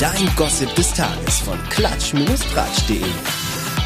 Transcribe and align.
Dein 0.00 0.34
Gossip 0.34 0.74
des 0.76 0.94
Tages 0.94 1.40
von 1.40 1.58
klatsch-tratsch.de. 1.68 3.02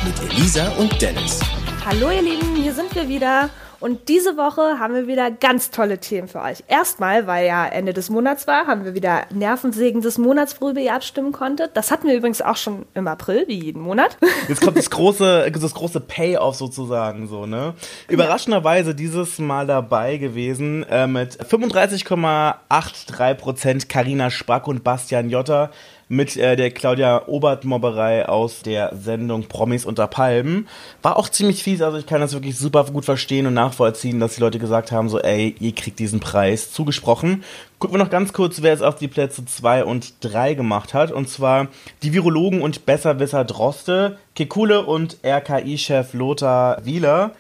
Mit 0.05 0.33
Elisa 0.33 0.69
und 0.79 1.03
Dennis. 1.03 1.41
Hallo 1.85 2.09
ihr 2.13 2.23
Lieben, 2.23 2.55
hier 2.55 2.73
sind 2.73 2.95
wir 2.95 3.09
wieder. 3.09 3.51
Und 3.81 4.09
diese 4.09 4.37
Woche 4.37 4.79
haben 4.79 4.95
wir 4.95 5.09
wieder 5.09 5.31
ganz 5.31 5.71
tolle 5.71 5.99
Themen 5.99 6.29
für 6.29 6.41
euch. 6.41 6.65
Erstmal, 6.69 7.27
weil 7.27 7.47
ja 7.47 7.67
Ende 7.67 7.93
des 7.93 8.09
Monats 8.09 8.47
war, 8.47 8.67
haben 8.67 8.85
wir 8.85 8.95
wieder 8.95 9.27
Nervensägen 9.31 10.01
des 10.01 10.17
Monats, 10.17 10.59
worüber 10.61 10.81
ihr 10.81 10.95
abstimmen 10.95 11.33
konntet. 11.33 11.77
Das 11.77 11.91
hatten 11.91 12.07
wir 12.07 12.15
übrigens 12.15 12.41
auch 12.41 12.57
schon 12.57 12.87
im 12.95 13.09
April, 13.09 13.45
wie 13.49 13.61
jeden 13.63 13.83
Monat. 13.83 14.17
Jetzt 14.49 14.63
kommt 14.63 14.79
das 14.79 14.89
große, 14.89 15.51
das 15.51 15.75
große 15.75 16.01
Payoff 16.01 16.55
sozusagen 16.55 17.27
so, 17.27 17.45
ne? 17.45 17.75
Überraschenderweise 18.09 18.95
dieses 18.95 19.39
Mal 19.39 19.67
dabei 19.67 20.17
gewesen 20.17 20.85
äh, 20.85 21.07
mit 21.07 21.37
35,83 21.45 23.35
Prozent 23.35 23.89
Carina 23.91 24.31
Spack 24.31 24.67
und 24.69 24.85
Bastian 24.85 25.29
Jotta 25.29 25.71
mit 26.09 26.37
äh, 26.37 26.57
der 26.57 26.71
Claudia 26.71 27.27
Obert-Mobberei 27.27 28.29
aus 28.29 28.63
der 28.63 28.95
Sendung 28.95 29.45
Promis 29.45 29.85
unter 29.85 30.07
Palmen. 30.07 30.69
War 31.03 31.17
auch 31.17 31.29
ziemlich 31.29 31.63
fies, 31.63 31.83
also 31.83 31.99
ich 31.99 32.07
kann 32.07 32.21
das 32.21 32.33
wirklich 32.33 32.59
super 32.59 32.85
gut 32.85 33.05
verstehen 33.05 33.47
und 33.47 33.55
nachvollziehen, 33.55 34.21
dass 34.21 34.35
die 34.35 34.41
Leute 34.41 34.59
gesagt 34.59 34.93
haben, 34.93 35.09
so 35.09 35.21
ey, 35.21 35.55
ihr 35.59 35.75
kriegt 35.75 35.99
diesen 35.99 36.21
Preis 36.21 36.73
zugesprochen. 36.73 37.45
Gucken 37.79 37.99
wir 37.99 38.05
noch 38.05 38.11
ganz 38.11 38.33
kurz, 38.33 38.63
wer 38.63 38.73
es 38.73 38.83
auf 38.83 38.97
die 38.97 39.09
Plätze 39.09 39.45
2 39.45 39.85
und 39.85 40.15
3 40.21 40.55
gemacht 40.55 40.95
hat. 40.95 41.11
Und 41.13 41.29
zwar 41.29 41.69
die 42.03 42.13
Virologen 42.13 42.63
und 42.63 42.87
Besserwisser 42.87 43.45
Droste, 43.45 44.19
Kekule 44.35 44.87
und 44.87 45.19
RKI-Chef 45.25 46.15
Lothar 46.15 46.85
Wieler 46.85 47.33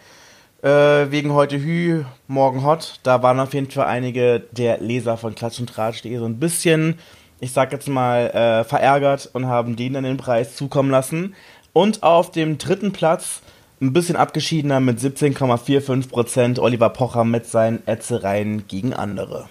äh, 0.64 1.10
wegen 1.10 1.34
heute 1.34 1.58
Hü, 1.58 2.04
morgen 2.26 2.64
Hot. 2.64 2.98
Da 3.02 3.22
waren 3.22 3.38
auf 3.38 3.52
jeden 3.52 3.70
Fall 3.70 3.86
einige 3.86 4.40
der 4.50 4.78
Leser 4.78 5.18
von 5.18 5.34
Klatsch 5.34 5.60
und 5.60 5.68
Tratsch.de 5.68 6.16
so 6.16 6.24
ein 6.24 6.40
bisschen 6.40 6.98
ich 7.44 7.52
sag 7.52 7.72
jetzt 7.72 7.88
mal, 7.88 8.30
äh, 8.30 8.64
verärgert 8.64 9.28
und 9.32 9.46
haben 9.46 9.76
denen 9.76 9.94
dann 9.94 10.04
den 10.04 10.16
Preis 10.16 10.56
zukommen 10.56 10.90
lassen. 10.90 11.34
Und 11.72 12.02
auf 12.02 12.30
dem 12.30 12.56
dritten 12.58 12.92
Platz, 12.92 13.42
ein 13.80 13.92
bisschen 13.92 14.16
abgeschiedener 14.16 14.80
mit 14.80 14.98
17,45% 14.98 16.58
Oliver 16.58 16.88
Pocher 16.88 17.24
mit 17.24 17.46
seinen 17.46 17.86
Ätzereien 17.86 18.66
gegen 18.66 18.94
andere. 18.94 19.48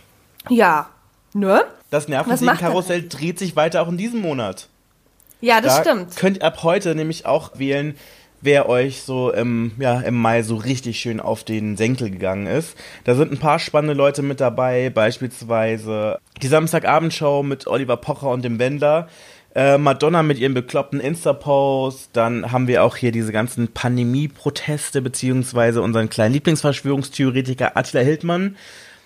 Ja, 0.50 0.90
ne? 1.34 1.62
Das 1.92 2.08
Nervensägen-Karussell 2.08 3.08
dreht 3.08 3.38
sich 3.38 3.56
weiter 3.56 3.84
auch 3.84 3.90
in 3.90 3.98
diesem 3.98 4.22
Monat. 4.22 4.70
Ja, 5.40 5.62
das 5.62 5.76
da 5.76 5.82
stimmt. 5.82 6.16
Könnt 6.16 6.38
ihr 6.38 6.46
ab 6.46 6.64
heute 6.64 6.96
nämlich 6.96 7.26
auch 7.28 7.52
wählen, 7.60 7.96
wer 8.44 8.70
euch 8.70 9.02
so 9.04 9.32
im, 9.32 9.72
ja, 9.80 10.02
im 10.02 10.16
Mai 10.16 10.44
so 10.44 10.56
richtig 10.56 11.00
schön 11.00 11.20
auf 11.20 11.44
den 11.44 11.78
Senkel 11.78 12.12
gegangen 12.12 12.48
ist. 12.48 12.78
Da 13.06 13.16
sind 13.16 13.32
ein 13.32 13.40
paar 13.40 13.60
spannende 13.60 13.94
Leute 13.94 14.22
mit 14.22 14.40
dabei, 14.40 14.90
beispielsweise 14.90 16.20
die 16.42 16.48
Samstagabendshow 16.48 17.44
mit 17.44 17.68
Oliver 17.68 17.98
Pocher 17.98 18.30
und 18.30 18.44
dem 18.44 18.60
Wendler. 18.60 19.08
Äh, 19.56 19.78
Madonna 19.78 20.24
mit 20.24 20.40
ihrem 20.40 20.56
bekloppten 20.56 21.00
Insta-Post. 21.00 22.10
Dann 22.14 22.52
haben 22.52 22.68
wir 22.68 22.84
auch 22.84 22.96
hier 22.96 23.12
diese 23.12 23.32
ganzen 23.32 23.68
Pandemie-Proteste, 23.68 25.02
beziehungsweise 25.02 25.82
unseren 25.82 26.10
kleinen 26.10 26.34
Lieblingsverschwörungstheoretiker 26.34 27.78
Attila 27.78 28.02
Hildmann, 28.02 28.58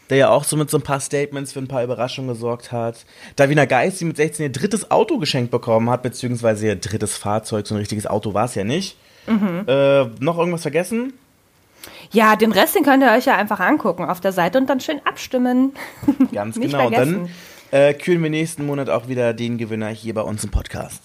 der 0.09 0.17
ja 0.17 0.29
auch 0.29 0.45
so 0.45 0.55
mit 0.55 0.69
so 0.69 0.77
ein 0.77 0.83
paar 0.83 1.01
Statements 1.01 1.51
für 1.51 1.59
ein 1.59 1.67
paar 1.67 1.83
Überraschungen 1.83 2.29
gesorgt 2.29 2.71
hat. 2.71 3.05
Davina 3.35 3.65
Geist, 3.65 3.99
die 3.99 4.05
mit 4.05 4.15
16 4.15 4.45
ihr 4.45 4.51
drittes 4.51 4.89
Auto 4.89 5.17
geschenkt 5.17 5.51
bekommen 5.51 5.89
hat, 5.89 6.01
beziehungsweise 6.01 6.67
ihr 6.67 6.75
drittes 6.77 7.17
Fahrzeug, 7.17 7.67
so 7.67 7.75
ein 7.75 7.79
richtiges 7.79 8.07
Auto 8.07 8.33
war 8.33 8.45
es 8.45 8.55
ja 8.55 8.63
nicht. 8.63 8.95
Mhm. 9.27 9.63
Äh, 9.67 10.05
noch 10.19 10.37
irgendwas 10.37 10.61
vergessen? 10.61 11.13
Ja, 12.11 12.35
den 12.35 12.51
Rest, 12.51 12.75
den 12.75 12.83
könnt 12.83 13.03
ihr 13.03 13.11
euch 13.11 13.25
ja 13.25 13.35
einfach 13.35 13.59
angucken 13.59 14.05
auf 14.05 14.19
der 14.21 14.31
Seite 14.31 14.57
und 14.57 14.69
dann 14.69 14.79
schön 14.79 15.01
abstimmen. 15.05 15.73
Ganz 16.31 16.55
genau. 16.59 16.89
Dann 16.89 17.29
äh, 17.71 17.93
kühlen 17.93 18.23
wir 18.23 18.29
nächsten 18.29 18.65
Monat 18.65 18.89
auch 18.89 19.07
wieder 19.07 19.33
den 19.33 19.57
Gewinner 19.57 19.89
hier 19.89 20.13
bei 20.13 20.21
uns 20.21 20.43
im 20.43 20.51
Podcast. 20.51 21.01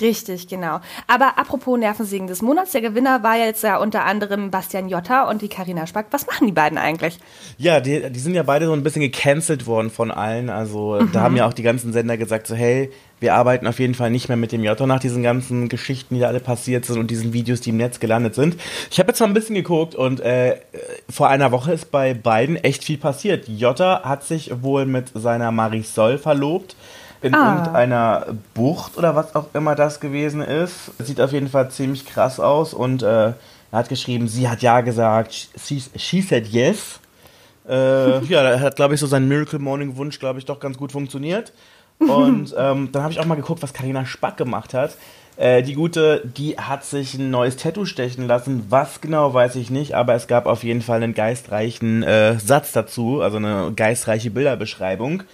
Richtig, 0.00 0.48
genau. 0.48 0.80
Aber 1.06 1.38
apropos 1.38 1.78
Nervensägen 1.78 2.26
des 2.26 2.42
Monats, 2.42 2.72
der 2.72 2.80
Gewinner 2.80 3.22
war 3.22 3.36
jetzt 3.36 3.62
ja 3.62 3.78
unter 3.78 4.04
anderem 4.04 4.50
Bastian 4.50 4.88
Jotta 4.88 5.28
und 5.28 5.42
die 5.42 5.48
Karina 5.48 5.86
Spack. 5.86 6.06
Was 6.10 6.26
machen 6.26 6.46
die 6.46 6.52
beiden 6.52 6.78
eigentlich? 6.78 7.18
Ja, 7.58 7.80
die, 7.80 8.10
die 8.10 8.20
sind 8.20 8.34
ja 8.34 8.42
beide 8.42 8.66
so 8.66 8.72
ein 8.72 8.82
bisschen 8.82 9.02
gecancelt 9.02 9.66
worden 9.66 9.90
von 9.90 10.10
allen. 10.10 10.50
Also 10.50 10.98
mhm. 11.00 11.12
da 11.12 11.20
haben 11.20 11.36
ja 11.36 11.46
auch 11.46 11.52
die 11.52 11.62
ganzen 11.62 11.92
Sender 11.92 12.16
gesagt, 12.16 12.46
so 12.46 12.54
hey, 12.54 12.90
wir 13.20 13.34
arbeiten 13.34 13.66
auf 13.66 13.78
jeden 13.78 13.94
Fall 13.94 14.10
nicht 14.10 14.28
mehr 14.28 14.36
mit 14.36 14.52
dem 14.52 14.64
Jotta 14.64 14.86
nach 14.86 14.98
diesen 14.98 15.22
ganzen 15.22 15.68
Geschichten, 15.68 16.16
die 16.16 16.20
da 16.20 16.28
alle 16.28 16.40
passiert 16.40 16.84
sind 16.84 16.98
und 16.98 17.10
diesen 17.10 17.32
Videos, 17.32 17.60
die 17.60 17.70
im 17.70 17.76
Netz 17.76 18.00
gelandet 18.00 18.34
sind. 18.34 18.56
Ich 18.90 18.98
habe 18.98 19.10
jetzt 19.10 19.20
mal 19.20 19.26
ein 19.26 19.34
bisschen 19.34 19.54
geguckt 19.54 19.94
und 19.94 20.20
äh, 20.20 20.56
vor 21.08 21.28
einer 21.28 21.52
Woche 21.52 21.72
ist 21.72 21.90
bei 21.90 22.14
beiden 22.14 22.56
echt 22.56 22.84
viel 22.84 22.98
passiert. 22.98 23.48
Jotta 23.48 24.02
hat 24.04 24.24
sich 24.24 24.50
wohl 24.62 24.86
mit 24.86 25.12
seiner 25.14 25.52
Marisol 25.52 26.18
verlobt 26.18 26.76
in 27.22 27.34
ah. 27.34 27.56
irgendeiner 27.56 28.26
Bucht 28.54 28.96
oder 28.98 29.16
was 29.16 29.34
auch 29.34 29.46
immer 29.54 29.74
das 29.74 30.00
gewesen 30.00 30.40
ist. 30.42 30.92
Sieht 30.98 31.20
auf 31.20 31.32
jeden 31.32 31.48
Fall 31.48 31.70
ziemlich 31.70 32.06
krass 32.06 32.38
aus 32.40 32.74
und 32.74 33.02
äh, 33.02 33.32
er 33.74 33.78
hat 33.78 33.88
geschrieben, 33.88 34.28
sie 34.28 34.48
hat 34.48 34.62
ja 34.62 34.82
gesagt, 34.82 35.48
she, 35.56 35.82
she 35.96 36.20
said 36.20 36.46
yes. 36.46 37.00
Äh, 37.68 38.24
ja, 38.26 38.42
da 38.42 38.60
hat, 38.60 38.76
glaube 38.76 38.94
ich, 38.94 39.00
so 39.00 39.06
sein 39.06 39.26
Miracle 39.26 39.58
Morning 39.58 39.96
Wunsch, 39.96 40.20
glaube 40.20 40.38
ich, 40.38 40.44
doch 40.44 40.60
ganz 40.60 40.76
gut 40.76 40.92
funktioniert. 40.92 41.52
Und 41.98 42.54
ähm, 42.58 42.90
dann 42.92 43.02
habe 43.02 43.12
ich 43.12 43.20
auch 43.20 43.24
mal 43.24 43.34
geguckt, 43.34 43.62
was 43.62 43.72
Karina 43.72 44.06
Spack 44.06 44.36
gemacht 44.36 44.74
hat. 44.74 44.96
Äh, 45.36 45.62
die 45.62 45.74
gute, 45.74 46.22
die 46.24 46.56
hat 46.56 46.84
sich 46.84 47.14
ein 47.14 47.30
neues 47.30 47.56
Tattoo 47.56 47.84
stechen 47.84 48.28
lassen. 48.28 48.66
Was 48.68 49.00
genau, 49.00 49.34
weiß 49.34 49.56
ich 49.56 49.70
nicht, 49.70 49.94
aber 49.94 50.14
es 50.14 50.28
gab 50.28 50.46
auf 50.46 50.62
jeden 50.62 50.82
Fall 50.82 51.02
einen 51.02 51.14
geistreichen 51.14 52.04
äh, 52.04 52.38
Satz 52.38 52.72
dazu, 52.72 53.20
also 53.20 53.38
eine 53.38 53.72
geistreiche 53.74 54.30
Bilderbeschreibung. 54.30 55.24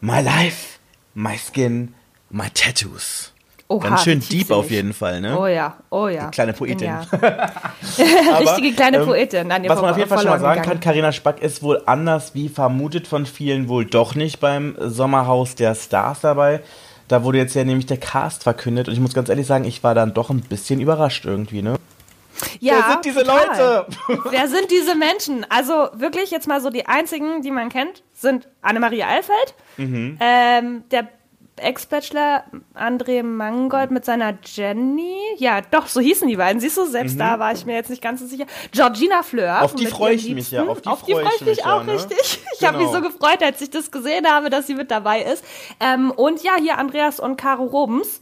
My 0.00 0.20
life 0.20 0.78
My 1.14 1.36
Skin, 1.38 1.94
My 2.30 2.48
Tattoos. 2.52 3.32
Oha, 3.68 3.88
Ganz 3.88 4.04
schön 4.04 4.20
deep 4.20 4.50
auf 4.50 4.70
jeden 4.70 4.92
Fall, 4.92 5.22
ne? 5.22 5.38
Oh 5.38 5.46
ja, 5.46 5.78
oh 5.90 6.08
ja. 6.08 6.26
Die 6.26 6.30
kleine 6.32 6.52
Poetin. 6.52 6.90
Ja. 7.96 8.36
Richtige 8.38 8.72
kleine 8.72 8.98
ähm, 8.98 9.06
Poetin. 9.06 9.48
Nein, 9.48 9.68
was 9.68 9.80
man 9.80 9.90
auf 9.92 9.96
jeden 9.96 10.08
Fall 10.08 10.18
schon 10.18 10.30
mal 10.30 10.40
sagen 10.40 10.62
kann, 10.62 10.80
Karina 10.80 11.12
Spack 11.12 11.40
ist 11.40 11.62
wohl 11.62 11.82
anders 11.86 12.34
wie 12.34 12.48
vermutet 12.48 13.06
von 13.06 13.24
vielen 13.24 13.68
wohl 13.68 13.84
doch 13.84 14.14
nicht 14.14 14.40
beim 14.40 14.76
Sommerhaus 14.78 15.54
der 15.54 15.74
Stars 15.74 16.20
dabei. 16.20 16.60
Da 17.08 17.22
wurde 17.24 17.38
jetzt 17.38 17.54
ja 17.54 17.64
nämlich 17.64 17.86
der 17.86 17.98
Cast 17.98 18.42
verkündet 18.42 18.88
und 18.88 18.94
ich 18.94 19.00
muss 19.00 19.14
ganz 19.14 19.28
ehrlich 19.28 19.46
sagen, 19.46 19.64
ich 19.64 19.82
war 19.82 19.94
dann 19.94 20.14
doch 20.14 20.30
ein 20.30 20.40
bisschen 20.40 20.80
überrascht 20.80 21.24
irgendwie, 21.24 21.62
ne? 21.62 21.76
Ja, 22.60 22.74
Wer 22.74 22.92
sind 22.92 23.04
diese 23.04 23.20
total. 23.20 23.46
Leute? 23.46 23.86
Wer 24.30 24.48
sind 24.48 24.70
diese 24.70 24.94
Menschen? 24.94 25.46
Also 25.48 25.88
wirklich 25.94 26.30
jetzt 26.30 26.48
mal 26.48 26.60
so 26.60 26.70
die 26.70 26.86
einzigen, 26.86 27.42
die 27.42 27.50
man 27.50 27.68
kennt, 27.68 28.02
sind 28.12 28.48
Annemarie 28.62 29.04
Alfeld, 29.04 29.54
mhm. 29.76 30.18
ähm, 30.20 30.84
der 30.90 31.08
Ex-Bachelor 31.56 32.44
André 32.74 33.22
Mangold 33.22 33.92
mit 33.92 34.04
seiner 34.04 34.36
Jenny. 34.42 35.16
Ja, 35.36 35.60
doch, 35.60 35.86
so 35.86 36.00
hießen 36.00 36.26
die 36.26 36.36
beiden. 36.36 36.60
Siehst 36.60 36.76
du, 36.76 36.86
selbst 36.86 37.14
mhm. 37.14 37.20
da 37.20 37.38
war 37.38 37.52
ich 37.52 37.64
mir 37.64 37.74
jetzt 37.74 37.90
nicht 37.90 38.02
ganz 38.02 38.20
so 38.20 38.26
sicher. 38.26 38.46
Georgina 38.72 39.22
Fleur. 39.22 39.62
Auf 39.62 39.74
die 39.74 39.86
freue 39.86 40.14
ich 40.14 40.28
mich 40.30 40.50
ja. 40.50 40.64
Auf 40.64 40.80
die, 40.80 40.88
Auf 40.88 41.04
die 41.04 41.12
freue 41.12 41.26
ich 41.36 41.40
mich, 41.42 41.58
mich 41.58 41.64
auch 41.64 41.80
ja, 41.80 41.84
ne? 41.84 41.92
richtig. 41.92 42.18
Ich 42.54 42.60
genau. 42.60 42.72
habe 42.72 42.84
mich 42.84 42.92
so 42.92 43.00
gefreut, 43.00 43.42
als 43.42 43.60
ich 43.60 43.70
das 43.70 43.90
gesehen 43.90 44.26
habe, 44.26 44.48
dass 44.48 44.66
sie 44.66 44.74
mit 44.74 44.90
dabei 44.90 45.22
ist. 45.22 45.44
Ähm, 45.80 46.12
und 46.12 46.42
ja, 46.42 46.52
hier 46.56 46.78
Andreas 46.78 47.18
und 47.18 47.36
Caro 47.36 47.64
Robens. 47.64 48.20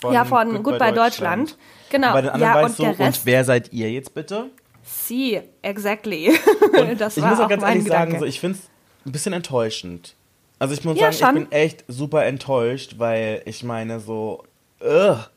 Von 0.00 0.12
ja, 0.12 0.24
von 0.24 0.62
Goodbye 0.62 0.92
Deutschland. 0.92 1.50
Deutschland. 1.50 1.58
Genau. 1.90 2.08
Und 2.08 2.12
bei 2.14 2.20
den 2.22 2.30
anderen 2.30 2.54
ja, 2.54 2.62
weißt 2.62 2.78
du, 2.78 2.84
und 2.84 3.20
wer 3.24 3.44
seid 3.44 3.72
ihr 3.72 3.90
jetzt 3.90 4.14
bitte? 4.14 4.50
Sie, 4.82 5.40
exactly. 5.62 6.32
das 6.98 7.16
ich 7.16 7.24
muss 7.24 7.40
auch 7.40 7.48
ganz 7.48 7.62
ehrlich 7.62 7.84
Gedanke. 7.84 8.12
sagen, 8.12 8.20
so, 8.20 8.26
ich 8.26 8.40
finde 8.40 8.58
es 8.58 8.70
ein 9.06 9.12
bisschen 9.12 9.32
enttäuschend. 9.32 10.14
Also 10.64 10.72
ich 10.72 10.84
muss 10.86 10.98
ja, 10.98 11.12
sagen, 11.12 11.36
schon. 11.36 11.42
ich 11.42 11.48
bin 11.50 11.58
echt 11.58 11.84
super 11.88 12.24
enttäuscht, 12.24 12.94
weil 12.96 13.42
ich 13.44 13.62
meine 13.64 14.00
so, 14.00 14.44
ugh. 14.80 15.28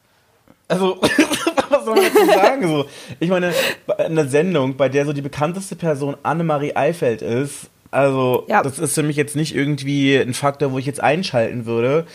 also 0.70 1.02
was 1.70 1.84
soll 1.84 1.96
man 1.96 2.06
dazu 2.06 2.26
sagen? 2.28 2.68
So, 2.70 2.86
ich 3.20 3.30
meine, 3.30 3.52
eine 3.98 4.26
Sendung, 4.30 4.78
bei 4.78 4.88
der 4.88 5.06
so 5.06 5.12
die 5.12 5.22
bekannteste 5.22 5.76
Person 5.76 6.16
Annemarie 6.24 6.78
Eifeld 6.78 7.22
ist, 7.22 7.70
also 7.92 8.46
ja. 8.48 8.64
das 8.64 8.80
ist 8.80 8.96
für 8.96 9.04
mich 9.04 9.18
jetzt 9.18 9.36
nicht 9.36 9.54
irgendwie 9.54 10.16
ein 10.16 10.34
Faktor, 10.34 10.72
wo 10.72 10.78
ich 10.78 10.86
jetzt 10.86 11.04
einschalten 11.04 11.66
würde. 11.66 12.06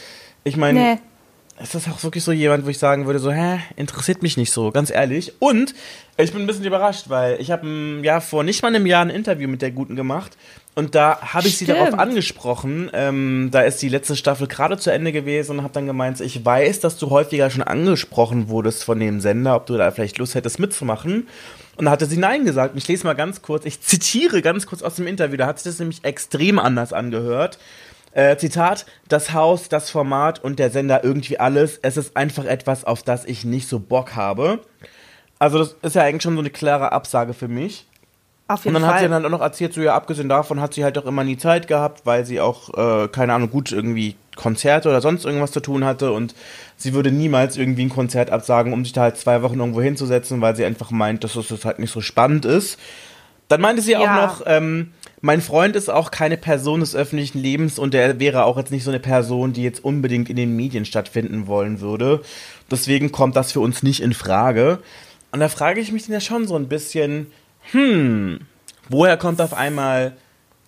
Ich 0.42 0.56
meine, 0.56 0.80
nee 0.80 0.98
ist 1.60 1.74
das 1.74 1.88
auch 1.88 2.02
wirklich 2.02 2.24
so 2.24 2.32
jemand, 2.32 2.64
wo 2.64 2.70
ich 2.70 2.78
sagen 2.78 3.06
würde, 3.06 3.18
so, 3.18 3.30
hä, 3.30 3.58
interessiert 3.76 4.22
mich 4.22 4.36
nicht 4.36 4.52
so, 4.52 4.70
ganz 4.70 4.90
ehrlich. 4.90 5.34
Und 5.38 5.74
ich 6.16 6.32
bin 6.32 6.42
ein 6.42 6.46
bisschen 6.46 6.64
überrascht, 6.64 7.04
weil 7.08 7.40
ich 7.40 7.50
habe 7.50 7.66
ein 7.66 8.04
Jahr 8.04 8.20
vor 8.20 8.42
nicht 8.42 8.62
mal 8.62 8.68
einem 8.68 8.86
Jahr 8.86 9.04
ein 9.04 9.10
Interview 9.10 9.48
mit 9.48 9.62
der 9.62 9.70
Guten 9.70 9.96
gemacht 9.96 10.36
und 10.74 10.94
da 10.94 11.20
habe 11.20 11.48
ich 11.48 11.56
Stimmt. 11.56 11.70
sie 11.70 11.74
darauf 11.74 11.98
angesprochen. 11.98 12.90
Ähm, 12.94 13.50
da 13.52 13.60
ist 13.62 13.82
die 13.82 13.90
letzte 13.90 14.16
Staffel 14.16 14.46
gerade 14.46 14.78
zu 14.78 14.90
Ende 14.90 15.12
gewesen 15.12 15.58
und 15.58 15.62
habe 15.62 15.74
dann 15.74 15.86
gemeint, 15.86 16.20
ich 16.20 16.44
weiß, 16.44 16.80
dass 16.80 16.96
du 16.96 17.10
häufiger 17.10 17.50
schon 17.50 17.62
angesprochen 17.62 18.48
wurdest 18.48 18.84
von 18.84 18.98
dem 18.98 19.20
Sender, 19.20 19.54
ob 19.54 19.66
du 19.66 19.76
da 19.76 19.90
vielleicht 19.90 20.16
Lust 20.18 20.34
hättest 20.34 20.58
mitzumachen. 20.58 21.28
Und 21.76 21.84
da 21.84 21.90
hatte 21.90 22.06
sie 22.06 22.16
Nein 22.16 22.46
gesagt. 22.46 22.72
Und 22.72 22.78
ich 22.78 22.88
lese 22.88 23.04
mal 23.06 23.12
ganz 23.12 23.42
kurz, 23.42 23.66
ich 23.66 23.82
zitiere 23.82 24.40
ganz 24.40 24.66
kurz 24.66 24.82
aus 24.82 24.94
dem 24.94 25.06
Interview, 25.06 25.36
da 25.36 25.46
hat 25.46 25.58
sich 25.58 25.70
das 25.70 25.78
nämlich 25.78 26.04
extrem 26.04 26.58
anders 26.58 26.94
angehört. 26.94 27.58
Äh, 28.14 28.36
Zitat, 28.36 28.86
das 29.08 29.32
Haus, 29.32 29.68
das 29.68 29.90
Format 29.90 30.42
und 30.42 30.58
der 30.58 30.70
Sender 30.70 31.02
irgendwie 31.02 31.40
alles. 31.40 31.78
Es 31.82 31.96
ist 31.96 32.16
einfach 32.16 32.44
etwas, 32.44 32.84
auf 32.84 33.02
das 33.02 33.24
ich 33.24 33.44
nicht 33.44 33.68
so 33.68 33.78
Bock 33.78 34.14
habe. 34.16 34.60
Also 35.38 35.58
das 35.58 35.76
ist 35.82 35.96
ja 35.96 36.02
eigentlich 36.02 36.22
schon 36.22 36.34
so 36.34 36.40
eine 36.40 36.50
klare 36.50 36.92
Absage 36.92 37.32
für 37.34 37.48
mich. 37.48 37.86
Auf 38.48 38.64
jeden 38.64 38.76
und 38.76 38.82
dann 38.82 38.90
Fall. 38.90 39.00
hat 39.00 39.04
sie 39.04 39.10
dann 39.10 39.24
auch 39.24 39.30
noch 39.30 39.40
erzählt, 39.40 39.72
so 39.72 39.80
ja, 39.80 39.94
abgesehen 39.94 40.28
davon 40.28 40.60
hat 40.60 40.74
sie 40.74 40.84
halt 40.84 40.98
auch 40.98 41.06
immer 41.06 41.24
nie 41.24 41.38
Zeit 41.38 41.68
gehabt, 41.68 42.04
weil 42.04 42.26
sie 42.26 42.40
auch, 42.40 42.68
äh, 42.74 43.08
keine 43.08 43.32
Ahnung, 43.32 43.50
gut, 43.50 43.72
irgendwie 43.72 44.16
Konzerte 44.36 44.88
oder 44.88 45.00
sonst 45.00 45.24
irgendwas 45.24 45.52
zu 45.52 45.60
tun 45.60 45.84
hatte 45.84 46.12
und 46.12 46.34
sie 46.76 46.92
würde 46.92 47.10
niemals 47.10 47.56
irgendwie 47.56 47.84
ein 47.84 47.90
Konzert 47.90 48.30
absagen, 48.30 48.72
um 48.72 48.84
sich 48.84 48.92
da 48.92 49.02
halt 49.02 49.16
zwei 49.16 49.42
Wochen 49.42 49.60
irgendwo 49.60 49.80
hinzusetzen, 49.80 50.40
weil 50.40 50.56
sie 50.56 50.64
einfach 50.64 50.90
meint, 50.90 51.24
dass 51.24 51.36
es 51.36 51.64
halt 51.64 51.78
nicht 51.78 51.92
so 51.92 52.00
spannend 52.00 52.44
ist. 52.44 52.78
Dann 53.48 53.60
meinte 53.60 53.82
sie 53.82 53.92
ja. 53.92 54.00
auch 54.00 54.26
noch, 54.26 54.42
ähm, 54.46 54.92
mein 55.22 55.40
Freund 55.40 55.76
ist 55.76 55.88
auch 55.88 56.10
keine 56.10 56.36
Person 56.36 56.80
des 56.80 56.96
öffentlichen 56.96 57.38
Lebens 57.38 57.78
und 57.78 57.94
er 57.94 58.18
wäre 58.18 58.44
auch 58.44 58.58
jetzt 58.58 58.72
nicht 58.72 58.82
so 58.82 58.90
eine 58.90 58.98
Person, 58.98 59.52
die 59.52 59.62
jetzt 59.62 59.84
unbedingt 59.84 60.28
in 60.28 60.34
den 60.34 60.56
Medien 60.56 60.84
stattfinden 60.84 61.46
wollen 61.46 61.80
würde. 61.80 62.22
Deswegen 62.70 63.12
kommt 63.12 63.36
das 63.36 63.52
für 63.52 63.60
uns 63.60 63.84
nicht 63.84 64.02
in 64.02 64.14
Frage. 64.14 64.80
Und 65.30 65.38
da 65.38 65.48
frage 65.48 65.80
ich 65.80 65.92
mich 65.92 66.06
dann 66.06 66.14
ja 66.14 66.20
schon 66.20 66.48
so 66.48 66.56
ein 66.56 66.66
bisschen, 66.66 67.28
hm, 67.70 68.40
woher 68.88 69.16
kommt 69.16 69.40
auf 69.40 69.54
einmal 69.54 70.16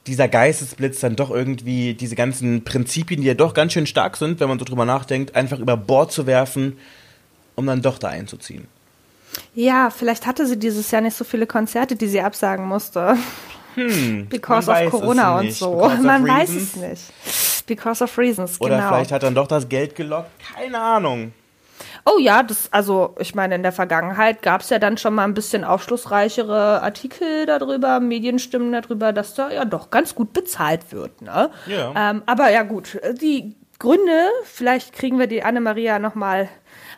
dieser 0.06 0.28
Geistesblitz 0.28 1.00
dann 1.00 1.16
doch 1.16 1.30
irgendwie 1.30 1.94
diese 1.94 2.14
ganzen 2.14 2.62
Prinzipien, 2.62 3.22
die 3.22 3.26
ja 3.26 3.34
doch 3.34 3.54
ganz 3.54 3.72
schön 3.72 3.88
stark 3.88 4.16
sind, 4.16 4.38
wenn 4.38 4.48
man 4.48 4.60
so 4.60 4.64
drüber 4.64 4.84
nachdenkt, 4.84 5.34
einfach 5.34 5.58
über 5.58 5.76
Bord 5.76 6.12
zu 6.12 6.26
werfen, 6.26 6.78
um 7.56 7.66
dann 7.66 7.82
doch 7.82 7.98
da 7.98 8.08
einzuziehen. 8.08 8.68
Ja, 9.56 9.90
vielleicht 9.90 10.26
hatte 10.26 10.46
sie 10.46 10.58
dieses 10.58 10.92
Jahr 10.92 11.02
nicht 11.02 11.16
so 11.16 11.24
viele 11.24 11.48
Konzerte, 11.48 11.96
die 11.96 12.06
sie 12.06 12.20
absagen 12.20 12.66
musste. 12.66 13.16
Hm, 13.74 14.28
Because 14.28 14.70
of 14.70 14.90
Corona 14.90 15.38
und 15.40 15.52
so. 15.52 15.76
Man 16.02 16.26
weiß 16.26 16.50
es 16.50 16.76
nicht. 16.76 17.66
Because 17.66 18.04
of 18.04 18.16
reasons, 18.18 18.60
Oder 18.60 18.76
genau. 18.76 18.88
vielleicht 18.88 19.12
hat 19.12 19.22
dann 19.22 19.34
doch 19.34 19.46
das 19.46 19.68
Geld 19.68 19.94
gelockt. 19.94 20.30
Keine 20.54 20.78
Ahnung. 20.78 21.32
Oh 22.06 22.18
ja, 22.18 22.42
das, 22.42 22.70
also 22.70 23.14
ich 23.18 23.34
meine, 23.34 23.54
in 23.54 23.62
der 23.62 23.72
Vergangenheit 23.72 24.42
gab 24.42 24.60
es 24.60 24.70
ja 24.70 24.78
dann 24.78 24.98
schon 24.98 25.14
mal 25.14 25.24
ein 25.24 25.32
bisschen 25.34 25.64
aufschlussreichere 25.64 26.82
Artikel 26.82 27.46
darüber, 27.46 27.98
Medienstimmen 27.98 28.72
darüber, 28.72 29.12
dass 29.12 29.34
da 29.34 29.50
ja 29.50 29.64
doch 29.64 29.90
ganz 29.90 30.14
gut 30.14 30.32
bezahlt 30.34 30.92
wird. 30.92 31.22
Ne? 31.22 31.50
Ja. 31.66 31.92
Ähm, 31.96 32.22
aber 32.26 32.50
ja 32.50 32.62
gut, 32.62 33.00
die 33.20 33.56
Gründe, 33.84 34.30
vielleicht 34.44 34.94
kriegen 34.94 35.18
wir 35.18 35.26
die 35.26 35.42
Anne-Maria 35.42 35.98
nochmal 35.98 36.48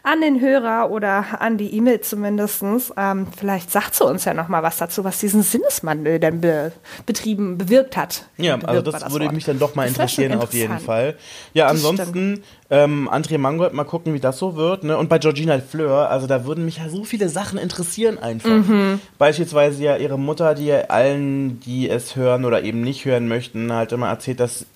an 0.04 0.20
den 0.20 0.40
Hörer 0.40 0.88
oder 0.92 1.40
an 1.40 1.58
die 1.58 1.74
E-Mail 1.74 2.00
zumindest. 2.00 2.62
Ähm, 2.96 3.26
vielleicht 3.36 3.72
sagt 3.72 3.96
sie 3.96 4.04
uns 4.04 4.24
ja 4.24 4.34
noch 4.34 4.46
mal 4.46 4.62
was 4.62 4.76
dazu, 4.76 5.02
was 5.02 5.18
diesen 5.18 5.42
Sinneswandel 5.42 6.20
denn 6.20 6.40
be 6.40 6.70
betrieben, 7.04 7.58
bewirkt 7.58 7.96
hat. 7.96 8.26
Ja, 8.36 8.56
also 8.62 8.82
das, 8.82 9.02
das 9.02 9.12
würde 9.12 9.24
Wort. 9.24 9.34
mich 9.34 9.44
dann 9.44 9.58
doch 9.58 9.74
mal 9.74 9.88
interessieren 9.88 10.38
auf 10.38 10.54
jeden 10.54 10.78
Fall. 10.78 11.16
Ja, 11.54 11.66
ansonsten 11.66 12.44
ähm, 12.70 13.10
André 13.12 13.36
Mangold, 13.36 13.72
mal 13.72 13.82
gucken, 13.82 14.14
wie 14.14 14.20
das 14.20 14.38
so 14.38 14.54
wird. 14.54 14.84
Ne? 14.84 14.96
Und 14.96 15.08
bei 15.08 15.18
Georgina 15.18 15.58
Fleur, 15.58 16.08
also 16.08 16.28
da 16.28 16.44
würden 16.44 16.64
mich 16.64 16.78
ja 16.78 16.88
so 16.88 17.02
viele 17.02 17.28
Sachen 17.28 17.58
interessieren 17.58 18.16
einfach. 18.18 18.48
Mhm. 18.48 19.00
Beispielsweise 19.18 19.82
ja 19.82 19.96
ihre 19.96 20.20
Mutter, 20.20 20.54
die 20.54 20.72
allen, 20.72 21.58
die 21.58 21.90
es 21.90 22.14
hören 22.14 22.44
oder 22.44 22.62
eben 22.62 22.80
nicht 22.80 23.04
hören 23.04 23.26
möchten, 23.26 23.72
halt 23.72 23.90
immer 23.90 24.06
erzählt, 24.06 24.38
dass 24.38 24.66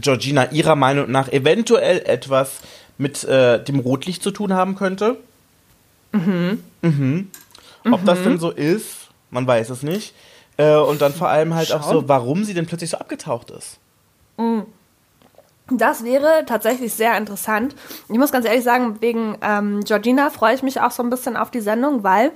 Georgina 0.00 0.50
ihrer 0.50 0.76
Meinung 0.76 1.10
nach 1.10 1.28
eventuell 1.28 2.02
etwas 2.06 2.60
mit 2.98 3.24
äh, 3.24 3.62
dem 3.62 3.78
Rotlicht 3.80 4.22
zu 4.22 4.30
tun 4.30 4.52
haben 4.52 4.74
könnte. 4.74 5.16
Mhm. 6.12 6.62
Mhm. 6.82 7.30
Ob 7.90 8.02
mhm. 8.02 8.06
das 8.06 8.22
denn 8.22 8.38
so 8.38 8.50
ist, 8.50 9.08
man 9.30 9.46
weiß 9.46 9.70
es 9.70 9.82
nicht. 9.82 10.14
Äh, 10.56 10.76
und 10.76 11.00
dann 11.00 11.12
vor 11.12 11.28
allem 11.28 11.54
halt 11.54 11.68
Schau. 11.68 11.78
auch 11.78 11.90
so, 11.90 12.08
warum 12.08 12.44
sie 12.44 12.54
denn 12.54 12.66
plötzlich 12.66 12.90
so 12.90 12.98
abgetaucht 12.98 13.50
ist. 13.50 13.78
Mhm. 14.36 14.64
Das 15.70 16.04
wäre 16.04 16.44
tatsächlich 16.46 16.92
sehr 16.92 17.16
interessant. 17.16 17.74
Ich 18.08 18.18
muss 18.18 18.32
ganz 18.32 18.44
ehrlich 18.44 18.64
sagen, 18.64 19.00
wegen 19.00 19.38
ähm, 19.42 19.80
Georgina 19.84 20.28
freue 20.30 20.54
ich 20.54 20.62
mich 20.62 20.80
auch 20.80 20.90
so 20.90 21.02
ein 21.02 21.08
bisschen 21.08 21.36
auf 21.36 21.50
die 21.50 21.60
Sendung, 21.60 22.02
weil 22.02 22.32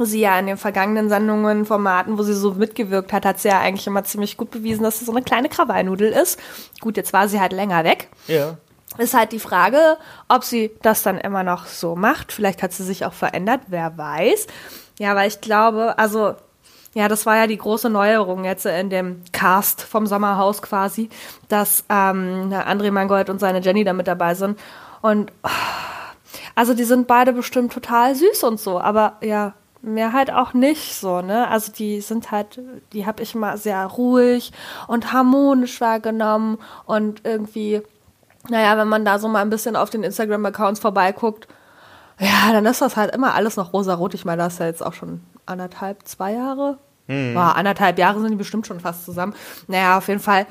sie 0.00 0.20
ja 0.20 0.38
in 0.38 0.46
den 0.46 0.56
vergangenen 0.56 1.08
Sendungen, 1.08 1.66
Formaten, 1.66 2.18
wo 2.18 2.22
sie 2.22 2.34
so 2.34 2.52
mitgewirkt 2.52 3.12
hat, 3.12 3.24
hat 3.24 3.38
sie 3.38 3.48
ja 3.48 3.60
eigentlich 3.60 3.86
immer 3.86 4.04
ziemlich 4.04 4.36
gut 4.36 4.50
bewiesen, 4.50 4.82
dass 4.82 4.98
sie 4.98 5.04
so 5.04 5.12
eine 5.12 5.22
kleine 5.22 5.48
Krawallnudel 5.48 6.10
ist. 6.10 6.40
Gut, 6.80 6.96
jetzt 6.96 7.12
war 7.12 7.28
sie 7.28 7.40
halt 7.40 7.52
länger 7.52 7.84
weg. 7.84 8.08
Ja. 8.26 8.56
Ist 8.98 9.14
halt 9.14 9.32
die 9.32 9.40
Frage, 9.40 9.96
ob 10.28 10.44
sie 10.44 10.72
das 10.82 11.02
dann 11.02 11.18
immer 11.18 11.42
noch 11.42 11.66
so 11.66 11.96
macht. 11.96 12.32
Vielleicht 12.32 12.62
hat 12.62 12.72
sie 12.72 12.84
sich 12.84 13.04
auch 13.04 13.12
verändert, 13.12 13.62
wer 13.68 13.96
weiß. 13.96 14.46
Ja, 14.98 15.14
weil 15.16 15.28
ich 15.28 15.40
glaube, 15.40 15.98
also, 15.98 16.34
ja, 16.94 17.08
das 17.08 17.26
war 17.26 17.36
ja 17.36 17.46
die 17.46 17.58
große 17.58 17.90
Neuerung 17.90 18.44
jetzt 18.44 18.66
in 18.66 18.90
dem 18.90 19.22
Cast 19.32 19.82
vom 19.82 20.06
Sommerhaus 20.06 20.62
quasi, 20.62 21.08
dass 21.48 21.84
ähm, 21.88 22.52
André 22.52 22.92
Mangold 22.92 23.30
und 23.30 23.40
seine 23.40 23.60
Jenny 23.60 23.82
da 23.82 23.92
mit 23.92 24.06
dabei 24.06 24.34
sind. 24.34 24.58
Und 25.02 25.32
also 26.54 26.74
die 26.74 26.84
sind 26.84 27.06
beide 27.06 27.32
bestimmt 27.32 27.72
total 27.72 28.14
süß 28.14 28.44
und 28.44 28.60
so, 28.60 28.80
aber 28.80 29.18
ja, 29.22 29.54
mir 29.84 30.12
halt 30.12 30.32
auch 30.32 30.54
nicht 30.54 30.94
so, 30.96 31.20
ne? 31.20 31.48
Also 31.48 31.72
die 31.72 32.00
sind 32.00 32.30
halt, 32.30 32.60
die 32.92 33.06
habe 33.06 33.22
ich 33.22 33.34
mal 33.34 33.56
sehr 33.58 33.84
ruhig 33.84 34.52
und 34.88 35.12
harmonisch 35.12 35.80
wahrgenommen 35.80 36.58
und 36.86 37.20
irgendwie 37.24 37.82
naja, 38.48 38.76
wenn 38.76 38.88
man 38.88 39.04
da 39.04 39.18
so 39.18 39.28
mal 39.28 39.40
ein 39.40 39.50
bisschen 39.50 39.76
auf 39.76 39.90
den 39.90 40.02
Instagram-Accounts 40.02 40.80
vorbeiguckt, 40.80 41.48
ja, 42.18 42.52
dann 42.52 42.66
ist 42.66 42.80
das 42.80 42.96
halt 42.96 43.14
immer 43.14 43.34
alles 43.34 43.56
noch 43.56 43.72
rosa-rot. 43.72 44.14
Ich 44.14 44.24
meine, 44.24 44.42
das 44.42 44.54
ist 44.54 44.58
ja 44.60 44.66
jetzt 44.66 44.84
auch 44.84 44.92
schon 44.92 45.20
anderthalb, 45.46 46.06
zwei 46.06 46.32
Jahre. 46.32 46.78
Mhm. 47.06 47.34
Boah, 47.34 47.56
anderthalb 47.56 47.98
Jahre 47.98 48.20
sind 48.20 48.30
die 48.30 48.36
bestimmt 48.36 48.66
schon 48.66 48.80
fast 48.80 49.04
zusammen. 49.04 49.34
Naja, 49.66 49.98
auf 49.98 50.08
jeden 50.08 50.20
Fall. 50.20 50.46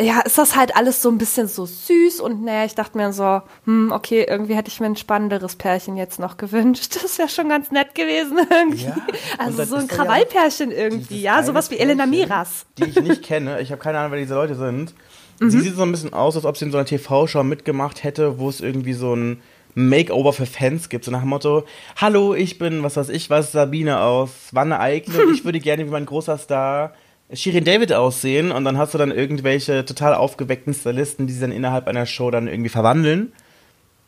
Ja, 0.00 0.20
ist 0.20 0.38
das 0.38 0.54
halt 0.54 0.76
alles 0.76 1.02
so 1.02 1.10
ein 1.10 1.18
bisschen 1.18 1.48
so 1.48 1.66
süß 1.66 2.20
und 2.20 2.44
naja, 2.44 2.64
ich 2.64 2.76
dachte 2.76 2.96
mir 2.96 3.12
so, 3.12 3.42
hm, 3.64 3.90
okay, 3.90 4.24
irgendwie 4.28 4.54
hätte 4.54 4.68
ich 4.68 4.78
mir 4.78 4.86
ein 4.86 4.96
spannenderes 4.96 5.56
Pärchen 5.56 5.96
jetzt 5.96 6.20
noch 6.20 6.36
gewünscht. 6.36 6.96
Das 7.08 7.18
wäre 7.18 7.28
schon 7.28 7.48
ganz 7.48 7.70
nett 7.70 7.94
gewesen 7.94 8.38
irgendwie. 8.50 8.84
Ja, 8.84 8.96
also 9.38 9.64
so 9.64 9.76
ein 9.76 9.88
Krawallpärchen 9.88 10.70
ja 10.70 10.76
irgendwie, 10.76 11.20
ja, 11.22 11.42
sowas 11.42 11.70
wie 11.70 11.78
Elena 11.78 12.06
Miras. 12.06 12.66
Die 12.76 12.84
ich 12.84 13.00
nicht 13.00 13.22
kenne. 13.22 13.60
Ich 13.60 13.72
habe 13.72 13.80
keine 13.80 13.98
Ahnung, 13.98 14.12
wer 14.12 14.18
diese 14.18 14.34
Leute 14.34 14.54
sind. 14.54 14.94
Mhm. 15.40 15.50
Sie 15.50 15.60
sieht 15.60 15.74
so 15.74 15.82
ein 15.82 15.90
bisschen 15.90 16.12
aus, 16.12 16.36
als 16.36 16.44
ob 16.44 16.56
sie 16.56 16.66
in 16.66 16.70
so 16.70 16.78
einer 16.78 16.86
TV-Show 16.86 17.42
mitgemacht 17.42 18.04
hätte, 18.04 18.38
wo 18.38 18.48
es 18.48 18.60
irgendwie 18.60 18.92
so 18.92 19.14
ein 19.14 19.40
Makeover 19.74 20.32
für 20.32 20.46
Fans 20.46 20.88
gibt, 20.88 21.04
so 21.04 21.10
nach 21.10 21.20
dem 21.20 21.28
Motto, 21.28 21.64
hallo, 21.96 22.34
ich 22.34 22.58
bin, 22.58 22.82
was 22.82 22.96
weiß 22.96 23.08
ich 23.10 23.30
was, 23.30 23.52
Sabine 23.52 24.00
aus 24.00 24.30
Wanne 24.52 24.80
Eickel 24.80 25.32
ich 25.32 25.44
würde 25.44 25.60
gerne 25.60 25.86
wie 25.86 25.90
mein 25.90 26.06
großer 26.06 26.36
Star 26.36 26.94
Shirin 27.32 27.64
David 27.64 27.92
aussehen 27.92 28.52
und 28.52 28.64
dann 28.64 28.78
hast 28.78 28.94
du 28.94 28.98
dann 28.98 29.10
irgendwelche 29.10 29.84
total 29.84 30.14
aufgeweckten 30.14 30.72
Stylisten, 30.72 31.26
die 31.26 31.32
sie 31.32 31.40
dann 31.40 31.52
innerhalb 31.52 31.86
einer 31.86 32.06
Show 32.06 32.30
dann 32.30 32.48
irgendwie 32.48 32.70
verwandeln. 32.70 33.32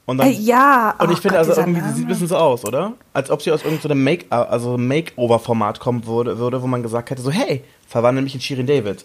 Und 0.06 0.18
dann, 0.18 0.28
äh, 0.28 0.32
ja. 0.32 0.94
Und 0.98 1.10
ich 1.12 1.18
oh 1.18 1.22
finde 1.22 1.38
also 1.38 1.52
irgendwie, 1.52 1.82
sie 1.82 1.92
sieht 1.92 2.04
ein 2.06 2.08
bisschen 2.08 2.26
so 2.26 2.36
aus, 2.36 2.64
oder? 2.64 2.94
Als 3.12 3.30
ob 3.30 3.42
sie 3.42 3.52
aus 3.52 3.62
irgendeinem 3.62 4.02
Make 4.02 4.26
also 4.30 4.78
Makeover-Format 4.78 5.80
kommen 5.80 6.06
würde, 6.06 6.38
würde, 6.38 6.62
wo 6.62 6.66
man 6.66 6.82
gesagt 6.82 7.10
hätte, 7.10 7.20
so, 7.22 7.30
hey, 7.30 7.62
verwandle 7.86 8.22
mich 8.22 8.34
in 8.34 8.40
Shirin 8.40 8.66
David. 8.66 9.04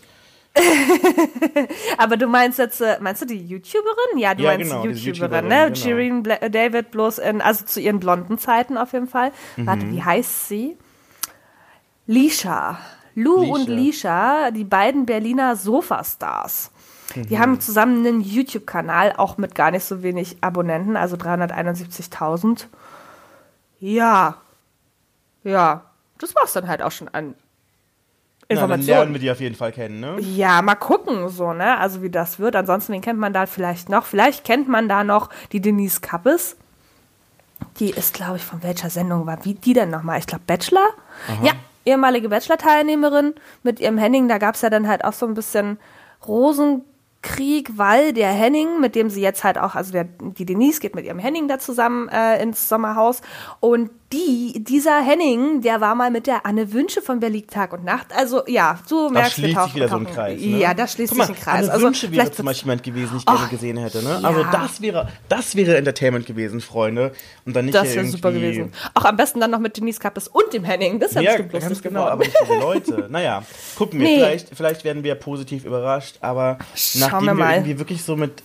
Aber 1.98 2.16
du 2.16 2.28
meinst 2.28 2.58
jetzt, 2.60 2.80
äh, 2.80 2.98
meinst 3.02 3.22
du 3.22 3.26
die 3.26 3.38
YouTuberin? 3.38 4.18
Ja, 4.18 4.34
du 4.34 4.44
ja, 4.44 4.52
meinst 4.52 4.72
genau, 4.72 4.84
die 4.88 4.94
YouTuberin, 4.94 5.48
ne? 5.48 5.66
Genau. 5.66 5.76
Shirin 5.76 6.24
David 6.24 6.92
bloß 6.92 7.20
in, 7.20 7.42
also 7.42 7.66
zu 7.66 7.82
ihren 7.82 8.00
blonden 8.00 8.38
Zeiten 8.38 8.78
auf 8.78 8.94
jeden 8.94 9.08
Fall. 9.08 9.32
Mhm. 9.58 9.68
Warte, 9.68 9.92
wie 9.92 10.02
heißt 10.02 10.48
sie? 10.48 10.78
Lisha. 12.08 12.80
Lou 13.16 13.42
Lisha. 13.42 13.54
und 13.54 13.68
Lisha, 13.70 14.52
die 14.52 14.64
beiden 14.64 15.06
Berliner 15.06 15.56
Sofastars. 15.56 16.72
Mhm. 17.16 17.28
Die 17.28 17.40
haben 17.40 17.60
zusammen 17.60 18.06
einen 18.06 18.22
YouTube-Kanal, 18.22 19.14
auch 19.18 19.38
mit 19.38 19.56
gar 19.56 19.72
nicht 19.72 19.86
so 19.86 20.04
wenig 20.04 20.38
Abonnenten, 20.42 20.98
also 20.98 21.16
371.000. 21.16 22.68
Ja. 23.80 24.38
Ja. 25.44 25.84
Das 26.18 26.36
war's 26.36 26.54
dann 26.54 26.68
halt 26.68 26.82
auch 26.82 26.92
schon 26.92 27.10
an 27.10 27.36
Informationen. 28.48 28.70
Na, 28.70 28.78
dann 28.78 28.86
lernen 28.86 29.14
wir 29.14 29.20
die 29.20 29.32
auf 29.32 29.40
jeden 29.40 29.56
Fall 29.56 29.72
kennen, 29.72 30.00
ne? 30.00 30.18
Ja, 30.20 30.62
mal 30.62 30.76
gucken, 30.76 31.30
so, 31.30 31.54
ne? 31.54 31.78
Also 31.78 32.02
wie 32.02 32.10
das 32.10 32.40
wird. 32.40 32.56
Ansonsten, 32.56 32.94
wen 32.94 33.02
kennt 33.02 33.20
man 33.20 33.34
da 33.34 33.46
vielleicht 33.48 33.90
noch? 33.90 34.06
Vielleicht 34.06 34.44
kennt 34.44 34.68
man 34.68 34.88
da 34.88 35.04
noch 35.04 35.30
die 35.52 35.62
Denise 35.62 36.00
Kappes. 36.02 36.56
Die 37.80 37.90
ist, 37.90 38.14
glaube 38.14 38.38
ich, 38.38 38.44
von 38.44 38.62
welcher 38.64 38.90
Sendung 38.90 39.26
war? 39.26 39.44
Wie 39.46 39.56
die 39.56 39.74
denn 39.74 39.90
nochmal? 39.90 40.20
Ich 40.20 40.28
glaube, 40.28 40.44
Bachelor? 40.46 40.88
Aha. 41.28 41.46
Ja, 41.46 41.54
ehemalige 41.86 42.30
Bachelor-Teilnehmerin 42.30 43.36
mit 43.64 43.80
ihrem 43.80 43.98
Henning. 43.98 44.28
Da 44.28 44.38
gab 44.38 44.56
es 44.56 44.62
ja 44.62 44.70
dann 44.70 44.88
halt 44.88 45.06
auch 45.06 45.14
so 45.14 45.26
ein 45.26 45.34
bisschen 45.34 45.80
Rosen 46.28 46.84
Krieg, 47.26 47.72
weil 47.76 48.14
der 48.14 48.30
Henning, 48.30 48.80
mit 48.80 48.94
dem 48.94 49.10
sie 49.10 49.22
jetzt 49.22 49.44
halt 49.44 49.58
auch, 49.58 49.74
also 49.74 49.92
der, 49.92 50.04
die 50.04 50.46
Denise 50.46 50.80
geht 50.80 50.94
mit 50.94 51.06
ihrem 51.06 51.18
Henning 51.18 51.48
da 51.48 51.58
zusammen 51.58 52.08
äh, 52.10 52.42
ins 52.42 52.70
Sommerhaus 52.70 53.22
und 53.60 53.90
die, 54.14 54.64
dieser 54.64 55.02
Henning, 55.02 55.62
der 55.62 55.82
war 55.82 55.96
mal 55.96 56.12
mit 56.12 56.28
der 56.28 56.46
Anne 56.46 56.72
Wünsche 56.74 57.02
von 57.02 57.20
Berlin 57.20 57.48
Tag 57.48 57.74
und 57.74 57.84
Nacht. 57.84 58.08
Also 58.16 58.44
ja, 58.48 58.80
du 58.88 59.10
merkst, 59.10 59.38
da 59.38 59.42
schließt 59.42 59.64
sich 59.64 59.76
wieder 59.76 59.90
so 59.90 59.98
ein 59.98 60.06
Kreis. 60.06 60.40
Ne? 60.40 60.60
Ja, 60.60 60.74
da 60.76 60.88
schließt 60.88 61.14
sich 61.14 61.22
ein 61.22 61.36
Kreis. 61.36 61.64
Anne 61.64 61.72
also 61.72 61.88
Wünsche 61.88 62.12
wäre 62.12 62.32
zum 62.32 62.46
Beispiel 62.46 62.68
jemand 62.68 62.84
gewesen, 62.84 63.10
den 63.10 63.18
ich 63.18 63.26
gerne 63.26 63.48
gesehen 63.48 63.78
hätte. 63.78 64.04
Ne? 64.04 64.20
Ja. 64.22 64.28
Also 64.28 64.44
das 64.44 64.80
wäre, 64.82 65.10
das 65.28 65.56
wäre 65.56 65.78
Entertainment 65.78 66.28
gewesen, 66.28 66.62
Freunde. 66.62 67.14
Und 67.46 67.56
dann 67.56 67.66
nicht 67.66 67.76
das 67.76 67.96
wäre 67.96 68.06
super 68.06 68.32
gewesen. 68.32 68.72
Auch 68.94 69.06
am 69.06 69.18
besten 69.18 69.40
dann 69.40 69.50
noch 69.50 69.60
mit 69.60 69.76
Denise 69.76 70.00
Kappes 70.00 70.28
und 70.28 70.54
dem 70.54 70.64
Henning. 70.64 71.00
Das 71.00 71.12
ist 71.12 71.22
ja, 71.22 71.38
bestimmt 71.38 71.52
ganz 71.52 71.82
genau, 71.82 72.06
geworden. 72.06 72.12
aber 72.12 72.24
nicht 72.26 72.38
diese 72.42 72.60
Leute. 72.60 73.08
naja, 73.10 73.44
gucken 73.76 74.00
wir. 74.00 74.08
Nee. 74.08 74.16
Vielleicht, 74.18 74.50
vielleicht 74.56 74.84
werden 74.84 75.04
wir 75.04 75.16
positiv 75.16 75.66
überrascht, 75.66 76.18
aber 76.22 76.60
Schauen 76.76 77.02
nachdem 77.02 77.26
wir, 77.26 77.38
wir 77.38 77.54
irgendwie 77.56 77.80
wirklich 77.80 78.04
so 78.04 78.16
mit 78.16 78.44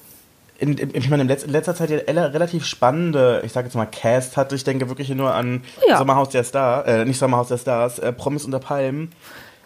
in, 0.61 0.77
in, 0.77 0.95
ich 0.95 1.09
meine, 1.09 1.23
in 1.23 1.29
letzter 1.29 1.75
Zeit 1.75 1.91
ja 1.91 1.99
relativ 1.99 2.65
spannende, 2.67 3.41
ich 3.45 3.53
sage 3.53 3.67
jetzt 3.67 3.75
mal 3.75 3.87
Cast 3.87 4.37
hatte. 4.37 4.55
Ich 4.55 4.65
denke 4.65 4.89
wirklich 4.89 5.09
nur 5.09 5.35
an 5.35 5.63
ja. 5.89 5.97
Sommerhaus 5.97 6.29
der 6.29 6.45
Stars, 6.45 6.87
äh, 6.87 7.05
nicht 7.05 7.19
Sommerhaus 7.19 7.49
der 7.49 7.59
Stars, 7.59 7.99
äh, 7.99 8.13
Promis 8.13 8.45
unter 8.45 8.59
Palmen. 8.59 9.11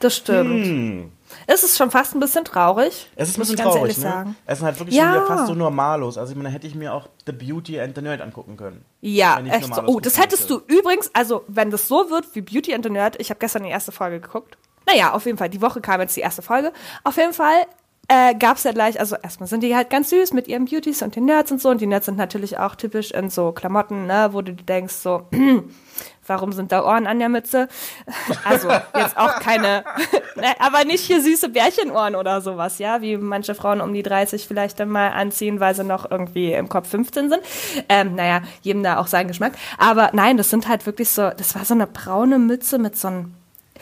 Das 0.01 0.17
stimmt. 0.17 0.67
Hm. 0.67 1.13
Es 1.47 1.65
ist 1.65 1.77
schon 1.77 1.91
fast 1.91 2.15
ein 2.15 2.21
bisschen 2.21 2.45
traurig. 2.45 3.09
Es 3.17 3.29
ist 3.29 3.37
ein 3.37 3.41
bisschen 3.41 3.57
traurig, 3.57 3.97
ne? 3.97 4.03
Sagen. 4.03 4.37
Es 4.47 4.59
sind 4.59 4.67
halt 4.67 4.79
wirklich 4.79 4.97
ja. 4.97 5.15
schon 5.15 5.27
fast 5.27 5.47
so 5.49 5.55
normalos. 5.55 6.17
Also 6.17 6.33
ich 6.33 6.37
meine, 6.37 6.51
da 6.51 6.55
hätte 6.55 6.67
ich 6.67 6.77
mir 6.77 6.95
auch 6.95 7.09
The 7.27 7.33
Beauty 7.33 7.81
and 7.81 7.97
the 7.97 8.03
Nerd 8.03 8.21
angucken 8.21 8.57
können. 8.57 8.85
Ja, 9.01 9.41
echt 9.41 9.75
so. 9.75 9.83
Oh, 9.87 9.99
das 9.99 10.19
hättest 10.19 10.49
du 10.49 10.61
übrigens, 10.67 11.11
also 11.13 11.43
wenn 11.49 11.71
das 11.71 11.89
so 11.89 12.11
wird 12.11 12.27
wie 12.35 12.41
Beauty 12.41 12.73
and 12.73 12.85
the 12.85 12.91
Nerd, 12.91 13.21
ich 13.21 13.31
habe 13.31 13.41
gestern 13.41 13.65
die 13.65 13.71
erste 13.71 13.91
Folge 13.91 14.21
geguckt. 14.21 14.57
Naja, 14.87 15.13
auf 15.13 15.27
jeden 15.27 15.39
Fall, 15.39 15.49
die 15.49 15.63
Woche 15.63 15.81
kam 15.81 16.01
jetzt 16.01 16.17
die 16.17 16.21
erste 16.21 16.43
Folge. 16.43 16.73
Auf 17.03 17.17
jeden 17.17 17.33
Fall 17.33 17.67
äh, 18.09 18.35
gab 18.35 18.59
es 18.59 18.65
ja 18.65 18.73
gleich, 18.73 19.01
also 19.01 19.17
erstmal 19.17 19.49
sind 19.49 19.63
die 19.63 19.75
halt 19.75 19.89
ganz 19.91 20.11
süß 20.11 20.33
mit 20.33 20.49
ihren 20.49 20.67
Beauties 20.67 21.03
und 21.03 21.17
den 21.17 21.25
Nerds 21.25 21.51
und 21.53 21.61
so. 21.61 21.71
Und 21.71 21.81
die 21.81 21.87
Nerds 21.87 22.07
sind 22.07 22.19
natürlich 22.19 22.59
auch 22.59 22.75
typisch 22.75 23.11
in 23.13 23.31
so 23.31 23.53
Klamotten, 23.53 24.07
ne, 24.07 24.29
wo 24.33 24.43
du 24.43 24.53
denkst, 24.53 24.95
so, 24.95 25.27
warum 26.27 26.53
sind 26.53 26.73
da 26.73 26.85
Ohren 26.85 27.07
an 27.07 27.19
der 27.19 27.29
Mütze? 27.29 27.69
Also 28.45 28.69
jetzt 28.69 29.17
auch 29.17 29.41
keine, 29.41 29.85
ne, 30.37 30.55
aber 30.59 30.85
nicht 30.85 31.05
hier 31.05 31.23
süße 31.23 31.49
Bärchenohren 31.49 32.15
oder 32.15 32.41
sowas, 32.41 32.79
ja, 32.79 33.01
wie 33.01 33.17
manche 33.17 33.55
Frauen 33.55 33.81
um 33.81 33.95
die 33.95 34.03
30 34.03 34.47
vielleicht 34.47 34.81
dann 34.81 34.91
mal 34.91 35.09
anziehen, 35.09 35.61
weil 35.61 35.75
sie 35.75 35.85
noch 35.85 36.11
irgendwie 36.11 36.53
im 36.53 36.69
Kopf 36.69 36.89
15 36.89 37.31
sind. 37.31 37.43
Ähm, 37.89 38.15
naja, 38.15 38.43
jedem 38.63 38.83
da 38.83 38.99
auch 38.99 39.07
sein 39.07 39.29
Geschmack. 39.29 39.53
Aber 39.79 40.11
nein, 40.13 40.37
das 40.37 40.51
sind 40.51 40.69
halt 40.69 40.85
wirklich 40.87 41.09
so, 41.09 41.31
das 41.31 41.55
war 41.55 41.65
so 41.65 41.75
eine 41.75 41.87
braune 41.87 42.39
Mütze 42.39 42.79
mit 42.79 42.97
so 42.97 43.09
einem 43.09 43.35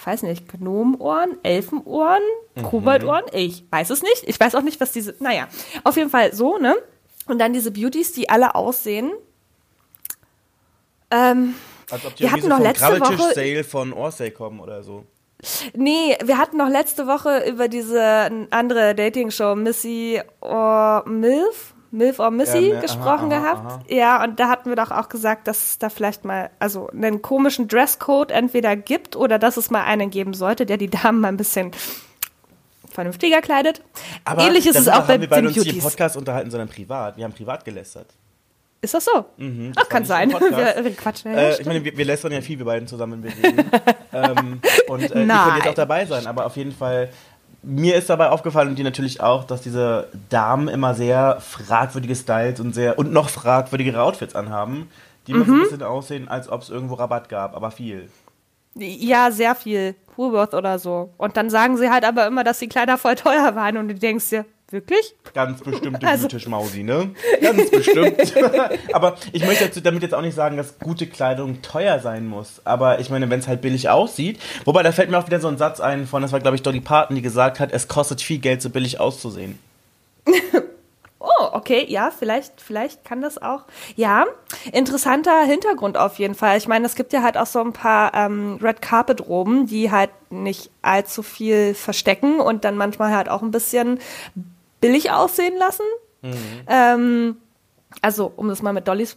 weiß 0.07 0.23
nicht, 0.23 0.49
Gnomenohren, 0.49 1.37
Elfenohren, 1.43 2.23
mhm. 2.55 2.63
Koboldohren, 2.63 3.25
ich 3.33 3.65
weiß 3.71 3.91
es 3.91 4.03
nicht. 4.03 4.25
Ich 4.27 4.39
weiß 4.39 4.55
auch 4.55 4.63
nicht, 4.63 4.81
was 4.81 4.93
diese, 4.93 5.15
naja, 5.21 5.49
auf 5.85 5.97
jeden 5.97 6.11
Fall 6.11 6.35
so, 6.35 6.59
ne? 6.59 6.77
Und 7.27 7.39
dann 7.39 7.53
diese 7.53 7.71
Beauties, 7.71 8.13
die 8.13 8.29
alle 8.29 8.55
aussehen. 8.55 9.13
Ähm, 11.11 11.55
Als 11.91 12.05
ob 12.05 12.17
die 12.17 12.25
wir 12.25 12.33
hatten 12.33 12.49
noch 12.49 12.59
letzte 12.59 13.01
Woche 13.01 13.35
Sale 13.35 13.65
von 13.65 13.93
Orsay 13.93 14.31
kommen 14.31 14.61
oder 14.61 14.83
so. 14.83 15.05
Nee, 15.75 16.17
wir 16.25 16.39
hatten 16.39 16.57
noch 16.57 16.69
letzte 16.69 17.07
Woche 17.07 17.49
über 17.49 17.69
diese 17.69 18.47
andere 18.51 18.95
Dating-Show 18.95 19.57
Missy 19.57 20.21
or 20.41 21.05
Milf 21.07 21.75
Milf 21.93 22.19
or 22.19 22.31
Missy 22.31 22.59
ja, 22.59 22.75
ne, 22.75 22.81
gesprochen 22.81 23.31
aha, 23.33 23.39
gehabt. 23.41 23.67
Aha. 23.67 23.81
Ja, 23.89 24.25
und 24.25 24.41
da 24.41 24.49
hatten 24.49 24.71
wir 24.71 24.77
doch 24.77 24.91
auch 24.91 25.09
gesagt, 25.11 25.47
dass 25.47 25.63
es 25.63 25.79
da 25.79 25.91
vielleicht 25.91 26.25
mal 26.25 26.51
also 26.59 26.89
einen 26.89 27.21
komischen 27.21 27.69
Dresscode 27.69 28.31
entweder 28.31 28.77
gibt 28.77 29.15
oder 29.15 29.39
dass 29.39 29.59
es 29.59 29.71
mal 29.71 29.85
einen 29.85 30.11
geben 30.11 30.33
sollte, 30.33 30.65
der 30.65 30.79
die 30.79 30.89
Damen 30.89 31.21
mal 31.21 31.29
ein 31.29 31.37
bisschen 31.37 31.71
vernünftiger 32.91 33.43
kleidet. 33.43 33.83
Aber 34.25 34.43
Ähnlich 34.43 34.67
ist 34.67 34.77
es 34.77 34.89
auch 34.89 35.07
bei 35.07 35.21
wir 35.21 35.29
beide 35.29 35.49
uns 35.49 35.57
nicht 35.57 35.75
im 35.75 35.81
Podcast 35.81 36.17
unterhalten, 36.17 36.51
sondern 36.51 36.69
privat. 36.69 37.17
Wir 37.19 37.25
haben 37.25 37.33
privat 37.33 37.65
gelästert. 37.65 38.07
Ist 38.81 38.95
das 38.95 39.05
so? 39.05 39.27
Mhm, 39.37 39.73
das 39.75 39.85
Ach, 39.85 39.89
kann 39.89 40.05
sein. 40.05 40.31
Wir, 40.33 40.85
wir, 40.85 40.95
quatschen 40.97 41.33
ja. 41.33 41.39
Äh, 41.39 41.61
ich 41.61 41.67
meine, 41.67 41.85
wir, 41.85 41.97
wir 41.97 42.05
lästern 42.05 42.33
ja 42.33 42.41
viel, 42.41 42.59
wir 42.59 42.67
beiden 42.67 42.89
zusammen 42.89 43.25
ähm, 44.13 44.61
und 44.89 45.03
äh, 45.03 45.05
ihr 45.05 45.27
könnt 45.27 45.57
jetzt 45.59 45.69
auch 45.69 45.75
dabei 45.75 46.05
sein, 46.05 46.27
aber 46.27 46.47
auf 46.47 46.57
jeden 46.57 46.73
Fall 46.73 47.11
mir 47.63 47.97
ist 47.97 48.11
dabei 48.11 48.31
aufgefallen 48.31 48.69
und 48.69 48.79
dir 48.79 48.85
natürlich 48.85 49.21
auch, 49.21 49.45
dass 49.45 49.63
diese 49.63 50.09
Damen 50.29 50.69
immer 50.69 50.95
sehr 50.95 51.41
fragwürdige 51.41 52.17
Styles 52.17 52.61
und 52.61 52.75
sehr 52.75 52.99
und 52.99 53.13
noch 53.13 53.29
fragwürdigere 53.29 54.03
Outfits 54.03 54.35
anhaben, 54.35 54.91
die 55.27 55.33
immer 55.33 55.45
mhm. 55.45 55.47
so 55.47 55.53
ein 55.53 55.59
mhm. 55.59 55.63
bisschen 55.63 55.83
aussehen, 55.83 56.29
als 56.29 56.49
ob 56.49 56.63
es 56.63 56.71
irgendwo 56.71 56.95
Rabatt 56.95 57.29
gab, 57.29 57.55
aber 57.55 57.71
viel. 57.71 58.09
Ja, 58.75 59.31
sehr 59.31 59.55
viel. 59.55 59.95
Woolworth 60.17 60.55
oder 60.55 60.79
so. 60.79 61.11
Und 61.17 61.37
dann 61.37 61.51
sagen 61.51 61.77
sie 61.77 61.91
halt 61.91 62.05
aber 62.05 62.27
immer, 62.27 62.45
dass 62.45 62.59
die 62.59 62.69
Kleider 62.69 62.99
voll 62.99 63.15
teuer 63.15 63.55
waren 63.55 63.77
und 63.77 63.89
du 63.89 63.95
denkst 63.95 64.31
dir, 64.31 64.45
Wirklich? 64.73 65.15
Ganz 65.35 65.61
bestimmte 65.61 66.07
also. 66.07 66.29
Gütischmausi, 66.29 66.83
ne? 66.83 67.11
Ganz 67.43 67.71
bestimmt. 67.71 68.33
aber 68.95 69.17
ich 69.33 69.45
möchte 69.45 69.83
damit 69.83 70.03
jetzt 70.03 70.15
auch 70.15 70.23
nicht 70.23 70.35
sagen, 70.35 70.57
dass 70.57 70.79
gute 70.79 71.07
Kleidung 71.07 71.61
teuer 71.61 71.99
sein 71.99 72.27
muss. 72.27 72.63
Aber 72.65 72.99
ich 72.99 73.11
meine, 73.11 73.29
wenn 73.29 73.39
es 73.39 73.49
halt 73.49 73.61
billig 73.61 73.91
aussieht. 73.91 74.41
Wobei, 74.65 74.83
da 74.83 74.91
fällt 74.93 75.11
mir 75.11 75.19
auch 75.19 75.27
wieder 75.27 75.41
so 75.41 75.49
ein 75.49 75.59
Satz 75.59 75.81
ein 75.81 76.07
von, 76.07 76.23
das 76.23 76.33
war, 76.33 76.41
glaube 76.41 76.57
ich, 76.57 76.63
Dolly 76.63 76.81
Parton, 76.81 77.17
die 77.17 77.23
gesagt 77.23 77.61
hat, 77.61 77.71
es 77.71 77.87
kostet 77.87 78.23
viel 78.23 78.39
Geld, 78.39 78.63
so 78.63 78.71
billig 78.71 78.99
auszusehen. 78.99 79.59
oh, 81.19 81.49
okay, 81.53 81.85
ja, 81.87 82.11
vielleicht, 82.11 82.61
vielleicht 82.61 83.05
kann 83.05 83.21
das 83.21 83.41
auch. 83.41 83.65
Ja, 83.97 84.25
interessanter 84.73 85.43
Hintergrund 85.43 85.99
auf 85.99 86.19
jeden 86.19 86.35
Fall. 86.35 86.57
Ich 86.57 86.67
meine, 86.67 86.87
es 86.87 86.95
gibt 86.95 87.13
ja 87.13 87.23
halt 87.23 87.37
auch 87.37 87.47
so 87.47 87.61
ein 87.61 87.75
paar 87.75 88.15
ähm, 88.15 88.59
Red 88.63 88.81
Carpet 88.81 89.29
Roben, 89.29 89.67
die 89.67 89.91
halt 89.91 90.11
nicht 90.31 90.71
allzu 90.81 91.23
viel 91.23 91.75
verstecken 91.75 92.41
und 92.41 92.65
dann 92.65 92.77
manchmal 92.77 93.15
halt 93.15 93.29
auch 93.29 93.43
ein 93.43 93.51
bisschen 93.51 93.99
billig 94.83 95.11
aussehen 95.11 95.57
lassen. 95.57 95.87
Mhm. 96.21 96.35
Ähm, 96.67 97.37
also, 98.03 98.31
um 98.37 98.49
das 98.49 98.61
mal 98.61 98.75
mit 98.75 98.87
Dollys 98.87 99.17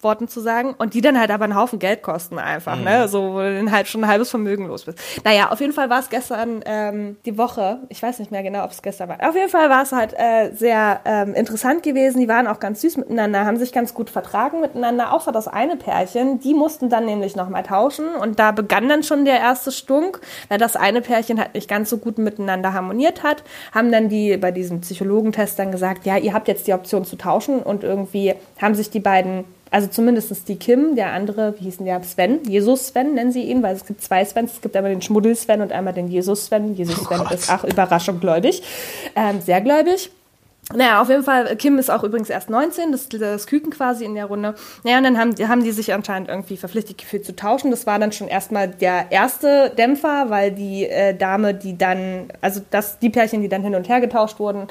Worten 0.00 0.28
zu 0.28 0.40
sagen 0.40 0.74
und 0.78 0.94
die 0.94 1.00
dann 1.00 1.18
halt 1.18 1.30
aber 1.30 1.44
einen 1.44 1.56
Haufen 1.56 1.78
Geld 1.78 2.02
kosten 2.02 2.38
einfach, 2.38 2.76
ne? 2.76 2.80
mhm. 2.80 2.84
ne? 2.84 3.08
So, 3.08 3.34
wo 3.34 3.38
du 3.38 3.56
dann 3.56 3.72
halt 3.72 3.88
schon 3.88 4.04
ein 4.04 4.08
halbes 4.08 4.30
Vermögen 4.30 4.66
los 4.66 4.84
bist. 4.84 4.98
Naja, 5.24 5.50
auf 5.50 5.60
jeden 5.60 5.72
Fall 5.72 5.90
war 5.90 5.98
es 5.98 6.08
gestern 6.08 6.62
ähm, 6.66 7.16
die 7.24 7.36
Woche, 7.36 7.80
ich 7.88 8.00
weiß 8.00 8.20
nicht 8.20 8.30
mehr 8.30 8.42
genau, 8.42 8.64
ob 8.64 8.70
es 8.70 8.82
gestern 8.82 9.08
war. 9.08 9.28
Auf 9.28 9.34
jeden 9.34 9.48
Fall 9.48 9.68
war 9.70 9.82
es 9.82 9.92
halt 9.92 10.14
äh, 10.14 10.52
sehr 10.54 11.00
ähm, 11.04 11.34
interessant 11.34 11.82
gewesen. 11.82 12.20
Die 12.20 12.28
waren 12.28 12.46
auch 12.46 12.60
ganz 12.60 12.80
süß 12.82 12.96
miteinander, 12.96 13.44
haben 13.44 13.56
sich 13.56 13.72
ganz 13.72 13.92
gut 13.92 14.08
vertragen 14.08 14.60
miteinander, 14.60 15.12
außer 15.12 15.32
das 15.32 15.48
eine 15.48 15.76
Pärchen. 15.76 16.38
Die 16.40 16.54
mussten 16.54 16.88
dann 16.90 17.04
nämlich 17.04 17.34
nochmal 17.34 17.64
tauschen 17.64 18.06
und 18.14 18.38
da 18.38 18.52
begann 18.52 18.88
dann 18.88 19.02
schon 19.02 19.24
der 19.24 19.38
erste 19.40 19.72
Stunk, 19.72 20.20
weil 20.48 20.58
das 20.58 20.76
eine 20.76 21.00
Pärchen 21.00 21.40
halt 21.40 21.54
nicht 21.54 21.68
ganz 21.68 21.90
so 21.90 21.98
gut 21.98 22.18
miteinander 22.18 22.72
harmoniert 22.72 23.24
hat, 23.24 23.42
haben 23.74 23.90
dann 23.90 24.08
die 24.08 24.36
bei 24.36 24.52
diesem 24.52 24.80
Psychologentest 24.80 25.58
dann 25.58 25.72
gesagt, 25.72 26.06
ja, 26.06 26.16
ihr 26.16 26.34
habt 26.34 26.46
jetzt 26.46 26.66
die 26.68 26.72
Option 26.72 27.04
zu 27.04 27.16
tauschen 27.16 27.60
und 27.60 27.82
irgendwie 27.82 28.34
haben 28.60 28.74
sich 28.74 28.90
die 28.90 29.00
beiden 29.00 29.44
also 29.70 29.88
zumindest 29.88 30.48
die 30.48 30.56
Kim, 30.56 30.96
der 30.96 31.12
andere, 31.12 31.54
wie 31.58 31.64
hieß 31.64 31.78
denn 31.78 31.86
der, 31.86 32.02
Sven, 32.02 32.40
Jesus 32.44 32.88
Sven 32.88 33.14
nennen 33.14 33.32
sie 33.32 33.42
ihn, 33.42 33.62
weil 33.62 33.74
es 33.74 33.84
gibt 33.84 34.02
zwei 34.02 34.24
Svens, 34.24 34.54
es 34.54 34.60
gibt 34.60 34.76
einmal 34.76 34.92
den 34.92 35.02
Schmuddel 35.02 35.36
Sven 35.36 35.60
und 35.60 35.72
einmal 35.72 35.92
den 35.92 36.08
Jesus 36.08 36.46
Sven. 36.46 36.74
Jesus 36.74 36.96
Sven 36.96 37.20
oh 37.28 37.34
ist, 37.34 37.50
ach, 37.50 37.64
Überraschung, 37.64 38.20
gläubig, 38.20 38.62
ähm, 39.14 39.40
sehr 39.40 39.60
gläubig. 39.60 40.10
Naja, 40.74 41.00
auf 41.00 41.08
jeden 41.08 41.22
Fall, 41.22 41.56
Kim 41.56 41.78
ist 41.78 41.90
auch 41.90 42.04
übrigens 42.04 42.28
erst 42.28 42.50
19, 42.50 42.92
das, 42.92 43.08
das 43.08 43.46
Küken 43.46 43.70
quasi 43.70 44.04
in 44.04 44.14
der 44.14 44.26
Runde. 44.26 44.54
Naja, 44.84 44.98
und 44.98 45.04
dann 45.04 45.18
haben, 45.18 45.48
haben 45.48 45.64
die 45.64 45.70
sich 45.70 45.94
anscheinend 45.94 46.28
irgendwie 46.28 46.58
verpflichtet 46.58 46.98
gefühlt 46.98 47.24
zu 47.24 47.34
tauschen. 47.34 47.70
Das 47.70 47.86
war 47.86 47.98
dann 47.98 48.12
schon 48.12 48.28
erstmal 48.28 48.68
der 48.68 49.06
erste 49.10 49.70
Dämpfer, 49.70 50.26
weil 50.28 50.52
die 50.52 50.84
äh, 50.86 51.14
Dame, 51.14 51.54
die 51.54 51.78
dann, 51.78 52.30
also 52.42 52.60
das, 52.70 52.98
die 52.98 53.08
Pärchen, 53.08 53.40
die 53.40 53.48
dann 53.48 53.62
hin 53.62 53.74
und 53.74 53.88
her 53.88 54.02
getauscht 54.02 54.38
wurden, 54.38 54.68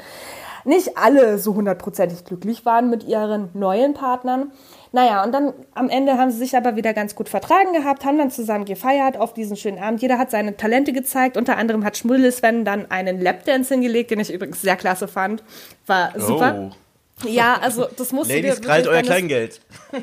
nicht 0.64 0.96
alle 0.96 1.38
so 1.38 1.54
hundertprozentig 1.54 2.24
glücklich 2.24 2.64
waren 2.64 2.90
mit 2.90 3.04
ihren 3.04 3.50
neuen 3.54 3.94
Partnern. 3.94 4.52
Naja, 4.92 5.22
und 5.22 5.32
dann 5.32 5.52
am 5.74 5.88
Ende 5.90 6.16
haben 6.16 6.30
sie 6.30 6.38
sich 6.38 6.56
aber 6.56 6.76
wieder 6.76 6.94
ganz 6.94 7.14
gut 7.14 7.28
vertragen 7.28 7.72
gehabt, 7.72 8.04
haben 8.04 8.18
dann 8.18 8.30
zusammen 8.30 8.64
gefeiert 8.64 9.18
auf 9.18 9.34
diesen 9.34 9.56
schönen 9.56 9.78
Abend. 9.78 10.00
Jeder 10.00 10.18
hat 10.18 10.30
seine 10.30 10.56
Talente 10.56 10.92
gezeigt. 10.92 11.36
Unter 11.36 11.58
anderem 11.58 11.84
hat 11.84 11.96
Schmuddel 11.96 12.32
Sven 12.32 12.64
dann 12.64 12.90
einen 12.90 13.20
Lapdance 13.20 13.72
hingelegt, 13.72 14.10
den 14.10 14.20
ich 14.20 14.32
übrigens 14.32 14.62
sehr 14.62 14.76
klasse 14.76 15.08
fand. 15.08 15.42
War 15.86 16.12
super. 16.18 16.70
Oh. 16.70 16.87
Ja, 17.24 17.58
also 17.60 17.86
das 17.96 18.12
musst 18.12 18.30
Ladies, 18.30 18.56
du 18.56 18.60
dir 18.60 18.66
krallt 18.66 18.86
euer 18.86 19.02
Kleingeld. 19.02 19.60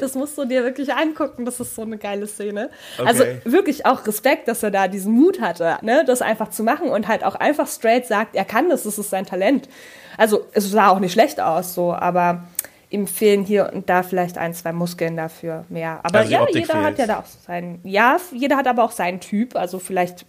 das 0.00 0.14
musst 0.14 0.38
du 0.38 0.44
dir 0.44 0.64
wirklich 0.64 0.94
angucken. 0.94 1.44
Das 1.44 1.60
ist 1.60 1.74
so 1.74 1.82
eine 1.82 1.98
geile 1.98 2.26
Szene. 2.26 2.70
Okay. 2.98 3.08
Also 3.08 3.24
wirklich 3.44 3.86
auch 3.86 4.06
Respekt, 4.06 4.48
dass 4.48 4.62
er 4.62 4.70
da 4.70 4.88
diesen 4.88 5.12
Mut 5.12 5.40
hatte, 5.40 5.78
ne, 5.82 6.04
das 6.06 6.22
einfach 6.22 6.50
zu 6.50 6.62
machen 6.62 6.88
und 6.88 7.08
halt 7.08 7.24
auch 7.24 7.34
einfach 7.34 7.68
straight 7.68 8.06
sagt, 8.06 8.34
er 8.34 8.44
kann 8.44 8.70
das, 8.70 8.84
das 8.84 8.98
ist 8.98 9.10
sein 9.10 9.26
Talent. 9.26 9.68
Also 10.16 10.46
es 10.52 10.70
sah 10.70 10.88
auch 10.88 11.00
nicht 11.00 11.12
schlecht 11.12 11.40
aus, 11.40 11.74
so, 11.74 11.92
aber 11.92 12.44
ihm 12.90 13.06
fehlen 13.06 13.44
hier 13.44 13.72
und 13.74 13.90
da 13.90 14.02
vielleicht 14.02 14.38
ein, 14.38 14.54
zwei 14.54 14.72
Muskeln 14.72 15.16
dafür 15.16 15.64
mehr. 15.68 16.00
Aber 16.04 16.20
also 16.20 16.32
ja, 16.32 16.46
jeder 16.48 16.66
fehlt. 16.66 16.84
hat 16.84 16.98
ja 16.98 17.06
da 17.06 17.18
auch 17.18 17.26
seinen, 17.26 17.80
ja, 17.82 18.18
jeder 18.32 18.56
hat 18.56 18.68
aber 18.68 18.84
auch 18.84 18.92
seinen 18.92 19.20
Typ, 19.20 19.56
also 19.56 19.78
vielleicht 19.78 20.24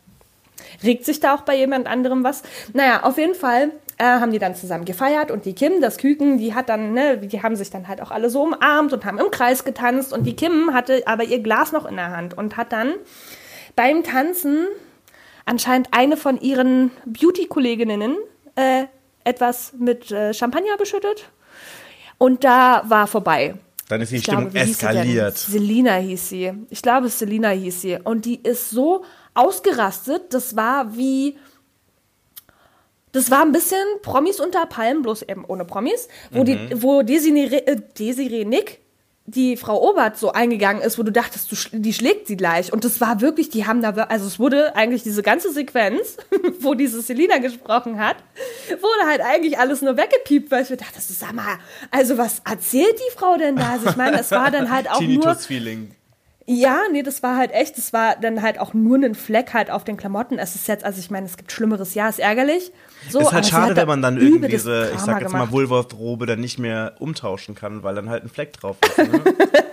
regt 0.83 1.05
sich 1.05 1.19
da 1.19 1.35
auch 1.35 1.41
bei 1.41 1.55
jemand 1.55 1.87
anderem 1.87 2.23
was. 2.23 2.43
Naja, 2.73 3.03
auf 3.03 3.17
jeden 3.17 3.35
Fall 3.35 3.71
äh, 3.97 4.03
haben 4.03 4.31
die 4.31 4.39
dann 4.39 4.55
zusammen 4.55 4.85
gefeiert 4.85 5.31
und 5.31 5.45
die 5.45 5.53
Kim, 5.53 5.81
das 5.81 5.97
Küken, 5.97 6.37
die 6.37 6.53
hat 6.53 6.69
dann, 6.69 6.93
ne, 6.93 7.17
die 7.17 7.41
haben 7.41 7.55
sich 7.55 7.69
dann 7.69 7.87
halt 7.87 8.01
auch 8.01 8.11
alle 8.11 8.29
so 8.29 8.43
umarmt 8.43 8.93
und 8.93 9.05
haben 9.05 9.19
im 9.19 9.31
Kreis 9.31 9.63
getanzt 9.63 10.11
und 10.11 10.23
die 10.25 10.35
Kim 10.35 10.73
hatte 10.73 11.03
aber 11.05 11.23
ihr 11.23 11.39
Glas 11.39 11.71
noch 11.71 11.85
in 11.85 11.95
der 11.95 12.11
Hand 12.11 12.37
und 12.37 12.57
hat 12.57 12.73
dann 12.73 12.93
beim 13.75 14.03
Tanzen 14.03 14.67
anscheinend 15.45 15.89
eine 15.91 16.17
von 16.17 16.39
ihren 16.39 16.91
Beauty-Kolleginnen 17.05 18.17
äh, 18.55 18.85
etwas 19.23 19.73
mit 19.77 20.11
äh, 20.11 20.33
Champagner 20.33 20.77
beschüttet 20.77 21.29
und 22.17 22.43
da 22.43 22.83
war 22.87 23.07
vorbei. 23.07 23.55
Dann 23.87 24.01
ist 24.01 24.11
die 24.11 24.17
ich 24.17 24.23
Stimmung 24.23 24.49
glaube, 24.49 24.59
eskaliert. 24.59 25.37
Selina 25.37 25.95
hieß 25.95 26.29
sie. 26.29 26.53
Ich 26.69 26.81
glaube, 26.81 27.09
Selina 27.09 27.49
hieß 27.49 27.81
sie. 27.81 27.99
Und 28.03 28.25
die 28.25 28.41
ist 28.41 28.71
so 28.71 29.03
ausgerastet, 29.33 30.33
das 30.33 30.55
war 30.55 30.95
wie. 30.95 31.37
Das 33.15 33.31
war 33.31 33.43
ein 33.43 33.53
bisschen 33.53 33.79
Promis 34.01 34.41
unter 34.41 34.65
Palmen, 34.65 35.01
bloß 35.01 35.21
eben 35.21 35.45
ohne 35.45 35.63
Promis, 35.63 36.09
wo, 36.31 36.41
mhm. 36.41 36.45
die, 36.45 36.83
wo 36.83 37.01
Desiree, 37.01 37.45
äh, 37.45 37.77
Desiree 37.97 38.43
Nick 38.43 38.81
die 39.25 39.55
Frau 39.55 39.81
Obert 39.89 40.17
so 40.17 40.33
eingegangen 40.33 40.83
ist, 40.83 40.99
wo 40.99 41.03
du 41.03 41.13
dachtest, 41.13 41.49
du, 41.49 41.79
die 41.79 41.93
schlägt 41.93 42.27
sie 42.27 42.35
gleich. 42.35 42.73
Und 42.73 42.83
das 42.83 42.99
war 42.99 43.21
wirklich, 43.21 43.49
die 43.49 43.65
haben 43.65 43.81
da, 43.81 43.91
also 43.91 44.27
es 44.27 44.37
wurde 44.37 44.75
eigentlich 44.75 45.01
diese 45.03 45.23
ganze 45.23 45.51
Sequenz, 45.51 46.17
wo 46.59 46.73
diese 46.73 47.01
Selina 47.01 47.37
gesprochen 47.37 47.99
hat, 47.99 48.17
wurde 48.69 49.09
halt 49.09 49.21
eigentlich 49.21 49.57
alles 49.57 49.81
nur 49.81 49.95
weggepiept, 49.95 50.51
weil 50.51 50.63
ich 50.63 50.69
mir 50.69 50.77
dachte, 50.77 50.99
sag 50.99 51.33
mal, 51.33 51.57
also 51.91 52.17
was 52.17 52.41
erzählt 52.45 52.99
die 52.99 53.17
Frau 53.17 53.37
denn 53.37 53.55
da? 53.55 53.71
Also 53.71 53.89
ich 53.91 53.95
meine, 53.95 54.19
es 54.19 54.29
war 54.31 54.51
dann 54.51 54.69
halt 54.69 54.91
auch 54.91 54.99
nur... 55.01 55.35
Feeling. 55.35 55.95
Ja, 56.47 56.81
nee, 56.91 57.01
das 57.01 57.23
war 57.23 57.37
halt 57.37 57.51
echt, 57.51 57.75
das 57.77 57.91
war 57.91 58.15
dann 58.17 58.43
halt 58.43 58.59
auch 58.59 58.75
nur 58.75 58.97
ein 58.97 59.15
Fleck 59.15 59.53
halt 59.55 59.71
auf 59.71 59.83
den 59.83 59.97
Klamotten. 59.97 60.37
Es 60.37 60.53
ist 60.53 60.67
jetzt, 60.67 60.83
also 60.83 60.99
ich 60.99 61.09
meine, 61.09 61.25
es 61.25 61.37
gibt 61.37 61.51
Schlimmeres, 61.51 61.95
ja, 61.95 62.07
ist 62.07 62.19
ärgerlich. 62.19 62.71
So, 63.09 63.19
ist 63.19 63.31
halt 63.31 63.47
schade, 63.47 63.75
wenn 63.75 63.87
man 63.87 64.03
dann 64.03 64.17
irgendwie 64.21 64.49
diese, 64.49 64.91
ich 64.93 64.99
sag 64.99 65.21
jetzt 65.21 65.31
gemacht. 65.31 65.51
mal, 65.51 65.51
Woolworth-Robe 65.51 66.27
dann 66.27 66.39
nicht 66.39 66.59
mehr 66.59 66.93
umtauschen 66.99 67.55
kann, 67.55 67.81
weil 67.81 67.95
dann 67.95 68.09
halt 68.09 68.23
ein 68.23 68.29
Fleck 68.29 68.53
drauf 68.53 68.77
ist. 68.83 68.97
Ne? 68.97 69.21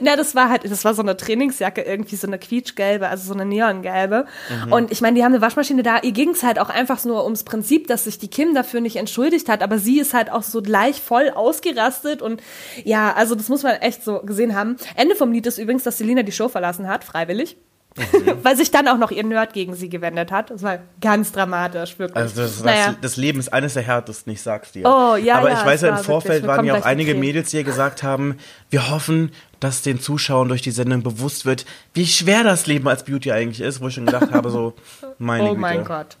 Na, 0.00 0.16
das 0.16 0.34
war 0.34 0.48
halt, 0.48 0.70
das 0.70 0.84
war 0.84 0.94
so 0.94 1.02
eine 1.02 1.16
Trainingsjacke, 1.16 1.82
irgendwie 1.82 2.16
so 2.16 2.26
eine 2.26 2.38
quietschgelbe, 2.38 3.08
also 3.08 3.26
so 3.26 3.34
eine 3.34 3.44
neongelbe. 3.44 4.26
Mhm. 4.66 4.72
Und 4.72 4.92
ich 4.92 5.00
meine, 5.00 5.16
die 5.16 5.24
haben 5.24 5.32
eine 5.32 5.42
Waschmaschine 5.42 5.82
da. 5.82 6.00
Ihr 6.02 6.12
ging 6.12 6.30
es 6.30 6.42
halt 6.42 6.58
auch 6.58 6.68
einfach 6.68 7.04
nur 7.04 7.24
ums 7.24 7.44
Prinzip, 7.44 7.86
dass 7.86 8.04
sich 8.04 8.18
die 8.18 8.28
Kim 8.28 8.54
dafür 8.54 8.80
nicht 8.80 8.96
entschuldigt 8.96 9.48
hat, 9.48 9.62
aber 9.62 9.78
sie 9.78 9.98
ist 9.98 10.14
halt 10.14 10.30
auch 10.30 10.42
so 10.42 10.62
gleich 10.62 11.00
voll 11.00 11.30
ausgerastet 11.30 12.22
und 12.22 12.42
ja, 12.84 13.12
also 13.12 13.34
das 13.34 13.48
muss 13.48 13.62
man 13.62 13.76
echt 13.76 14.04
so 14.04 14.20
gesehen 14.20 14.54
haben. 14.54 14.76
Ende 14.96 15.14
vom 15.14 15.32
Lied 15.32 15.46
ist 15.46 15.58
übrigens, 15.58 15.82
dass 15.84 15.98
Selina 15.98 16.22
die 16.22 16.32
Show 16.32 16.48
verlassen 16.48 16.88
hat, 16.88 17.04
freiwillig. 17.04 17.56
Mhm. 17.96 18.38
Weil 18.42 18.56
sich 18.56 18.70
dann 18.70 18.88
auch 18.88 18.96
noch 18.96 19.10
ihr 19.10 19.24
Nerd 19.24 19.52
gegen 19.52 19.74
sie 19.74 19.88
gewendet 19.88 20.32
hat. 20.32 20.50
Das 20.50 20.62
war 20.62 20.78
ganz 21.00 21.32
dramatisch, 21.32 21.98
wirklich. 21.98 22.16
Also 22.16 22.40
das, 22.42 22.62
naja. 22.64 22.94
das 23.00 23.16
Leben 23.16 23.38
ist 23.38 23.52
eines 23.52 23.74
der 23.74 23.82
härtesten, 23.82 24.32
ich 24.32 24.42
sag's 24.42 24.72
dir. 24.72 24.86
Oh, 24.86 25.16
ja, 25.16 25.38
Aber 25.38 25.50
ja, 25.50 25.60
ich 25.60 25.66
weiß 25.66 25.82
ja, 25.82 25.96
im 25.96 26.02
Vorfeld 26.02 26.46
waren 26.46 26.64
ja 26.64 26.74
auch 26.76 26.84
einige 26.84 27.14
Mädels, 27.14 27.50
die 27.50 27.62
gesagt 27.64 28.02
haben, 28.02 28.38
wir 28.70 28.90
hoffen, 28.90 29.32
dass 29.60 29.82
den 29.82 30.00
Zuschauern 30.00 30.48
durch 30.48 30.62
die 30.62 30.70
Sendung 30.70 31.02
bewusst 31.02 31.44
wird, 31.46 31.66
wie 31.94 32.06
schwer 32.06 32.44
das 32.44 32.66
Leben 32.66 32.88
als 32.88 33.04
Beauty 33.04 33.30
eigentlich 33.32 33.60
ist, 33.60 33.80
wo 33.80 33.88
ich 33.88 33.94
schon 33.94 34.06
gedacht 34.06 34.32
habe, 34.32 34.50
so, 34.50 34.74
meine 35.18 35.44
Oh 35.44 35.48
Güte. 35.50 35.60
mein 35.60 35.84
Gott. 35.84 36.16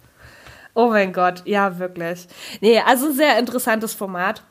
Oh 0.74 0.88
mein 0.88 1.12
Gott, 1.12 1.42
ja, 1.44 1.78
wirklich. 1.78 2.26
Nee, 2.60 2.80
also 2.80 3.12
sehr 3.12 3.38
interessantes 3.38 3.94
Format. 3.94 4.42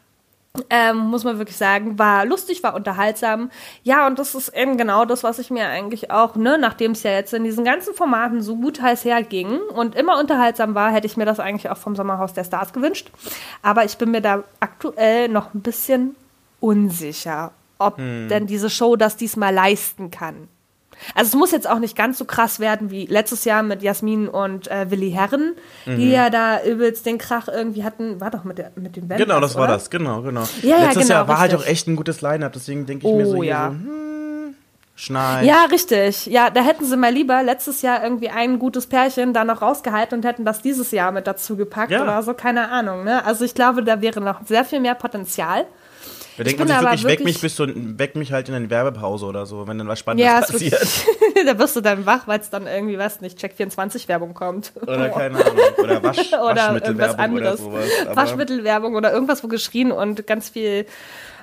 Ähm, 0.70 0.98
muss 0.98 1.24
man 1.24 1.38
wirklich 1.38 1.56
sagen, 1.56 1.98
war 1.98 2.26
lustig, 2.26 2.62
war 2.62 2.76
unterhaltsam. 2.76 3.50
Ja, 3.84 4.06
und 4.06 4.20
das 4.20 4.36
ist 4.36 4.50
eben 4.50 4.78
genau 4.78 5.06
das, 5.06 5.24
was 5.24 5.40
ich 5.40 5.50
mir 5.50 5.68
eigentlich 5.68 6.12
auch, 6.12 6.36
ne, 6.36 6.58
nachdem 6.58 6.92
es 6.92 7.04
ja 7.04 7.12
jetzt 7.12 7.34
in 7.34 7.46
diesen 7.46 7.64
ganzen 7.64 7.94
Formaten 7.94 8.42
so 8.42 8.58
gut 8.58 8.82
heiß 8.82 9.06
herging 9.06 9.60
und 9.74 9.96
immer 9.96 10.20
unterhaltsam 10.20 10.76
war, 10.76 10.92
hätte 10.92 11.08
ich 11.08 11.16
mir 11.16 11.26
das 11.26 11.40
eigentlich 11.40 11.70
auch 11.70 11.78
vom 11.78 11.96
Sommerhaus 11.96 12.34
der 12.34 12.44
Stars 12.44 12.74
gewünscht. 12.74 13.12
Aber 13.62 13.86
ich 13.86 13.98
bin 13.98 14.12
mir 14.12 14.22
da 14.22 14.44
aktuell 14.60 15.30
noch 15.30 15.54
ein 15.54 15.62
bisschen 15.62 16.18
unsicher, 16.60 17.54
ob 17.80 17.98
hm. 17.98 18.28
denn 18.28 18.46
diese 18.46 18.70
Show 18.70 18.98
das 18.98 19.16
diesmal 19.16 19.54
leisten 19.54 20.12
kann. 20.12 20.50
Also 21.16 21.30
es 21.30 21.36
muss 21.36 21.52
jetzt 21.52 21.70
auch 21.70 21.80
nicht 21.80 21.96
ganz 21.96 22.18
so 22.18 22.26
krass 22.26 22.60
werden 22.60 22.92
wie 22.92 23.06
letztes 23.06 23.46
Jahr 23.46 23.64
mit 23.64 23.82
Jasmin 23.82 24.28
und 24.28 24.70
äh, 24.70 24.90
Willi 24.90 25.12
Herren, 25.12 25.56
mhm. 25.86 25.98
die 25.98 26.12
ja 26.12 26.30
da 26.30 26.64
übelst 26.64 27.06
den 27.06 27.18
Krach 27.18 27.48
irgendwie 27.48 27.84
hatten. 27.84 28.20
War 28.22 28.32
doch 28.32 28.44
mit, 28.44 28.58
der, 28.58 28.72
mit 28.76 28.96
den 28.96 29.08
Bands, 29.08 29.24
Genau, 29.24 29.40
das 29.40 29.56
oder? 29.56 29.62
war 29.62 29.68
das, 29.68 29.90
genau, 29.90 30.22
genau. 30.22 30.44
Ja, 30.62 30.78
Letztes 30.78 30.96
ja, 30.96 31.02
genau, 31.02 31.14
Jahr 31.14 31.28
war 31.28 31.42
richtig. 31.42 31.52
halt 31.52 31.62
auch 31.62 31.72
echt 31.72 31.88
ein 31.88 31.96
gutes 31.96 32.22
Line-Up, 32.22 32.54
deswegen 32.54 32.86
denke 32.86 33.08
ich 33.08 33.14
oh, 33.14 33.18
mir 33.18 33.26
so, 33.26 33.44
ja. 33.44 33.70
so 33.70 33.74
hm, 33.74 34.02
Schnei. 35.02 35.46
Ja, 35.46 35.66
richtig. 35.66 36.28
Ja, 36.28 36.52
da 36.52 36.62
hätten 36.62 36.86
sie 36.86 36.96
mal 36.96 37.12
lieber 37.12 37.42
letztes 37.42 37.82
Jahr 37.82 38.04
irgendwie 38.04 38.30
ein 38.30 38.60
gutes 38.60 38.86
Pärchen 38.86 39.34
da 39.34 39.44
noch 39.44 39.64
rausgehalten 39.64 40.20
und 40.20 40.26
hätten 40.26 40.46
das 40.46 40.62
dieses 40.62 40.92
Jahr 40.92 41.12
mit 41.12 41.26
dazu 41.26 41.56
gepackt 41.56 41.92
ja. 41.92 42.04
oder 42.04 42.22
so, 42.22 42.36
keine 42.36 42.70
Ahnung. 42.70 43.04
Ne? 43.04 43.26
Also 43.26 43.44
ich 43.44 43.56
glaube, 43.56 43.84
da 43.84 44.02
wäre 44.02 44.22
noch 44.22 44.46
sehr 44.46 44.64
viel 44.64 44.80
mehr 44.80 44.94
Potenzial. 44.94 45.66
Da 46.38 46.44
denkt 46.44 46.60
man 46.60 46.68
sich 46.68 46.78
wirklich, 46.78 47.04
wirklich, 47.04 47.20
weck 47.20 47.26
mich, 47.26 47.42
bis 47.42 47.56
du, 47.56 47.68
weck 47.98 48.16
mich 48.16 48.32
halt 48.32 48.50
in 48.50 48.56
eine 48.56 48.70
Werbepause 48.70 49.26
oder 49.26 49.46
so, 49.46 49.68
wenn 49.68 49.78
dann 49.78 49.88
was 49.88 50.00
Spannendes 50.00 50.26
ja, 50.26 50.40
passiert. 50.42 50.82
Wirklich, 50.82 51.46
da 51.46 51.60
wirst 51.60 51.76
du 51.76 51.82
dann 51.82 52.06
wach, 52.06 52.28
weil 52.28 52.40
es 52.40 52.50
dann 52.50 52.68
irgendwie, 52.68 52.98
was 52.98 53.22
nicht, 53.22 53.38
Check 53.38 53.54
24 53.54 54.08
Werbung 54.08 54.34
kommt. 54.34 54.72
Oder 54.82 55.10
keine 55.10 55.44
Ahnung. 55.44 55.58
Oder, 55.78 56.04
Wasch, 56.04 56.34
oder 56.34 56.56
Waschmittelwerbung 56.56 57.36
oder 57.36 57.58
sowas. 57.58 57.90
Waschmittelwerbung 58.14 58.96
oder 58.96 59.12
irgendwas, 59.12 59.44
wo 59.44 59.48
geschrien 59.48 59.92
und 59.92 60.26
ganz 60.26 60.50
viel 60.50 60.86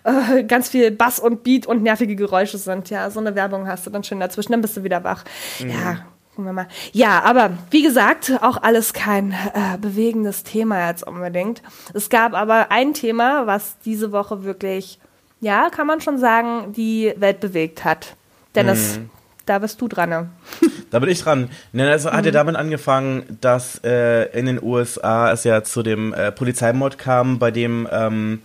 äh, 0.05 0.45
ganz 0.45 0.69
viel 0.69 0.91
Bass 0.91 1.19
und 1.19 1.43
Beat 1.43 1.67
und 1.67 1.83
nervige 1.83 2.17
Geräusche 2.17 2.59
sind. 2.59 2.91
Ja, 2.91 3.11
so 3.11 3.21
eine 3.21 3.35
Werbung 3.35 3.67
hast 3.67 3.87
du 3.87 3.91
dann 3.91 4.05
schön 4.05 4.21
dazwischen, 4.21 4.53
dann 4.53 4.63
bist 4.63 4.77
du 4.77 4.85
wieder 4.85 5.05
wach. 5.05 5.25
Mhm. 5.61 5.71
Ja, 5.71 6.07
gucken 6.39 6.47
wir 6.47 6.53
mal. 6.53 6.69
Ja, 6.93 7.25
aber 7.25 7.51
wie 7.73 7.83
gesagt, 7.83 8.31
auch 8.43 8.63
alles 8.63 8.93
kein 8.93 9.33
äh, 9.33 9.77
bewegendes 9.81 10.45
Thema 10.45 10.87
jetzt 10.87 11.05
unbedingt. 11.05 11.63
Es 11.95 12.11
gab 12.11 12.33
aber 12.33 12.71
ein 12.71 12.95
Thema, 12.95 13.49
was 13.49 13.77
diese 13.85 14.13
Woche 14.13 14.45
wirklich, 14.45 15.01
ja, 15.41 15.69
kann 15.69 15.89
man 15.89 16.01
schon 16.01 16.17
sagen, 16.17 16.73
die 16.75 17.13
Welt 17.17 17.41
bewegt 17.41 17.85
hat. 17.85 18.15
Dennis, 18.55 18.99
mhm. 18.99 19.11
da 19.47 19.59
bist 19.59 19.81
du 19.81 19.89
dran. 19.89 20.11
Ne? 20.11 20.29
Da 20.91 21.01
bin 21.01 21.11
ich 21.11 21.21
dran. 21.21 21.51
Also 21.77 22.13
hat 22.13 22.21
mhm. 22.21 22.27
ja 22.27 22.31
damit 22.31 22.57
angefangen, 22.57 23.39
dass 23.43 23.79
äh, 23.85 24.31
in 24.31 24.47
den 24.47 24.63
USA 24.63 25.33
es 25.33 25.45
ja 25.45 25.63
zu 25.63 25.83
dem 25.83 26.15
äh, 26.15 26.33
Polizeimord 26.33 26.97
kam, 26.97 27.39
bei 27.39 27.51
dem 27.51 27.87
ähm, 27.93 28.41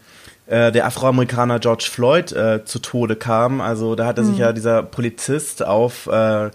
äh, 0.48 0.72
der 0.72 0.86
Afroamerikaner 0.88 1.60
George 1.60 1.88
Floyd 1.90 2.34
äh, 2.34 2.66
zu 2.66 2.80
Tode 2.80 3.16
kam. 3.16 3.62
Also 3.62 3.96
da 3.96 4.08
hatte 4.08 4.24
mhm. 4.24 4.26
sich 4.26 4.40
ja 4.40 4.52
dieser 4.52 4.84
Polizist 4.84 5.64
auf 5.64 6.08
äh, 6.08 6.50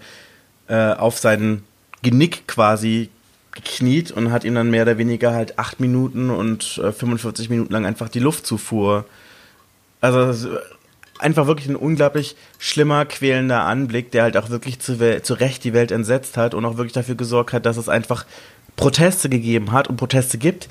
äh, 0.69 0.93
auf 0.93 1.17
sein 1.17 1.63
Genick 2.01 2.47
quasi 2.47 3.09
gekniet 3.51 4.11
und 4.11 4.31
hat 4.31 4.43
ihm 4.43 4.55
dann 4.55 4.69
mehr 4.69 4.83
oder 4.83 4.97
weniger 4.97 5.33
halt 5.33 5.59
acht 5.59 5.79
Minuten 5.79 6.29
und 6.29 6.79
äh, 6.83 6.91
45 6.91 7.49
Minuten 7.49 7.73
lang 7.73 7.85
einfach 7.85 8.09
die 8.09 8.19
Luftzufuhr. 8.19 9.05
Also 10.01 10.49
einfach 11.19 11.47
wirklich 11.47 11.67
ein 11.67 11.75
unglaublich 11.75 12.35
schlimmer, 12.57 13.05
quälender 13.05 13.63
Anblick, 13.63 14.11
der 14.11 14.23
halt 14.23 14.37
auch 14.37 14.49
wirklich 14.49 14.79
zu, 14.79 15.21
zu 15.21 15.33
Recht 15.33 15.63
die 15.63 15.73
Welt 15.73 15.91
entsetzt 15.91 16.37
hat 16.37 16.53
und 16.53 16.65
auch 16.65 16.77
wirklich 16.77 16.93
dafür 16.93 17.15
gesorgt 17.15 17.53
hat, 17.53 17.65
dass 17.65 17.77
es 17.77 17.89
einfach 17.89 18.25
Proteste 18.75 19.27
gegeben 19.27 19.71
hat 19.71 19.89
und 19.89 19.97
Proteste 19.97 20.37
gibt. 20.37 20.69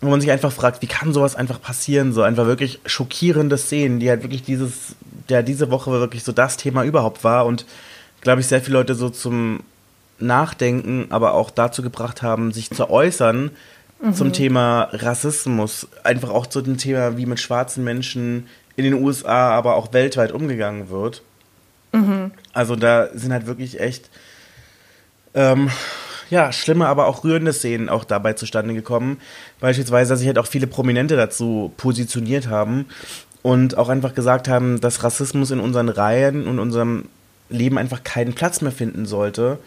Wo 0.00 0.10
man 0.10 0.20
sich 0.20 0.30
einfach 0.30 0.52
fragt, 0.52 0.82
wie 0.82 0.86
kann 0.86 1.12
sowas 1.12 1.36
einfach 1.36 1.60
passieren? 1.60 2.12
So 2.12 2.22
einfach 2.22 2.46
wirklich 2.46 2.80
schockierende 2.84 3.56
Szenen, 3.56 3.98
die 3.98 4.10
halt 4.10 4.22
wirklich 4.22 4.42
dieses, 4.42 4.96
der 5.28 5.42
diese 5.42 5.70
Woche 5.70 5.90
wirklich 5.90 6.22
so 6.22 6.32
das 6.32 6.58
Thema 6.58 6.84
überhaupt 6.84 7.24
war 7.24 7.46
und 7.46 7.64
glaube 8.26 8.40
ich, 8.40 8.48
sehr 8.48 8.60
viele 8.60 8.78
Leute 8.78 8.96
so 8.96 9.08
zum 9.08 9.60
Nachdenken, 10.18 11.06
aber 11.10 11.34
auch 11.34 11.48
dazu 11.48 11.80
gebracht 11.80 12.22
haben, 12.22 12.50
sich 12.50 12.70
zu 12.70 12.90
äußern 12.90 13.52
mhm. 14.02 14.14
zum 14.14 14.32
Thema 14.32 14.88
Rassismus. 14.90 15.86
Einfach 16.02 16.30
auch 16.30 16.46
zu 16.46 16.60
dem 16.60 16.76
Thema, 16.76 17.16
wie 17.16 17.24
mit 17.24 17.38
schwarzen 17.38 17.84
Menschen 17.84 18.48
in 18.74 18.82
den 18.82 18.94
USA, 18.94 19.50
aber 19.50 19.76
auch 19.76 19.92
weltweit 19.92 20.32
umgegangen 20.32 20.90
wird. 20.90 21.22
Mhm. 21.92 22.32
Also 22.52 22.74
da 22.74 23.10
sind 23.14 23.32
halt 23.32 23.46
wirklich 23.46 23.78
echt 23.78 24.10
ähm, 25.34 25.70
ja, 26.28 26.50
schlimme, 26.50 26.88
aber 26.88 27.06
auch 27.06 27.22
rührende 27.22 27.52
Szenen 27.52 27.88
auch 27.88 28.02
dabei 28.02 28.32
zustande 28.32 28.74
gekommen. 28.74 29.18
Beispielsweise, 29.60 30.10
dass 30.10 30.18
sich 30.18 30.26
halt 30.26 30.38
auch 30.38 30.48
viele 30.48 30.66
Prominente 30.66 31.14
dazu 31.14 31.72
positioniert 31.76 32.48
haben 32.48 32.86
und 33.42 33.78
auch 33.78 33.88
einfach 33.88 34.16
gesagt 34.16 34.48
haben, 34.48 34.80
dass 34.80 35.04
Rassismus 35.04 35.52
in 35.52 35.60
unseren 35.60 35.90
Reihen 35.90 36.48
und 36.48 36.58
unserem 36.58 37.04
Leben 37.48 37.78
einfach 37.78 38.04
keinen 38.04 38.34
Platz 38.34 38.60
mehr 38.60 38.72
finden 38.72 39.06
sollte. 39.06 39.58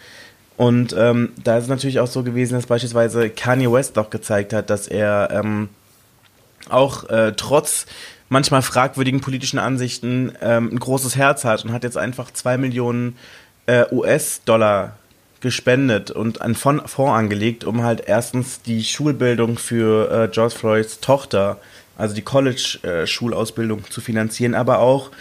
Und 0.58 0.94
ähm, 0.98 1.32
da 1.42 1.58
ist 1.58 1.63
es 1.63 1.70
natürlich 1.70 2.00
auch 2.00 2.08
so 2.08 2.24
gewesen, 2.24 2.56
dass 2.56 2.65
beispielsweise 2.65 3.30
Kanye 3.30 3.72
West 3.72 3.98
auch 3.98 4.10
gezeigt 4.10 4.52
hat, 4.52 4.70
dass 4.70 4.88
er 4.88 5.30
ähm, 5.32 5.70
auch 6.68 7.10
äh, 7.10 7.34
trotz 7.36 7.86
manchmal 8.28 8.62
fragwürdigen 8.62 9.22
politischen 9.22 9.60
Ansichten 9.60 10.34
ähm, 10.42 10.70
ein 10.72 10.80
großes 10.80 11.15
Herz 11.15 11.46
hat 11.46 11.63
und 11.63 11.72
hat 11.72 11.84
jetzt 11.84 11.98
einfach 11.98 12.32
zwei 12.32 12.58
Millionen 12.58 13.15
äh, 13.65 13.86
US-Dollar 13.92 14.98
gespendet 15.42 16.12
und 16.12 16.42
einen 16.42 16.56
Fonds 16.56 16.98
angelegt, 16.98 17.63
um 17.63 17.84
halt 17.84 18.04
erstens 18.06 18.62
die 18.62 18.84
Schulbildung 18.84 19.58
für 19.58 20.12
äh, 20.12 20.28
George 20.28 20.56
Floyds 20.56 21.00
Tochter, 21.00 21.58
also 21.98 22.13
die 22.13 22.22
College-Schulausbildung 22.22 23.80
äh, 23.80 23.89
zu 23.89 24.02
finanzieren, 24.02 24.54
aber 24.54 24.80
auch 24.80 25.12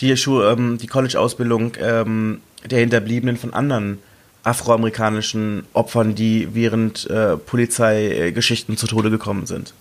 die, 0.00 0.10
ähm, 0.10 0.78
die 0.78 0.86
College-Ausbildung 0.86 1.72
ähm, 1.80 2.40
der 2.64 2.80
Hinterbliebenen 2.80 3.36
von 3.36 3.54
anderen 3.54 3.98
afroamerikanischen 4.44 5.64
Opfern, 5.72 6.14
die 6.14 6.48
während 6.52 7.08
äh, 7.10 7.36
Polizeigeschichten 7.36 8.76
zu 8.76 8.86
Tode 8.86 9.10
gekommen 9.10 9.46
sind. 9.46 9.74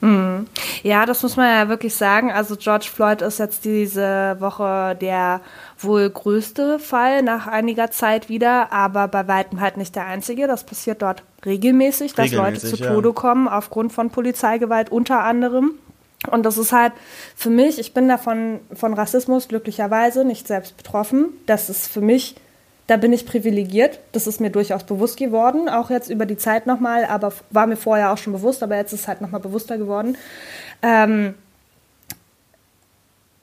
Mhm. 0.00 0.46
Ja, 0.82 1.06
das 1.06 1.22
muss 1.22 1.36
man 1.36 1.46
ja 1.46 1.68
wirklich 1.68 1.94
sagen. 1.94 2.30
Also 2.30 2.56
George 2.56 2.86
Floyd 2.92 3.20
ist 3.20 3.38
jetzt 3.38 3.64
diese 3.64 4.36
Woche 4.38 4.96
der 5.00 5.40
wohl 5.78 6.08
größte 6.08 6.78
Fall 6.78 7.22
nach 7.22 7.46
einiger 7.46 7.90
Zeit 7.90 8.28
wieder, 8.28 8.72
aber 8.72 9.08
bei 9.08 9.26
weitem 9.26 9.60
halt 9.60 9.76
nicht 9.76 9.96
der 9.96 10.06
einzige. 10.06 10.46
Das 10.46 10.64
passiert 10.64 11.02
dort 11.02 11.22
regelmäßig, 11.44 12.14
dass 12.14 12.26
regelmäßig, 12.26 12.70
Leute 12.70 12.76
zu 12.76 12.82
Tode 12.82 13.08
ja. 13.08 13.14
kommen 13.14 13.48
aufgrund 13.48 13.92
von 13.92 14.10
Polizeigewalt 14.10 14.90
unter 14.90 15.24
anderem. 15.24 15.72
Und 16.28 16.44
das 16.44 16.58
ist 16.58 16.72
halt 16.72 16.92
für 17.34 17.50
mich, 17.50 17.78
ich 17.78 17.94
bin 17.94 18.08
davon 18.08 18.60
von 18.72 18.94
Rassismus 18.94 19.48
glücklicherweise 19.48 20.24
nicht 20.24 20.46
selbst 20.46 20.76
betroffen. 20.76 21.26
Das 21.46 21.70
ist 21.70 21.88
für 21.88 22.00
mich, 22.00 22.36
da 22.86 22.96
bin 22.96 23.12
ich 23.12 23.26
privilegiert. 23.26 24.00
Das 24.12 24.26
ist 24.26 24.40
mir 24.40 24.50
durchaus 24.50 24.84
bewusst 24.84 25.16
geworden, 25.16 25.68
auch 25.68 25.90
jetzt 25.90 26.10
über 26.10 26.26
die 26.26 26.36
Zeit 26.36 26.66
nochmal, 26.66 27.04
aber 27.04 27.32
war 27.50 27.66
mir 27.66 27.76
vorher 27.76 28.12
auch 28.12 28.18
schon 28.18 28.32
bewusst, 28.32 28.62
aber 28.62 28.76
jetzt 28.76 28.92
ist 28.92 29.00
es 29.02 29.08
halt 29.08 29.20
nochmal 29.20 29.40
bewusster 29.40 29.78
geworden. 29.78 30.16
Ähm, 30.82 31.34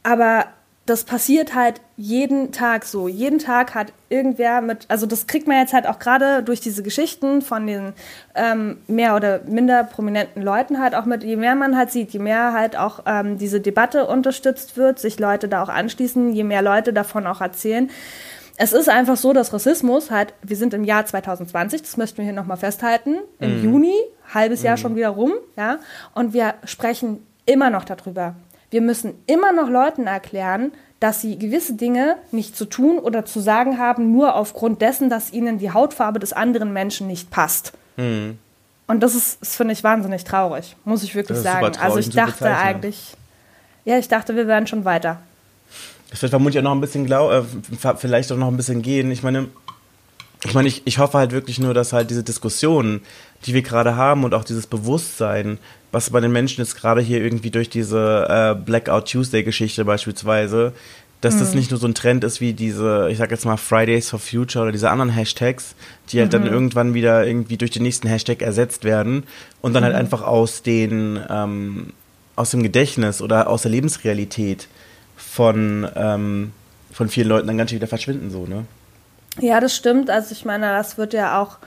aber 0.04 0.46
das 0.86 1.04
passiert 1.04 1.56
halt 1.56 1.82
jeden 1.98 2.52
Tag 2.52 2.86
so. 2.86 3.08
Jeden 3.08 3.40
Tag 3.40 3.74
hat 3.74 3.92
irgendwer 4.10 4.62
mit, 4.62 4.86
also 4.88 5.08
das 5.08 5.26
kriegt 5.26 5.48
man 5.48 5.58
jetzt 5.58 5.74
halt 5.74 5.88
auch 5.88 5.98
gerade 5.98 6.44
durch 6.44 6.60
diese 6.60 6.84
Geschichten 6.84 7.42
von 7.42 7.66
den 7.66 7.94
ähm, 8.36 8.78
mehr 8.88 9.16
oder 9.16 9.42
minder 9.48 9.84
prominenten 9.84 10.44
Leuten 10.44 10.80
halt 10.80 10.94
auch 10.94 11.06
mit, 11.06 11.24
je 11.24 11.38
mehr 11.38 11.56
man 11.56 11.76
halt 11.76 11.92
sieht, 11.92 12.12
je 12.12 12.20
mehr 12.20 12.54
halt 12.54 12.78
auch 12.78 13.00
ähm, 13.08 13.40
diese 13.40 13.62
Debatte 13.62 14.06
unterstützt 14.06 14.78
wird, 14.78 15.00
sich 15.00 15.20
Leute 15.20 15.48
da 15.48 15.64
auch 15.64 15.70
anschließen, 15.70 16.34
je 16.34 16.44
mehr 16.44 16.62
Leute 16.62 16.94
davon 16.94 17.26
auch 17.26 17.42
erzählen, 17.42 17.90
es 18.58 18.72
ist 18.72 18.88
einfach 18.88 19.18
so, 19.18 19.34
dass 19.34 19.52
Rassismus 19.52 20.12
halt, 20.12 20.34
wir 20.42 20.56
sind 20.56 20.74
im 20.74 20.84
Jahr 20.84 21.06
2020, 21.06 21.82
das 21.82 21.98
möchten 21.98 22.18
wir 22.18 22.26
hier 22.26 22.34
nochmal 22.34 22.58
festhalten, 22.58 23.16
im 23.40 23.62
mm. 23.62 23.64
Juni, 23.66 23.96
halbes 24.34 24.64
Jahr 24.64 24.76
mm. 24.76 24.78
schon 24.78 24.96
wieder 24.96 25.10
rum, 25.10 25.34
ja, 25.58 25.80
und 26.14 26.34
wir 26.34 26.54
sprechen 26.64 27.26
immer 27.46 27.70
noch 27.70 27.84
darüber. 27.84 28.36
Wir 28.72 28.82
müssen 28.82 29.14
immer 29.28 29.52
noch 29.52 29.70
Leuten 29.70 30.08
erklären, 30.08 30.72
dass 31.00 31.22
sie 31.22 31.38
gewisse 31.38 31.74
Dinge 31.74 32.16
nicht 32.32 32.56
zu 32.56 32.66
tun 32.66 32.98
oder 33.00 33.26
zu 33.26 33.40
sagen 33.40 33.78
haben, 33.78 34.12
nur 34.12 34.36
aufgrund 34.36 34.82
dessen, 34.82 35.10
dass 35.10 35.32
ihnen 35.34 35.60
die 35.60 35.72
Hautfarbe 35.72 36.20
des 36.20 36.34
anderen 36.34 36.74
Menschen 36.74 37.08
nicht 37.08 37.30
passt. 37.30 37.74
Mm. 37.98 38.32
Und 38.88 39.00
das 39.02 39.16
ist, 39.16 39.42
das 39.42 39.56
finde 39.56 39.74
ich 39.74 39.84
wahnsinnig 39.84 40.24
traurig, 40.24 40.76
muss 40.86 41.04
ich 41.04 41.16
wirklich 41.16 41.40
sagen. 41.40 41.76
Also 41.80 41.98
ich 41.98 42.10
dachte 42.10 42.56
eigentlich, 42.56 43.14
ja, 43.84 43.98
ich 43.98 44.08
dachte, 44.08 44.36
wir 44.36 44.48
wären 44.48 44.68
schon 44.68 44.86
weiter. 44.86 45.20
Es 46.12 46.22
wird 46.22 46.30
vermutlich 46.30 46.60
auch 46.60 46.64
noch 46.64 46.72
ein 46.72 46.82
bisschen 46.82 47.06
glaub, 47.06 47.32
äh, 47.32 47.44
vielleicht 47.98 48.32
auch 48.32 48.38
noch 48.38 48.48
ein 48.48 48.58
bisschen 48.58 48.82
gehen. 48.82 49.12
Ich 49.12 49.24
meine, 49.24 49.48
ich 50.44 50.54
meine, 50.54 50.68
ich, 50.68 50.82
ich 50.86 51.00
hoffe 51.00 51.18
halt 51.18 51.32
wirklich 51.32 51.60
nur, 51.60 51.74
dass 51.74 51.94
halt 51.94 52.10
diese 52.10 52.24
Diskussionen, 52.24 53.02
die 53.46 53.54
wir 53.54 53.62
gerade 53.62 53.96
haben 53.96 54.24
und 54.24 54.34
auch 54.34 54.44
dieses 54.44 54.68
Bewusstsein, 54.68 55.58
was 55.92 56.10
bei 56.10 56.20
den 56.20 56.32
Menschen 56.32 56.62
jetzt 56.62 56.76
gerade 56.76 57.02
hier 57.02 57.22
irgendwie 57.22 57.52
durch 57.52 57.70
diese 57.70 58.28
äh, 58.30 58.56
Blackout 58.56 59.10
Tuesday-Geschichte 59.10 59.86
beispielsweise, 59.86 60.74
dass 61.22 61.36
mhm. 61.36 61.40
das 61.40 61.54
nicht 61.54 61.72
nur 61.72 61.80
so 61.80 61.88
ein 61.88 61.96
Trend 61.96 62.24
ist 62.24 62.42
wie 62.42 62.54
diese, 62.54 63.08
ich 63.10 63.18
sag 63.18 63.32
jetzt 63.32 63.46
mal 63.46 63.58
Fridays 63.58 64.10
for 64.10 64.20
Future 64.20 64.64
oder 64.64 64.72
diese 64.72 64.90
anderen 64.90 65.10
Hashtags, 65.10 65.76
die 66.10 66.20
halt 66.20 66.34
mhm. 66.34 66.44
dann 66.44 66.48
irgendwann 66.48 66.94
wieder 66.94 67.26
irgendwie 67.26 67.58
durch 67.58 67.72
den 67.72 67.84
nächsten 67.84 68.08
Hashtag 68.08 68.42
ersetzt 68.42 68.84
werden 68.84 69.24
und 69.62 69.74
dann 69.74 69.84
halt 69.84 69.94
mhm. 69.94 69.98
halt 69.98 70.06
einfach 70.06 70.22
aus 70.22 70.62
den 70.62 71.20
ähm, 71.30 71.94
aus 72.36 72.52
dem 72.52 72.64
Gedächtnis 72.64 73.22
oder 73.22 73.50
aus 73.50 73.64
der 73.64 73.72
Lebensrealität 73.72 74.68
von, 75.16 75.88
ähm, 75.96 76.52
von 76.92 77.10
vielen 77.10 77.30
Leuten 77.30 77.48
dann 77.48 77.58
ganz 77.58 77.70
schön 77.70 77.80
wieder 77.80 77.88
verschwinden, 77.88 78.30
so, 78.30 78.46
ne? 78.46 78.66
Ja, 79.40 79.60
das 79.60 79.76
stimmt. 79.76 80.10
Also 80.10 80.32
ich 80.32 80.46
meine, 80.46 80.68
das 80.68 80.98
wird 80.98 81.14
ja 81.14 81.42
auch 81.42 81.58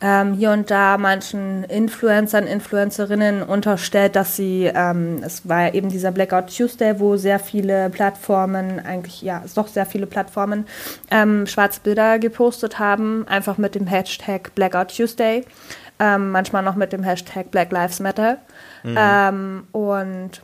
ähm, 0.00 0.34
hier 0.34 0.50
und 0.50 0.70
da 0.70 0.98
manchen 0.98 1.64
Influencern, 1.64 2.46
Influencerinnen 2.46 3.42
unterstellt, 3.42 4.14
dass 4.14 4.36
sie, 4.36 4.70
ähm, 4.74 5.22
es 5.24 5.48
war 5.48 5.66
ja 5.66 5.74
eben 5.74 5.88
dieser 5.88 6.12
Blackout 6.12 6.54
Tuesday, 6.54 7.00
wo 7.00 7.16
sehr 7.16 7.38
viele 7.38 7.88
Plattformen, 7.88 8.78
eigentlich 8.84 9.22
ja, 9.22 9.42
doch 9.54 9.68
sehr 9.68 9.86
viele 9.86 10.06
Plattformen, 10.06 10.66
ähm, 11.10 11.46
schwarze 11.46 11.80
Bilder 11.82 12.18
gepostet 12.18 12.78
haben, 12.78 13.26
einfach 13.26 13.56
mit 13.56 13.74
dem 13.74 13.86
Hashtag 13.86 14.54
Blackout 14.54 14.94
Tuesday, 14.94 15.44
ähm, 15.98 16.30
manchmal 16.30 16.62
noch 16.62 16.76
mit 16.76 16.92
dem 16.92 17.02
Hashtag 17.02 17.50
Black 17.50 17.72
Lives 17.72 18.00
Matter. 18.00 18.36
Mhm. 18.82 18.96
Ähm, 18.98 19.66
und 19.72 20.42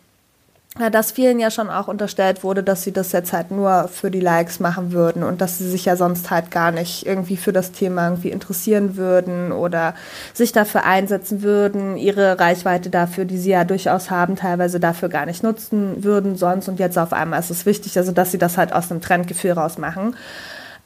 dass 0.90 1.12
vielen 1.12 1.38
ja 1.38 1.50
schon 1.50 1.68
auch 1.68 1.86
unterstellt 1.86 2.42
wurde, 2.42 2.62
dass 2.62 2.82
sie 2.82 2.92
das 2.92 3.12
jetzt 3.12 3.34
halt 3.34 3.50
nur 3.50 3.88
für 3.88 4.10
die 4.10 4.20
Likes 4.20 4.58
machen 4.58 4.92
würden 4.92 5.22
und 5.22 5.42
dass 5.42 5.58
sie 5.58 5.68
sich 5.68 5.84
ja 5.84 5.96
sonst 5.96 6.30
halt 6.30 6.50
gar 6.50 6.72
nicht 6.72 7.04
irgendwie 7.04 7.36
für 7.36 7.52
das 7.52 7.72
Thema 7.72 8.06
irgendwie 8.06 8.30
interessieren 8.30 8.96
würden 8.96 9.52
oder 9.52 9.94
sich 10.32 10.52
dafür 10.52 10.84
einsetzen 10.84 11.42
würden, 11.42 11.98
ihre 11.98 12.40
Reichweite 12.40 12.88
dafür, 12.88 13.26
die 13.26 13.36
sie 13.36 13.50
ja 13.50 13.64
durchaus 13.64 14.10
haben, 14.10 14.34
teilweise 14.34 14.80
dafür 14.80 15.10
gar 15.10 15.26
nicht 15.26 15.42
nutzen 15.42 16.04
würden 16.04 16.36
sonst 16.36 16.68
und 16.68 16.78
jetzt 16.78 16.96
auf 16.96 17.12
einmal 17.12 17.40
ist 17.40 17.50
es 17.50 17.66
wichtig, 17.66 17.98
also 17.98 18.12
dass 18.12 18.30
sie 18.32 18.38
das 18.38 18.56
halt 18.56 18.72
aus 18.72 18.90
einem 18.90 19.02
Trendgefühl 19.02 19.52
raus 19.52 19.76
machen. 19.76 20.16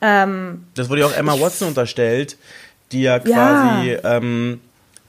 Ähm, 0.01 0.65
das 0.75 0.91
wurde 0.91 1.03
ja 1.03 1.07
auch 1.07 1.17
Emma 1.17 1.39
Watson 1.39 1.69
unterstellt, 1.69 2.37
die 2.91 3.03
ja 3.03 3.21
quasi 3.21 3.93
ja. 3.93 4.17
Ähm, 4.17 4.61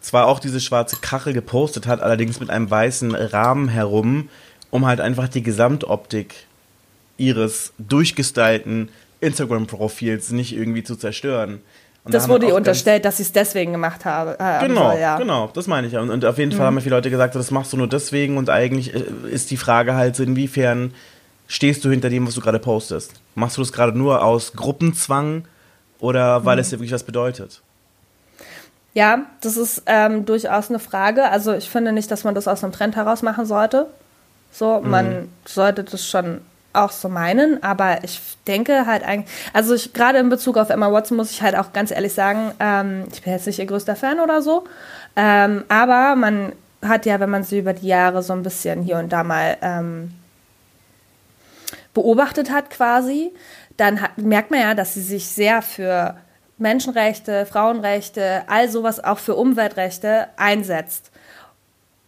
zwar 0.02 0.28
auch 0.28 0.40
diese 0.40 0.62
schwarze 0.62 0.98
Kachel 1.02 1.34
gepostet 1.34 1.88
hat, 1.88 2.02
allerdings 2.02 2.40
mit 2.40 2.52
einem 2.52 2.70
weißen 2.70 3.13
Rahmen 3.16 3.70
herum, 3.70 4.30
um 4.71 4.86
halt 4.86 4.99
einfach 4.99 5.27
die 5.27 5.43
Gesamtoptik 5.43 6.36
ihres 7.17 7.73
durchgestylten 7.77 8.89
Instagram-Profils 9.21 10.32
nicht 10.32 10.53
irgendwie 10.53 10.84
zu 10.84 10.95
zerstören. 10.95 11.62
Und 12.03 12.13
das 12.13 12.23
da 12.23 12.30
wurde 12.30 12.47
ihr 12.47 12.56
unterstellt, 12.56 13.03
dass 13.03 13.17
sie 13.17 13.23
es 13.23 13.34
deswegen 13.34 13.73
gemacht 13.73 14.06
habe. 14.06 14.38
Äh, 14.39 14.65
genau, 14.65 14.91
soll, 14.91 14.99
ja. 14.99 15.17
genau, 15.17 15.49
das 15.53 15.67
meine 15.67 15.88
ich. 15.88 15.97
Und, 15.97 16.10
und 16.10 16.23
auf 16.23 16.38
jeden 16.38 16.53
mhm. 16.53 16.56
Fall 16.56 16.67
haben 16.67 16.75
mir 16.75 16.82
viele 16.82 16.95
Leute 16.95 17.10
gesagt, 17.10 17.36
das 17.36 17.51
machst 17.51 17.73
du 17.73 17.77
nur 17.77 17.88
deswegen 17.88 18.38
und 18.38 18.49
eigentlich 18.49 18.93
äh, 18.93 19.03
ist 19.30 19.51
die 19.51 19.58
Frage 19.58 19.95
halt 19.95 20.15
so, 20.15 20.23
inwiefern 20.23 20.93
stehst 21.47 21.84
du 21.84 21.89
hinter 21.89 22.10
dem, 22.10 22.25
was 22.25 22.36
du 22.36 22.41
gerade 22.41 22.60
postest? 22.60 23.13
Machst 23.36 23.58
du 23.58 23.62
das 23.62 23.73
gerade 23.73 23.97
nur 23.97 24.23
aus 24.23 24.53
Gruppenzwang 24.53 25.45
oder 25.99 26.45
weil 26.45 26.56
mhm. 26.56 26.62
es 26.62 26.69
dir 26.69 26.77
wirklich 26.77 26.93
was 26.93 27.03
bedeutet? 27.03 27.62
Ja, 28.93 29.25
das 29.41 29.58
ist 29.58 29.84
ähm, 29.86 30.25
durchaus 30.25 30.69
eine 30.69 30.80
Frage. 30.80 31.30
Also 31.30 31.53
ich 31.53 31.69
finde 31.69 31.91
nicht, 31.91 32.10
dass 32.10 32.23
man 32.23 32.36
das 32.36 32.47
aus 32.47 32.63
einem 32.63 32.71
Trend 32.71 32.95
heraus 32.95 33.21
machen 33.21 33.45
sollte. 33.45 33.88
So, 34.51 34.81
man 34.81 35.10
mhm. 35.10 35.29
sollte 35.45 35.83
das 35.83 36.07
schon 36.07 36.41
auch 36.73 36.91
so 36.91 37.10
meinen, 37.10 37.63
aber 37.63 38.03
ich 38.03 38.21
denke 38.45 38.86
halt 38.86 39.03
eigentlich, 39.03 39.33
also 39.53 39.73
ich 39.73 39.93
gerade 39.93 40.19
in 40.19 40.29
Bezug 40.29 40.57
auf 40.57 40.69
Emma 40.69 40.91
Watson 40.91 41.17
muss 41.17 41.31
ich 41.31 41.41
halt 41.41 41.55
auch 41.55 41.73
ganz 41.73 41.91
ehrlich 41.91 42.13
sagen, 42.13 42.51
ähm, 42.60 43.05
ich 43.12 43.21
bin 43.23 43.33
jetzt 43.33 43.47
nicht 43.47 43.60
ihr 43.60 43.65
größter 43.65 43.95
Fan 43.95 44.19
oder 44.19 44.41
so, 44.41 44.65
ähm, 45.15 45.63
aber 45.69 46.15
man 46.15 46.53
hat 46.86 47.05
ja, 47.05 47.19
wenn 47.19 47.29
man 47.29 47.43
sie 47.43 47.60
über 47.60 47.73
die 47.73 47.88
Jahre 47.88 48.21
so 48.21 48.33
ein 48.33 48.43
bisschen 48.43 48.83
hier 48.83 48.97
und 48.97 49.12
da 49.12 49.23
mal 49.23 49.57
ähm, 49.62 50.13
beobachtet 51.93 52.51
hat 52.51 52.69
quasi, 52.69 53.31
dann 53.77 54.01
hat, 54.01 54.17
merkt 54.17 54.51
man 54.51 54.60
ja, 54.60 54.73
dass 54.75 54.93
sie 54.93 55.01
sich 55.01 55.27
sehr 55.27 55.62
für 55.62 56.15
Menschenrechte, 56.60 57.45
Frauenrechte, 57.45 58.43
all 58.47 58.69
sowas 58.69 59.03
auch 59.03 59.19
für 59.19 59.36
Umweltrechte 59.36 60.27
einsetzt. 60.38 61.12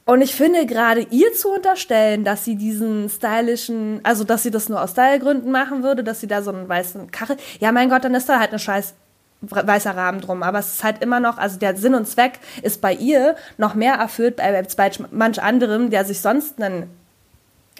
Und 0.10 0.22
ich 0.22 0.34
finde 0.34 0.65
gerade 0.65 1.02
ihr 1.12 1.34
zu 1.34 1.50
unterstellen, 1.54 2.24
dass 2.24 2.43
sie 2.43 2.56
diesen 2.56 3.10
stylischen, 3.10 4.00
also 4.02 4.24
dass 4.24 4.41
sie 4.41 4.50
das 4.50 4.67
nur 4.67 4.82
aus 4.82 4.93
Stylegründen 4.93 5.52
machen 5.52 5.84
würde, 5.84 6.04
dass 6.04 6.19
sie 6.19 6.26
da 6.26 6.41
so 6.41 6.52
einen 6.52 6.67
weißen 6.67 7.12
Kachel, 7.12 7.38
ja 7.60 7.72
mein 7.72 7.89
Gott, 7.89 8.04
dann 8.04 8.15
ist 8.15 8.28
da 8.28 8.39
halt 8.39 8.50
eine 8.50 8.58
scheiß 8.58 8.95
weißer 9.41 9.95
Rahmen 9.95 10.19
drum. 10.19 10.41
Aber 10.41 10.58
es 10.58 10.74
ist 10.74 10.84
halt 10.84 11.04
immer 11.04 11.19
noch, 11.19 11.38
also 11.38 11.60
der 11.60 11.78
Sinn 11.78 11.93
und 11.93 12.08
Zweck 12.08 12.39
ist 12.63 12.82
bei 12.82 12.91
ihr 12.91 13.36
noch 13.60 13.76
mehr 13.76 13.93
erfüllt 13.93 14.41
als 14.41 14.76
bei 14.76 14.89
manch 15.12 15.43
anderem, 15.43 15.91
der 15.91 16.04
sich 16.06 16.22
sonst 16.22 16.60
einen 16.60 16.89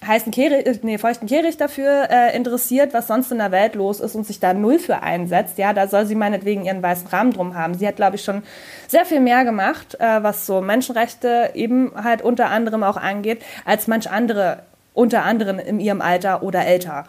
heißen 0.06 0.32
Kehricht, 0.32 0.68
äh, 0.68 0.80
nee, 0.84 0.98
feuchten 0.98 1.28
Kehricht 1.28 1.60
dafür 1.60 2.10
äh, 2.10 2.36
interessiert, 2.36 2.94
was 2.94 3.08
sonst 3.08 3.32
in 3.32 3.38
der 3.38 3.52
Welt 3.52 3.76
los 3.76 4.00
ist 4.00 4.16
und 4.16 4.26
sich 4.26 4.40
da 4.40 4.54
null 4.54 4.80
für 4.80 5.02
einsetzt, 5.02 5.58
ja, 5.58 5.74
da 5.74 5.88
soll 5.88 6.06
sie 6.06 6.16
meinetwegen 6.16 6.66
ihren 6.66 6.82
weißen 6.82 7.08
Rahmen 7.08 7.32
drum 7.32 7.56
haben. 7.56 7.74
Sie 7.74 7.88
hat, 7.88 7.98
glaube 7.98 8.16
ich, 8.16 8.24
schon 8.24 8.44
sehr 8.88 9.06
viel 9.06 9.20
mehr 9.20 9.44
gemacht, 9.46 10.00
äh, 10.00 10.24
was 10.24 10.46
so 10.46 10.62
Menschenrechte 10.62 11.52
eben 11.54 11.92
halt 11.96 12.22
unter 12.22 12.50
anderem 12.50 12.84
auch 12.84 12.98
angeht, 12.98 13.44
als 13.66 13.88
manch 13.88 14.10
andere, 14.10 14.64
unter 14.94 15.24
anderem 15.24 15.60
in 15.60 15.80
ihrem 15.80 16.02
Alter 16.02 16.44
oder 16.44 16.66
älter. 16.66 17.06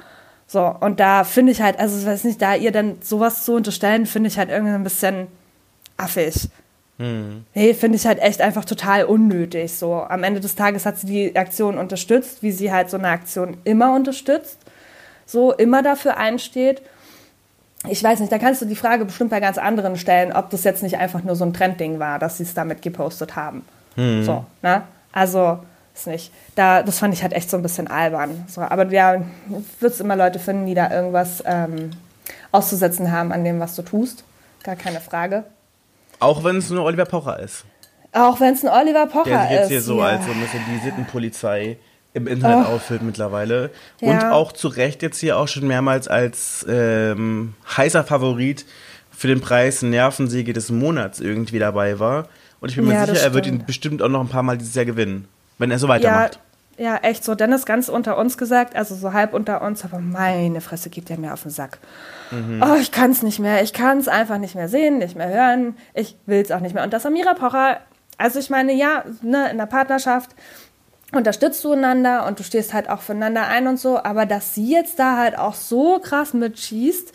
So, 0.47 0.75
und 0.81 0.99
da 0.99 1.23
finde 1.23 1.53
ich 1.53 1.63
halt, 1.63 1.79
also 1.79 1.97
ich 1.97 2.07
weiß 2.07 2.25
nicht, 2.25 2.43
da 2.43 2.57
ihr 2.57 2.73
dann 2.73 2.97
sowas 3.03 3.45
zu 3.45 3.55
unterstellen, 3.55 4.07
finde 4.07 4.29
ich 4.29 4.39
halt 4.39 4.51
irgendwie 4.51 4.75
ein 4.75 4.83
bisschen 4.83 5.29
affig. 5.97 6.49
Mhm. 7.01 7.47
Nee, 7.55 7.73
finde 7.73 7.97
ich 7.97 8.07
halt 8.07 8.21
echt 8.21 8.43
einfach 8.43 8.67
total 8.67 9.05
unnötig. 9.05 9.73
So, 9.73 9.95
am 10.03 10.23
Ende 10.23 10.39
des 10.39 10.55
Tages 10.55 10.85
hat 10.85 10.99
sie 10.99 11.07
die 11.07 11.37
Aktion 11.37 11.79
unterstützt, 11.79 12.43
wie 12.43 12.53
sie 12.53 12.71
halt 12.71 12.91
so 12.91 12.99
eine 12.99 13.09
Aktion 13.09 13.57
immer 13.65 13.95
unterstützt. 13.95 14.59
So, 15.25 15.53
immer 15.53 15.83
dafür 15.83 16.19
einsteht. 16.19 16.83
Ich 17.89 18.05
weiß 18.05 18.21
nicht, 18.21 18.31
da 18.31 18.39
kannst 18.39 18.61
du 18.61 18.67
die 18.67 18.77
Frage 18.77 19.07
bestimmt 19.07 19.31
bei 19.31 19.41
ganz 19.41 19.57
anderen 19.57 19.97
stellen, 19.97 20.33
ob 20.33 20.51
das 20.51 20.65
jetzt 20.65 20.83
nicht 20.83 20.99
einfach 20.99 21.23
nur 21.23 21.37
so 21.37 21.45
ein 21.45 21.55
Trendding 21.55 21.99
war, 21.99 22.19
dass 22.19 22.37
sie 22.37 22.43
es 22.43 22.53
damit 22.53 22.83
gepostet 22.83 23.35
haben. 23.35 23.65
Mhm. 23.97 24.23
So, 24.23 24.45
ne? 24.61 24.83
Also, 25.13 25.61
ist 25.95 26.07
nicht. 26.07 26.33
Da, 26.55 26.83
das 26.83 26.99
fand 26.99 27.15
ich 27.15 27.23
halt 27.23 27.33
echt 27.33 27.49
so 27.49 27.57
ein 27.57 27.63
bisschen 27.63 27.89
albern. 27.89 28.45
So, 28.47 28.61
aber 28.61 28.87
ja, 28.93 29.23
wird 29.81 29.95
es 29.95 30.01
immer 30.01 30.17
Leute 30.17 30.39
finden, 30.39 30.67
die 30.67 30.75
da 30.75 30.91
irgendwas 30.91 31.43
ähm, 31.47 31.93
auszusetzen 32.53 33.11
haben 33.11 33.33
an 33.33 33.43
dem, 33.43 33.59
was 33.59 33.75
du 33.75 33.81
tust. 33.81 34.25
Gar 34.63 34.77
keine 34.77 35.01
Frage. 35.01 35.45
Auch 36.21 36.45
wenn 36.45 36.57
es 36.57 36.71
nur 36.71 36.85
Oliver 36.85 37.07
Pocher 37.07 37.39
ist. 37.39 37.65
Auch 38.13 38.41
wenn 38.41 38.55
es 38.55 38.65
ein 38.65 38.71
Oliver 38.71 39.07
Pocher 39.07 39.25
ist. 39.25 39.31
Der 39.31 39.49
sich 39.49 39.59
jetzt 39.59 39.69
hier 39.69 39.83
so 39.83 39.99
ja. 39.99 40.07
als 40.07 40.27
so 40.27 40.33
ein 40.33 40.41
bisschen 40.41 40.63
die 40.73 40.85
Sittenpolizei 40.85 41.79
im 42.13 42.27
Internet 42.27 42.67
oh. 42.69 42.75
auffüllt 42.75 43.03
mittlerweile. 43.03 43.71
Ja. 44.01 44.11
Und 44.11 44.25
auch 44.25 44.53
zu 44.53 44.69
Recht 44.69 45.03
jetzt 45.03 45.19
hier 45.19 45.39
auch 45.39 45.49
schon 45.49 45.67
mehrmals 45.67 46.09
als 46.09 46.67
ähm, 46.69 47.55
heißer 47.77 48.05
Favorit 48.05 48.67
für 49.11 49.29
den 49.29 49.41
Preis 49.41 49.83
Nervensäge 49.83 50.53
des 50.53 50.71
Monats 50.71 51.21
irgendwie 51.21 51.59
dabei 51.59 51.99
war. 51.99 52.29
Und 52.61 52.71
ich 52.71 52.77
bin 52.77 52.87
mir 52.87 52.95
ja, 52.95 53.07
sicher, 53.07 53.23
er 53.23 53.35
wird 53.35 53.47
ihn 53.47 53.65
bestimmt 53.65 54.03
auch 54.03 54.09
noch 54.09 54.21
ein 54.21 54.29
paar 54.29 54.43
Mal 54.43 54.59
dieses 54.59 54.75
Jahr 54.75 54.85
gewinnen, 54.85 55.29
wenn 55.59 55.71
er 55.71 55.79
so 55.79 55.89
weitermacht. 55.89 56.35
Ja, 56.37 56.41
ja, 56.81 56.97
echt 56.97 57.25
so. 57.25 57.35
Dennis 57.35 57.67
ganz 57.67 57.91
unter 57.91 58.17
uns 58.17 58.39
gesagt, 58.39 58.75
also 58.75 58.95
so 58.95 59.13
halb 59.13 59.35
unter 59.35 59.61
uns, 59.61 59.85
aber 59.85 59.99
meine 59.99 60.63
Fresse 60.63 60.89
gibt 60.89 61.11
er 61.11 61.19
mir 61.19 61.35
auf 61.35 61.43
den 61.43 61.51
Sack. 61.51 61.79
Mhm. 62.31 62.65
Oh, 62.67 62.75
ich 62.81 62.91
kann 62.91 63.11
es 63.11 63.23
nicht 63.23 63.39
mehr. 63.39 63.63
Ich 63.63 63.75
kann 63.75 63.99
es 63.99 64.09
einfach 64.09 64.39
nicht 64.39 64.55
mehr 64.55 64.67
sehen, 64.67 64.97
nicht 64.97 65.15
mehr 65.15 65.29
hören. 65.29 65.77
Ich 65.93 66.17
will 66.25 66.41
es 66.41 66.51
auch 66.51 66.61
nicht 66.61 66.75
mehr. 66.75 66.83
Und 66.83 66.95
das 66.95 67.05
Amira 67.05 67.35
Pocher, 67.35 67.81
also 68.17 68.39
ich 68.39 68.49
meine, 68.49 68.73
ja, 68.73 69.05
ne, 69.21 69.51
in 69.51 69.59
der 69.59 69.67
Partnerschaft 69.67 70.31
unterstützt 71.13 71.63
du 71.65 71.73
einander 71.73 72.27
und 72.27 72.39
du 72.39 72.45
stehst 72.45 72.73
halt 72.73 72.89
auch 72.89 73.03
füreinander 73.03 73.47
ein 73.47 73.67
und 73.67 73.79
so, 73.79 74.03
aber 74.03 74.25
dass 74.25 74.55
sie 74.55 74.73
jetzt 74.73 74.99
da 74.99 75.19
halt 75.19 75.37
auch 75.37 75.55
so 75.55 75.99
krass 75.99 76.33
mitschießt, 76.33 77.13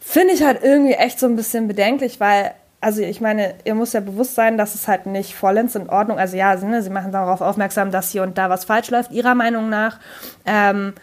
finde 0.00 0.34
ich 0.34 0.42
halt 0.42 0.64
irgendwie 0.64 0.94
echt 0.94 1.20
so 1.20 1.26
ein 1.26 1.36
bisschen 1.36 1.68
bedenklich, 1.68 2.18
weil 2.18 2.52
also 2.80 3.02
ich 3.02 3.20
meine, 3.20 3.54
ihr 3.64 3.74
muss 3.74 3.92
ja 3.92 4.00
bewusst 4.00 4.34
sein, 4.34 4.56
dass 4.56 4.74
es 4.74 4.86
halt 4.86 5.06
nicht 5.06 5.34
vollends 5.34 5.74
in 5.74 5.88
Ordnung, 5.88 6.18
also 6.18 6.36
ja, 6.36 6.54
ne, 6.54 6.82
sie 6.82 6.90
machen 6.90 7.12
darauf 7.12 7.40
aufmerksam, 7.40 7.90
dass 7.90 8.12
hier 8.12 8.22
und 8.22 8.38
da 8.38 8.50
was 8.50 8.64
falsch 8.64 8.90
läuft, 8.90 9.10
ihrer 9.10 9.34
Meinung 9.34 9.68
nach. 9.68 9.98
Ähm, 10.46 10.94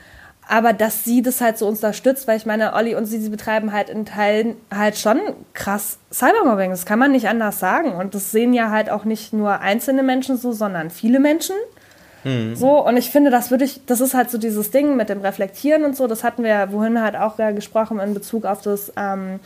aber 0.48 0.74
dass 0.74 1.04
sie 1.04 1.22
das 1.22 1.42
halt 1.42 1.58
so 1.58 1.68
unterstützt, 1.68 2.28
weil 2.28 2.38
ich 2.38 2.46
meine, 2.46 2.74
Olli 2.74 2.96
und 2.96 3.06
sie, 3.06 3.20
sie 3.20 3.30
betreiben 3.30 3.74
halt 3.74 3.90
in 3.90 4.06
Teilen 4.06 4.56
halt 4.74 4.98
schon 4.98 5.20
krass 5.54 5.98
Cybermobbing. 6.14 6.70
Das 6.70 6.86
kann 6.86 7.00
man 7.00 7.12
nicht 7.12 7.28
anders 7.28 7.60
sagen. 7.60 7.94
Und 7.94 8.14
das 8.14 8.32
sehen 8.32 8.54
ja 8.54 8.70
halt 8.70 8.90
auch 8.90 9.06
nicht 9.06 9.34
nur 9.34 9.60
einzelne 9.62 10.04
Menschen 10.04 10.38
so, 10.38 10.52
sondern 10.52 10.92
viele 10.92 11.20
Menschen. 11.20 11.56
Mhm. 12.26 12.56
So, 12.56 12.86
und 12.86 12.98
ich 12.98 13.12
finde, 13.12 13.30
das 13.30 13.52
würde 13.52 13.64
ich, 13.64 13.86
das 13.86 14.02
ist 14.02 14.16
halt 14.16 14.32
so 14.32 14.40
dieses 14.40 14.72
Ding 14.72 14.98
mit 14.98 15.10
dem 15.10 15.22
Reflektieren 15.22 15.86
und 15.86 15.96
so, 15.96 16.08
das 16.08 16.24
hatten 16.24 16.44
wir 16.44 16.70
wohin 16.72 17.00
halt 17.02 17.16
auch 17.16 17.38
ja 17.38 17.52
gesprochen 17.52 18.00
in 18.00 18.16
Bezug 18.16 18.46
auf 18.46 18.62
das, 18.62 18.92
ähm, 18.98 19.40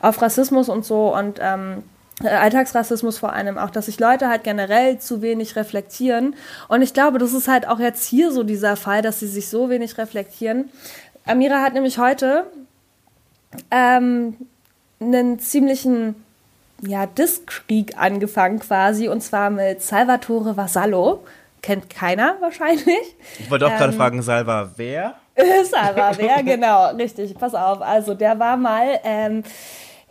auf 0.00 0.20
Rassismus 0.20 0.70
und 0.70 0.84
so 0.84 1.14
und 1.14 1.38
ähm, 1.42 1.82
äh, 2.24 2.28
Alltagsrassismus 2.28 3.18
vor 3.18 3.34
allem 3.34 3.58
auch, 3.58 3.68
dass 3.68 3.86
sich 3.86 4.00
Leute 4.00 4.28
halt 4.28 4.44
generell 4.44 4.98
zu 4.98 5.20
wenig 5.20 5.56
reflektieren. 5.56 6.34
Und 6.68 6.80
ich 6.80 6.94
glaube, 6.94 7.18
das 7.18 7.34
ist 7.34 7.48
halt 7.48 7.68
auch 7.68 7.78
jetzt 7.78 8.06
hier 8.06 8.32
so 8.32 8.44
dieser 8.44 8.76
Fall, 8.76 9.02
dass 9.02 9.20
sie 9.20 9.28
sich 9.28 9.48
so 9.48 9.68
wenig 9.68 9.98
reflektieren. 9.98 10.70
Amira 11.26 11.60
hat 11.60 11.74
nämlich 11.74 11.98
heute 11.98 12.46
ähm, 13.70 14.36
einen 15.00 15.38
ziemlichen 15.38 16.14
ja, 16.80 17.04
Diskkrieg 17.04 17.98
angefangen 17.98 18.58
quasi, 18.58 19.08
und 19.08 19.22
zwar 19.22 19.50
mit 19.50 19.82
Salvatore 19.82 20.56
Vasallo. 20.56 21.22
Kennt 21.62 21.88
keiner 21.88 22.36
wahrscheinlich. 22.40 23.16
Ich 23.38 23.50
wollte 23.50 23.66
auch 23.66 23.70
ähm, 23.70 23.78
gerade 23.78 23.92
fragen, 23.92 24.20
Salva 24.20 24.72
wer? 24.76 25.14
Salva 25.64 26.12
wer, 26.16 26.42
genau, 26.42 26.90
richtig. 26.96 27.34
Pass 27.38 27.54
auf. 27.54 27.80
Also 27.80 28.14
der 28.14 28.38
war 28.38 28.56
mal 28.56 28.98
ähm, 29.04 29.44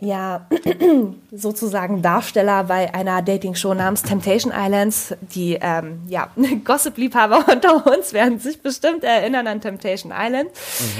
ja, 0.02 0.48
sozusagen 1.30 2.02
Darsteller 2.02 2.64
bei 2.64 2.92
einer 2.92 3.22
Dating-Show 3.22 3.72
namens 3.72 4.02
Temptation 4.02 4.52
Islands. 4.52 5.14
Die 5.20 5.56
ähm, 5.60 6.00
ja, 6.08 6.28
Gossip-Liebhaber 6.64 7.44
unter 7.52 7.86
uns 7.86 8.12
werden 8.12 8.40
sich 8.40 8.62
bestimmt 8.62 9.04
erinnern 9.04 9.46
an 9.46 9.60
Temptation 9.60 10.12
Island. 10.12 10.50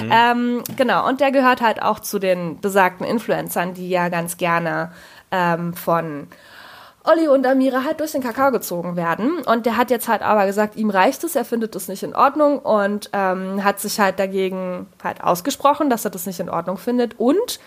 Mhm. 0.01 0.12
Ähm, 0.12 0.62
genau, 0.77 1.09
und 1.09 1.21
der 1.21 1.33
gehört 1.33 1.61
halt 1.62 1.83
auch 1.83 1.99
zu 1.99 2.21
den 2.21 2.61
besagten 2.61 3.05
Influencern, 3.05 3.75
die 3.75 3.88
ja 3.88 4.09
ganz 4.09 4.37
gerne 4.37 4.93
ähm, 5.33 5.75
von 5.75 6.29
Olli 7.05 7.27
und 7.29 7.47
Amira 7.47 7.85
halt 7.85 8.01
durch 8.01 8.12
den 8.12 8.23
Kakao 8.23 8.53
gezogen 8.53 8.97
werden. 8.97 9.38
Und 9.47 9.67
der 9.67 9.77
hat 9.77 9.91
jetzt 9.91 10.09
halt 10.09 10.23
aber 10.23 10.47
gesagt, 10.47 10.77
ihm 10.77 10.91
reicht 10.91 11.25
es, 11.25 11.35
er 11.35 11.45
findet 11.45 11.75
es 11.75 11.88
nicht 11.88 12.03
in 12.03 12.15
Ordnung 12.15 12.61
und 12.61 13.11
ähm, 13.12 13.65
hat 13.65 13.81
sich 13.81 13.99
halt 13.99 14.19
dagegen 14.19 14.87
halt 15.03 15.23
ausgesprochen, 15.23 15.91
dass 15.91 16.05
er 16.05 16.11
das 16.11 16.27
nicht 16.27 16.41
in 16.41 16.49
Ordnung 16.49 16.79
findet 16.79 17.19
und 17.19 17.59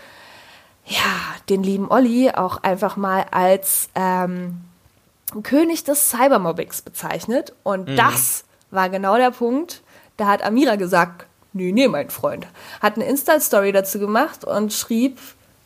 ja, 0.85 0.99
den 1.49 1.63
lieben 1.63 1.89
Olli 1.89 2.31
auch 2.31 2.63
einfach 2.63 2.95
mal 2.95 3.25
als 3.31 3.89
ähm, 3.95 4.61
König 5.43 5.83
des 5.83 6.09
Cybermobbings 6.09 6.81
bezeichnet. 6.83 7.53
Und 7.63 7.89
mhm. 7.89 7.95
das 7.95 8.45
war 8.71 8.89
genau 8.89 9.17
der 9.17 9.31
Punkt. 9.31 9.81
Da 10.17 10.27
hat 10.27 10.43
Amira 10.43 10.75
gesagt, 10.75 11.25
nee, 11.53 11.71
nee, 11.71 11.87
mein 11.87 12.09
Freund. 12.09 12.45
Hat 12.81 12.95
eine 12.95 13.05
Insta-Story 13.05 13.71
dazu 13.71 13.99
gemacht 13.99 14.45
und 14.45 14.73
schrieb, 14.73 15.17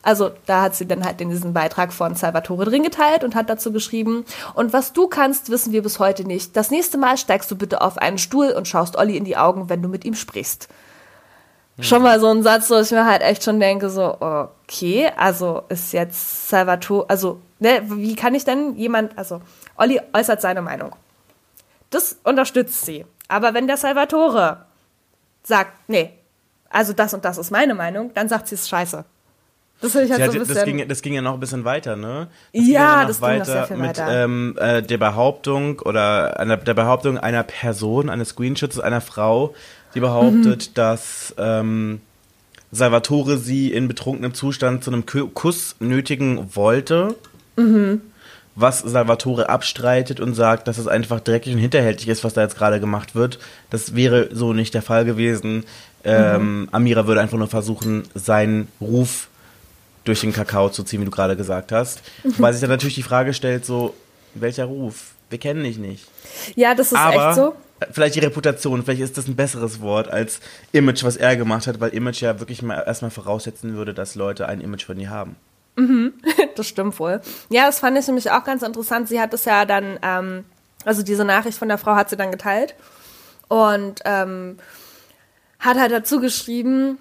also 0.02 0.30
da 0.46 0.62
hat 0.62 0.74
sie 0.74 0.86
dann 0.86 1.04
halt 1.04 1.20
in 1.20 1.30
diesen 1.30 1.52
Beitrag 1.52 1.92
von 1.92 2.14
Salvatore 2.14 2.64
drin 2.64 2.82
geteilt 2.82 3.24
und 3.24 3.34
hat 3.34 3.50
dazu 3.50 3.72
geschrieben, 3.72 4.24
und 4.54 4.72
was 4.72 4.92
du 4.92 5.08
kannst, 5.08 5.50
wissen 5.50 5.72
wir 5.72 5.82
bis 5.82 5.98
heute 5.98 6.24
nicht. 6.24 6.56
Das 6.56 6.70
nächste 6.70 6.98
Mal 6.98 7.16
steigst 7.16 7.50
du 7.50 7.56
bitte 7.56 7.80
auf 7.82 7.98
einen 7.98 8.18
Stuhl 8.18 8.50
und 8.50 8.68
schaust 8.68 8.96
Olli 8.96 9.16
in 9.16 9.24
die 9.24 9.36
Augen, 9.36 9.68
wenn 9.68 9.82
du 9.82 9.88
mit 9.88 10.04
ihm 10.04 10.14
sprichst 10.14 10.68
schon 11.82 12.02
mal 12.02 12.20
so 12.20 12.28
ein 12.28 12.42
Satz, 12.42 12.70
wo 12.70 12.78
ich 12.78 12.90
mir 12.90 13.04
halt 13.04 13.22
echt 13.22 13.44
schon 13.44 13.60
denke, 13.60 13.90
so, 13.90 14.16
okay, 14.20 15.10
also 15.16 15.62
ist 15.68 15.92
jetzt 15.92 16.48
Salvatore, 16.48 17.08
also, 17.08 17.40
ne, 17.58 17.82
wie 17.84 18.14
kann 18.16 18.34
ich 18.34 18.44
denn 18.44 18.76
jemand, 18.76 19.16
also, 19.18 19.40
Olli 19.76 20.00
äußert 20.12 20.40
seine 20.40 20.62
Meinung. 20.62 20.94
Das 21.90 22.18
unterstützt 22.24 22.84
sie. 22.84 23.04
Aber 23.28 23.54
wenn 23.54 23.66
der 23.66 23.76
Salvatore 23.76 24.66
sagt, 25.42 25.72
nee, 25.88 26.12
also 26.68 26.92
das 26.92 27.14
und 27.14 27.24
das 27.24 27.38
ist 27.38 27.50
meine 27.50 27.74
Meinung, 27.74 28.12
dann 28.14 28.28
sagt 28.28 28.48
sie 28.48 28.54
es 28.54 28.68
scheiße. 28.68 29.04
Das, 29.80 29.94
ich 29.94 30.10
halt 30.10 30.24
so 30.26 30.32
ein 30.32 30.38
bisschen 30.38 30.54
das, 30.54 30.64
ging, 30.64 30.88
das 30.88 31.02
ging 31.02 31.14
ja 31.14 31.22
noch 31.22 31.34
ein 31.34 31.40
bisschen 31.40 31.64
weiter, 31.64 31.96
ne? 31.96 32.28
Das 32.52 32.62
ja, 32.62 32.62
ging 32.62 32.72
ja 32.72 33.04
das 33.06 33.20
weiter 33.22 33.32
ging 33.32 33.38
noch 33.38 33.46
sehr 33.46 33.66
viel 33.66 33.76
mit 33.76 34.02
Ähm, 34.06 34.56
äh, 34.58 34.82
der 34.82 34.98
Behauptung 34.98 35.80
oder 35.80 36.38
einer, 36.38 36.58
der 36.58 36.74
Behauptung 36.74 37.16
einer 37.16 37.42
Person, 37.42 38.10
eines 38.10 38.30
Screenshots 38.30 38.78
einer 38.78 39.00
Frau, 39.00 39.54
die 39.94 40.00
behauptet, 40.00 40.68
mhm. 40.68 40.74
dass 40.74 41.34
ähm, 41.38 42.00
Salvatore 42.72 43.38
sie 43.38 43.72
in 43.72 43.88
betrunkenem 43.88 44.34
Zustand 44.34 44.84
zu 44.84 44.92
einem 44.92 45.04
Kuss 45.06 45.76
nötigen 45.80 46.54
wollte. 46.54 47.16
Mhm. 47.56 48.02
Was 48.56 48.80
Salvatore 48.80 49.48
abstreitet 49.48 50.20
und 50.20 50.34
sagt, 50.34 50.68
dass 50.68 50.76
es 50.76 50.86
einfach 50.86 51.20
dreckig 51.20 51.54
und 51.54 51.60
hinterhältig 51.60 52.08
ist, 52.08 52.24
was 52.24 52.34
da 52.34 52.42
jetzt 52.42 52.58
gerade 52.58 52.80
gemacht 52.80 53.14
wird. 53.14 53.38
Das 53.70 53.94
wäre 53.94 54.28
so 54.32 54.52
nicht 54.52 54.74
der 54.74 54.82
Fall 54.82 55.04
gewesen. 55.04 55.64
Ähm, 56.04 56.62
mhm. 56.62 56.68
Amira 56.72 57.06
würde 57.06 57.20
einfach 57.20 57.38
nur 57.38 57.48
versuchen, 57.48 58.02
seinen 58.14 58.68
Ruf 58.80 59.29
durch 60.04 60.20
den 60.20 60.32
Kakao 60.32 60.70
zu 60.70 60.82
ziehen, 60.82 61.00
wie 61.00 61.04
du 61.04 61.10
gerade 61.10 61.36
gesagt 61.36 61.72
hast. 61.72 62.02
Mhm. 62.24 62.34
Weil 62.38 62.52
sich 62.52 62.60
dann 62.60 62.70
natürlich 62.70 62.94
die 62.94 63.02
Frage 63.02 63.34
stellt, 63.34 63.64
so, 63.64 63.94
welcher 64.34 64.64
Ruf? 64.64 65.12
Wir 65.28 65.38
kennen 65.38 65.62
dich 65.62 65.78
nicht. 65.78 66.06
Ja, 66.56 66.74
das 66.74 66.92
ist 66.92 66.98
Aber 66.98 67.28
echt 67.28 67.36
so 67.36 67.54
vielleicht 67.90 68.14
die 68.14 68.20
Reputation, 68.20 68.82
vielleicht 68.82 69.00
ist 69.00 69.18
das 69.18 69.26
ein 69.26 69.36
besseres 69.36 69.80
Wort 69.80 70.08
als 70.08 70.40
Image, 70.72 71.04
was 71.04 71.16
er 71.16 71.36
gemacht 71.36 71.66
hat, 71.66 71.80
weil 71.80 71.90
Image 71.90 72.22
ja 72.22 72.38
wirklich 72.38 72.62
mal 72.62 72.82
erstmal 72.86 73.10
voraussetzen 73.10 73.74
würde, 73.74 73.94
dass 73.94 74.14
Leute 74.14 74.46
ein 74.48 74.60
Image 74.60 74.84
von 74.84 74.98
ihr 74.98 75.10
haben. 75.10 75.36
Mhm, 75.76 76.12
das 76.56 76.68
stimmt 76.68 76.98
wohl. 76.98 77.20
Ja, 77.48 77.66
das 77.66 77.78
fand 77.78 77.98
ich 77.98 78.06
nämlich 78.06 78.30
auch 78.30 78.44
ganz 78.44 78.62
interessant. 78.62 79.08
Sie 79.08 79.20
hat 79.20 79.32
es 79.32 79.44
ja 79.44 79.64
dann, 79.64 79.98
ähm, 80.02 80.44
also 80.84 81.02
diese 81.02 81.24
Nachricht 81.24 81.58
von 81.58 81.68
der 81.68 81.78
Frau 81.78 81.94
hat 81.94 82.10
sie 82.10 82.16
dann 82.16 82.30
geteilt 82.30 82.74
und 83.48 84.00
ähm, 84.04 84.58
hat 85.58 85.78
halt 85.78 85.92
dazu 85.92 86.20
geschrieben, 86.20 86.98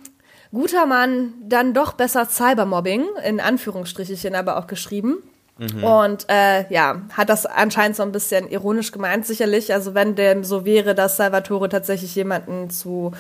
guter 0.51 0.85
Mann, 0.85 1.33
dann 1.43 1.73
doch 1.73 1.93
besser 1.93 2.27
Cybermobbing, 2.27 3.05
in 3.25 3.39
Anführungsstrichen 3.39 4.35
aber 4.35 4.57
auch 4.57 4.67
geschrieben. 4.67 5.17
Mhm. 5.59 5.83
Und 5.83 6.25
äh, 6.29 6.71
ja, 6.73 7.01
hat 7.11 7.27
das 7.27 7.45
anscheinend 7.45 7.97
so 7.97 8.03
ein 8.03 8.13
bisschen 8.13 8.49
ironisch 8.49 8.91
gemeint, 8.91 9.25
sicherlich. 9.25 9.73
Also 9.73 9.93
wenn 9.93 10.15
dem 10.15 10.45
so 10.45 10.63
wäre, 10.65 10.95
dass 10.95 11.17
Salvatore 11.17 11.67
tatsächlich 11.67 12.15
jemanden 12.15 12.69
zu 12.69 13.11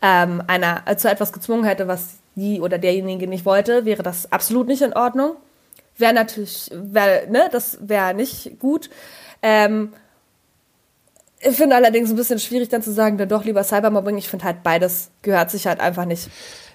ähm, 0.00 0.42
einer 0.46 0.82
äh, 0.86 0.96
zu 0.96 1.10
etwas 1.10 1.32
gezwungen 1.32 1.64
hätte, 1.64 1.88
was 1.88 2.18
die 2.36 2.60
oder 2.60 2.78
derjenige 2.78 3.26
nicht 3.26 3.44
wollte, 3.44 3.84
wäre 3.84 4.04
das 4.04 4.30
absolut 4.30 4.68
nicht 4.68 4.82
in 4.82 4.92
Ordnung. 4.92 5.32
Wäre 5.96 6.12
natürlich, 6.14 6.70
wär, 6.72 7.28
ne, 7.28 7.48
das 7.50 7.78
wäre 7.80 8.14
nicht 8.14 8.60
gut. 8.60 8.90
Ähm, 9.42 9.92
ich 11.40 11.56
finde 11.56 11.74
allerdings 11.74 12.10
ein 12.10 12.16
bisschen 12.16 12.38
schwierig 12.38 12.68
dann 12.68 12.82
zu 12.82 12.92
sagen, 12.92 13.18
dann 13.18 13.28
doch 13.28 13.44
lieber 13.44 13.64
Cybermobbing. 13.64 14.18
Ich 14.18 14.28
finde 14.28 14.44
halt 14.44 14.62
beides 14.62 15.10
gehört 15.22 15.50
sich 15.50 15.66
halt 15.66 15.80
einfach 15.80 16.04
nicht. 16.04 16.28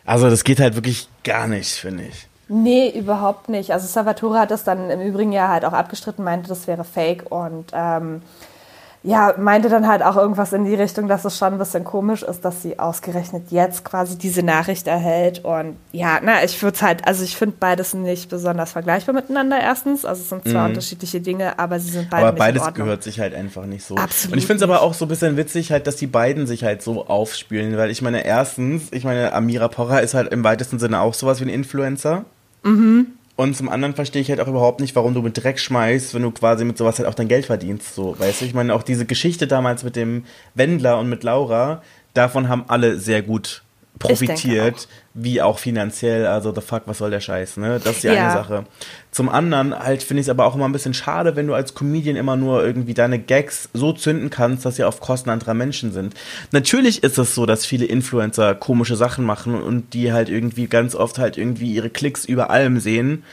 Also 0.06 0.30
das 0.30 0.44
geht 0.44 0.60
halt 0.60 0.76
wirklich 0.76 1.08
gar 1.24 1.48
nicht, 1.48 1.72
finde 1.72 2.04
ich. 2.04 2.28
Nee, 2.50 2.90
überhaupt 2.90 3.50
nicht. 3.50 3.72
Also 3.72 3.88
Salvatore 3.88 4.38
hat 4.38 4.52
das 4.52 4.64
dann 4.64 4.90
im 4.90 5.02
Übrigen 5.02 5.32
ja 5.32 5.48
halt 5.48 5.66
auch 5.66 5.74
abgestritten, 5.74 6.24
meinte, 6.24 6.50
das 6.50 6.68
wäre 6.68 6.84
fake 6.84 7.32
und 7.32 7.72
ähm, 7.74 8.22
ja, 9.06 9.36
meinte 9.38 9.68
dann 9.68 9.86
halt 9.86 10.02
auch 10.02 10.16
irgendwas 10.16 10.54
in 10.54 10.64
die 10.64 10.76
Richtung, 10.76 11.10
dass 11.10 11.26
es 11.26 11.38
schon 11.38 11.52
ein 11.52 11.60
bisschen 11.60 11.84
komisch 11.84 12.24
ist, 12.24 12.46
dass 12.46 12.62
sie 12.62 12.80
ausgerechnet 12.80 13.52
jetzt 13.52 13.84
quasi 13.84 14.18
diese 14.18 14.44
Nachricht 14.44 14.88
erhält. 14.88 15.44
Und 15.44 15.76
ja, 15.92 16.20
na, 16.24 16.42
ich 16.42 16.62
würde 16.64 16.80
halt, 16.80 17.06
also 17.06 17.26
ich 17.26 17.36
finde 17.36 17.58
beides 17.60 17.94
nicht 17.94 18.30
besonders 18.30 18.72
vergleichbar 18.72 19.14
miteinander 19.14 19.60
erstens. 19.60 20.06
Also 20.06 20.22
es 20.22 20.30
sind 20.30 20.44
zwei 20.44 20.62
mhm. 20.62 20.66
unterschiedliche 20.68 21.20
Dinge, 21.20 21.60
aber 21.60 21.82
sie 21.82 21.92
sind 21.92 22.10
beide 22.10 22.28
Aber 22.28 22.38
beides 22.38 22.74
gehört 22.74 23.04
sich 23.04 23.20
halt 23.20 23.36
einfach 23.36 23.66
nicht 23.66 23.84
so. 23.84 23.96
Absolut. 23.96 24.34
Und 24.34 24.40
ich 24.40 24.48
finde 24.48 24.64
es 24.64 24.70
aber 24.70 24.82
auch 24.82 24.94
so 24.94 25.04
ein 25.04 25.10
bisschen 25.10 25.36
witzig, 25.36 25.74
halt, 25.74 25.86
dass 25.86 25.98
die 25.98 26.08
beiden 26.08 26.48
sich 26.48 26.64
halt 26.64 26.82
so 26.82 27.06
aufspielen, 27.06 27.76
weil 27.76 27.92
ich 27.92 28.02
meine, 28.02 28.26
erstens, 28.26 28.84
ich 28.92 29.04
meine, 29.04 29.34
Amira 29.34 29.68
Pocher 29.68 30.02
ist 30.02 30.14
halt 30.14 30.32
im 30.32 30.46
weitesten 30.46 30.80
Sinne 30.80 31.02
auch 31.02 31.14
sowas 31.14 31.42
wie 31.42 31.46
ein 31.46 31.50
Influencer. 31.50 32.24
Mhm. 32.64 33.08
Und 33.36 33.56
zum 33.58 33.68
anderen 33.68 33.96
verstehe 33.96 34.22
ich 34.22 34.30
halt 34.30 34.40
auch 34.40 34.48
überhaupt 34.48 34.80
nicht, 34.80 34.96
warum 34.96 35.16
du 35.16 35.22
mit 35.22 35.44
Dreck 35.44 35.60
schmeißt, 35.60 36.14
wenn 36.14 36.22
du 36.22 36.32
quasi 36.32 36.66
mit 36.66 36.78
sowas 36.78 37.00
halt 37.00 37.08
auch 37.10 37.16
dein 37.16 37.28
Geld 37.28 37.46
verdienst. 37.46 37.96
So, 37.96 38.18
weißt 38.20 38.42
du, 38.42 38.46
ich 38.46 38.54
meine, 38.54 38.76
auch 38.76 38.84
diese 38.84 39.06
Geschichte 39.06 39.48
damals 39.48 39.84
mit 39.84 39.96
dem 39.96 40.26
Wendler 40.54 41.00
und 41.00 41.10
mit 41.10 41.24
Laura, 41.24 41.82
davon 42.14 42.48
haben 42.48 42.66
alle 42.68 43.00
sehr 43.00 43.24
gut 43.24 43.64
profitiert, 44.08 44.76
auch. 44.76 44.88
wie 45.14 45.42
auch 45.42 45.60
finanziell. 45.60 46.26
Also, 46.28 46.54
the 46.54 46.62
fuck, 46.62 46.84
was 46.86 46.98
soll 46.98 47.12
der 47.12 47.20
Scheiß, 47.20 47.58
ne? 47.58 47.80
Das 47.84 47.96
ist 47.96 48.04
die 48.04 48.08
ja. 48.08 48.14
eine 48.14 48.34
Sache. 48.34 48.66
Zum 49.12 49.30
anderen 49.30 49.78
halt 49.78 50.04
finde 50.04 50.22
ich 50.22 50.26
es 50.26 50.30
aber 50.30 50.46
auch 50.46 50.56
immer 50.56 50.66
ein 50.66 50.72
bisschen 50.72 50.94
schade, 50.94 51.36
wenn 51.36 51.48
du 51.48 51.54
als 51.54 51.76
Comedian 51.76 52.16
immer 52.16 52.36
nur 52.36 52.64
irgendwie 52.66 52.94
deine 52.94 53.20
Gags 53.20 53.70
so 53.74 53.94
zünden 53.94 54.30
kannst, 54.30 54.66
dass 54.66 54.76
sie 54.78 54.84
auf 54.84 55.00
Kosten 55.00 55.30
anderer 55.30 55.54
Menschen 55.54 55.92
sind. 55.92 56.16
Natürlich 56.52 57.04
ist 57.04 57.18
es 57.18 57.36
so, 57.36 57.46
dass 57.46 57.66
viele 57.66 57.86
Influencer 57.86 58.56
komische 58.56 58.96
Sachen 58.96 59.26
machen 59.26 59.56
und 59.62 59.94
die 59.94 60.12
halt 60.14 60.30
irgendwie 60.30 60.68
ganz 60.68 60.96
oft 60.96 61.20
halt 61.20 61.38
irgendwie 61.38 61.74
ihre 61.74 61.90
Klicks 61.90 62.26
über 62.26 62.50
allem 62.50 62.80
sehen. 62.80 63.24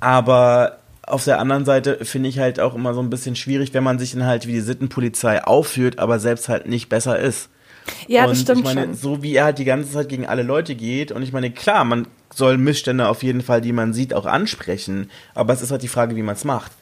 Aber 0.00 0.78
auf 1.02 1.24
der 1.24 1.38
anderen 1.38 1.64
Seite 1.64 2.04
finde 2.04 2.28
ich 2.28 2.38
halt 2.38 2.60
auch 2.60 2.74
immer 2.74 2.94
so 2.94 3.00
ein 3.00 3.10
bisschen 3.10 3.36
schwierig, 3.36 3.74
wenn 3.74 3.84
man 3.84 3.98
sich 3.98 4.12
dann 4.12 4.26
halt 4.26 4.46
wie 4.46 4.52
die 4.52 4.60
Sittenpolizei 4.60 5.44
aufführt, 5.44 5.98
aber 5.98 6.18
selbst 6.18 6.48
halt 6.48 6.66
nicht 6.66 6.88
besser 6.88 7.18
ist. 7.18 7.48
Ja, 8.06 8.24
und 8.24 8.30
das 8.30 8.40
stimmt 8.40 8.60
ich 8.60 8.64
meine, 8.64 8.82
schon. 8.82 8.94
so 8.94 9.22
wie 9.22 9.34
er 9.34 9.44
halt 9.44 9.58
die 9.58 9.64
ganze 9.64 9.92
Zeit 9.92 10.08
gegen 10.08 10.26
alle 10.26 10.42
Leute 10.42 10.74
geht 10.74 11.12
und 11.12 11.22
ich 11.22 11.32
meine, 11.32 11.50
klar, 11.50 11.84
man 11.84 12.06
soll 12.32 12.58
Missstände 12.58 13.08
auf 13.08 13.22
jeden 13.22 13.42
Fall, 13.42 13.60
die 13.60 13.72
man 13.72 13.92
sieht, 13.92 14.14
auch 14.14 14.26
ansprechen, 14.26 15.10
aber 15.34 15.52
es 15.52 15.62
ist 15.62 15.70
halt 15.70 15.82
die 15.82 15.88
Frage, 15.88 16.16
wie 16.16 16.22
man 16.22 16.34
es 16.34 16.44
macht. 16.44 16.72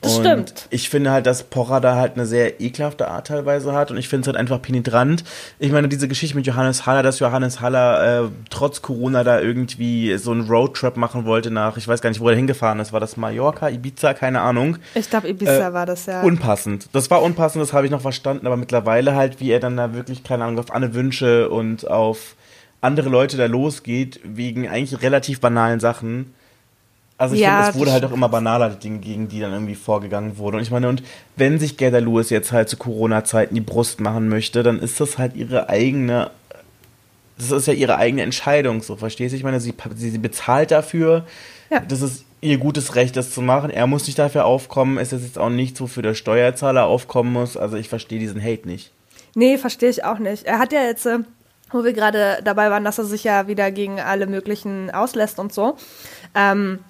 Das 0.00 0.18
und 0.18 0.24
stimmt. 0.24 0.66
Ich 0.70 0.88
finde 0.88 1.10
halt, 1.10 1.26
dass 1.26 1.44
Pocher 1.44 1.80
da 1.80 1.96
halt 1.96 2.14
eine 2.14 2.26
sehr 2.26 2.60
ekelhafte 2.60 3.08
Art 3.08 3.26
teilweise 3.26 3.72
hat 3.72 3.90
und 3.90 3.96
ich 3.96 4.08
finde 4.08 4.22
es 4.22 4.26
halt 4.28 4.36
einfach 4.36 4.60
penetrant. 4.60 5.24
Ich 5.58 5.72
meine, 5.72 5.88
diese 5.88 6.08
Geschichte 6.08 6.36
mit 6.36 6.46
Johannes 6.46 6.86
Haller, 6.86 7.02
dass 7.02 7.18
Johannes 7.18 7.60
Haller 7.60 8.24
äh, 8.24 8.28
trotz 8.50 8.82
Corona 8.82 9.24
da 9.24 9.40
irgendwie 9.40 10.16
so 10.18 10.32
einen 10.32 10.48
Roadtrip 10.48 10.96
machen 10.96 11.24
wollte 11.24 11.50
nach, 11.50 11.76
ich 11.76 11.88
weiß 11.88 12.00
gar 12.00 12.10
nicht, 12.10 12.20
wo 12.20 12.28
er 12.28 12.36
hingefahren 12.36 12.80
ist. 12.80 12.92
War 12.92 13.00
das 13.00 13.16
Mallorca, 13.16 13.68
Ibiza, 13.68 14.14
keine 14.14 14.40
Ahnung. 14.40 14.78
Ich 14.94 15.10
glaube, 15.10 15.28
Ibiza 15.28 15.68
äh, 15.68 15.72
war 15.72 15.86
das 15.86 16.06
ja. 16.06 16.22
Unpassend. 16.22 16.88
Das 16.92 17.10
war 17.10 17.22
unpassend, 17.22 17.62
das 17.62 17.72
habe 17.72 17.86
ich 17.86 17.92
noch 17.92 18.00
verstanden, 18.00 18.46
aber 18.46 18.56
mittlerweile 18.56 19.14
halt, 19.14 19.40
wie 19.40 19.50
er 19.50 19.60
dann 19.60 19.76
da 19.76 19.94
wirklich, 19.94 20.24
keine 20.24 20.44
Ahnung, 20.44 20.58
auf 20.58 20.72
Anne 20.72 20.94
Wünsche 20.94 21.50
und 21.50 21.88
auf 21.88 22.36
andere 22.80 23.08
Leute 23.08 23.36
da 23.36 23.46
losgeht, 23.46 24.20
wegen 24.24 24.68
eigentlich 24.68 25.02
relativ 25.02 25.40
banalen 25.40 25.80
Sachen 25.80 26.34
also 27.16 27.34
ich 27.34 27.42
ja, 27.42 27.64
finde, 27.64 27.70
es 27.70 27.78
wurde 27.78 27.92
halt 27.92 28.04
auch 28.04 28.12
immer 28.12 28.28
banaler, 28.28 28.70
die 28.70 28.78
Dinge, 28.78 28.98
gegen 28.98 29.28
die 29.28 29.40
dann 29.40 29.52
irgendwie 29.52 29.76
vorgegangen 29.76 30.36
wurde. 30.36 30.56
Und 30.56 30.62
ich 30.64 30.70
meine, 30.70 30.88
und 30.88 31.02
wenn 31.36 31.58
sich 31.60 31.76
Gerda 31.76 31.98
Lewis 31.98 32.30
jetzt 32.30 32.50
halt 32.50 32.68
zu 32.68 32.76
Corona-Zeiten 32.76 33.54
die 33.54 33.60
Brust 33.60 34.00
machen 34.00 34.28
möchte, 34.28 34.62
dann 34.62 34.80
ist 34.80 35.00
das 35.00 35.16
halt 35.16 35.36
ihre 35.36 35.68
eigene, 35.68 36.30
das 37.38 37.52
ist 37.52 37.66
ja 37.68 37.72
ihre 37.72 37.96
eigene 37.96 38.22
Entscheidung, 38.22 38.82
so 38.82 38.96
verstehst 38.96 39.32
du? 39.32 39.36
Ich 39.36 39.44
meine, 39.44 39.60
sie, 39.60 39.74
sie, 39.94 40.18
bezahlt 40.18 40.72
dafür, 40.72 41.24
ja. 41.70 41.80
das 41.80 42.02
ist 42.02 42.24
ihr 42.40 42.58
gutes 42.58 42.96
Recht, 42.96 43.16
das 43.16 43.30
zu 43.30 43.42
machen. 43.42 43.70
Er 43.70 43.86
muss 43.86 44.06
nicht 44.06 44.18
dafür 44.18 44.44
aufkommen, 44.44 44.98
es 44.98 45.12
ist 45.12 45.22
jetzt 45.22 45.38
auch 45.38 45.50
nichts, 45.50 45.80
wofür 45.80 46.02
der 46.02 46.14
Steuerzahler 46.14 46.84
aufkommen 46.84 47.32
muss. 47.32 47.56
Also 47.56 47.76
ich 47.76 47.88
verstehe 47.88 48.18
diesen 48.18 48.42
Hate 48.42 48.66
nicht. 48.66 48.90
Nee, 49.36 49.56
verstehe 49.56 49.88
ich 49.88 50.04
auch 50.04 50.18
nicht. 50.18 50.44
Er 50.44 50.58
hat 50.58 50.72
ja 50.72 50.82
jetzt, 50.82 51.06
äh, 51.06 51.20
wo 51.70 51.84
wir 51.84 51.92
gerade 51.92 52.40
dabei 52.44 52.70
waren, 52.70 52.84
dass 52.84 52.98
er 52.98 53.04
sich 53.04 53.22
ja 53.22 53.46
wieder 53.46 53.70
gegen 53.70 54.00
alle 54.00 54.26
möglichen 54.26 54.90
auslässt 54.90 55.38
und 55.38 55.52
so. 55.52 55.76
Ähm, 56.34 56.80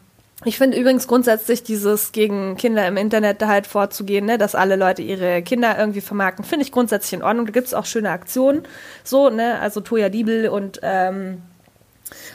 ich 0.44 0.58
finde 0.58 0.78
übrigens 0.78 1.06
grundsätzlich 1.06 1.62
dieses 1.62 2.12
gegen 2.12 2.56
Kinder 2.56 2.86
im 2.86 2.96
Internet 2.96 3.42
halt 3.44 3.66
vorzugehen, 3.66 4.26
ne, 4.26 4.38
dass 4.38 4.54
alle 4.54 4.76
Leute 4.76 5.02
ihre 5.02 5.42
Kinder 5.42 5.78
irgendwie 5.78 6.00
vermarkten, 6.00 6.44
finde 6.44 6.64
ich 6.64 6.72
grundsätzlich 6.72 7.14
in 7.14 7.24
Ordnung. 7.24 7.46
Da 7.46 7.52
gibt 7.52 7.66
es 7.66 7.74
auch 7.74 7.86
schöne 7.86 8.10
Aktionen, 8.10 8.62
so, 9.02 9.30
ne, 9.30 9.58
also 9.60 9.80
Toya 9.80 10.08
Diebel 10.08 10.48
und 10.48 10.80
ähm, 10.82 11.42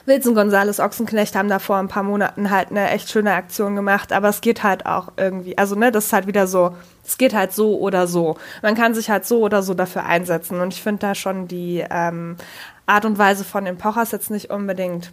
Wilson 0.05 0.35
Gonzales 0.35 0.79
Ochsenknecht 0.79 1.35
haben 1.35 1.49
da 1.49 1.59
vor 1.59 1.77
ein 1.77 1.87
paar 1.87 2.03
Monaten 2.03 2.49
halt 2.49 2.71
eine 2.71 2.89
echt 2.89 3.09
schöne 3.09 3.33
Aktion 3.33 3.75
gemacht, 3.75 4.11
aber 4.11 4.29
es 4.29 4.41
geht 4.41 4.63
halt 4.63 4.85
auch 4.85 5.11
irgendwie, 5.17 5.57
also 5.57 5.75
ne, 5.75 5.91
das 5.91 6.07
ist 6.07 6.13
halt 6.13 6.27
wieder 6.27 6.47
so, 6.47 6.75
es 7.05 7.17
geht 7.17 7.33
halt 7.33 7.53
so 7.53 7.77
oder 7.79 8.07
so. 8.07 8.37
Man 8.61 8.75
kann 8.75 8.95
sich 8.95 9.09
halt 9.09 9.25
so 9.25 9.39
oder 9.39 9.61
so 9.61 9.73
dafür 9.73 10.05
einsetzen 10.05 10.59
und 10.61 10.73
ich 10.73 10.81
finde 10.81 11.01
da 11.01 11.15
schon 11.15 11.47
die 11.47 11.83
ähm, 11.89 12.37
Art 12.85 13.05
und 13.05 13.17
Weise 13.17 13.43
von 13.43 13.65
den 13.65 13.77
Pochers 13.77 14.11
jetzt 14.11 14.31
nicht 14.31 14.49
unbedingt 14.49 15.11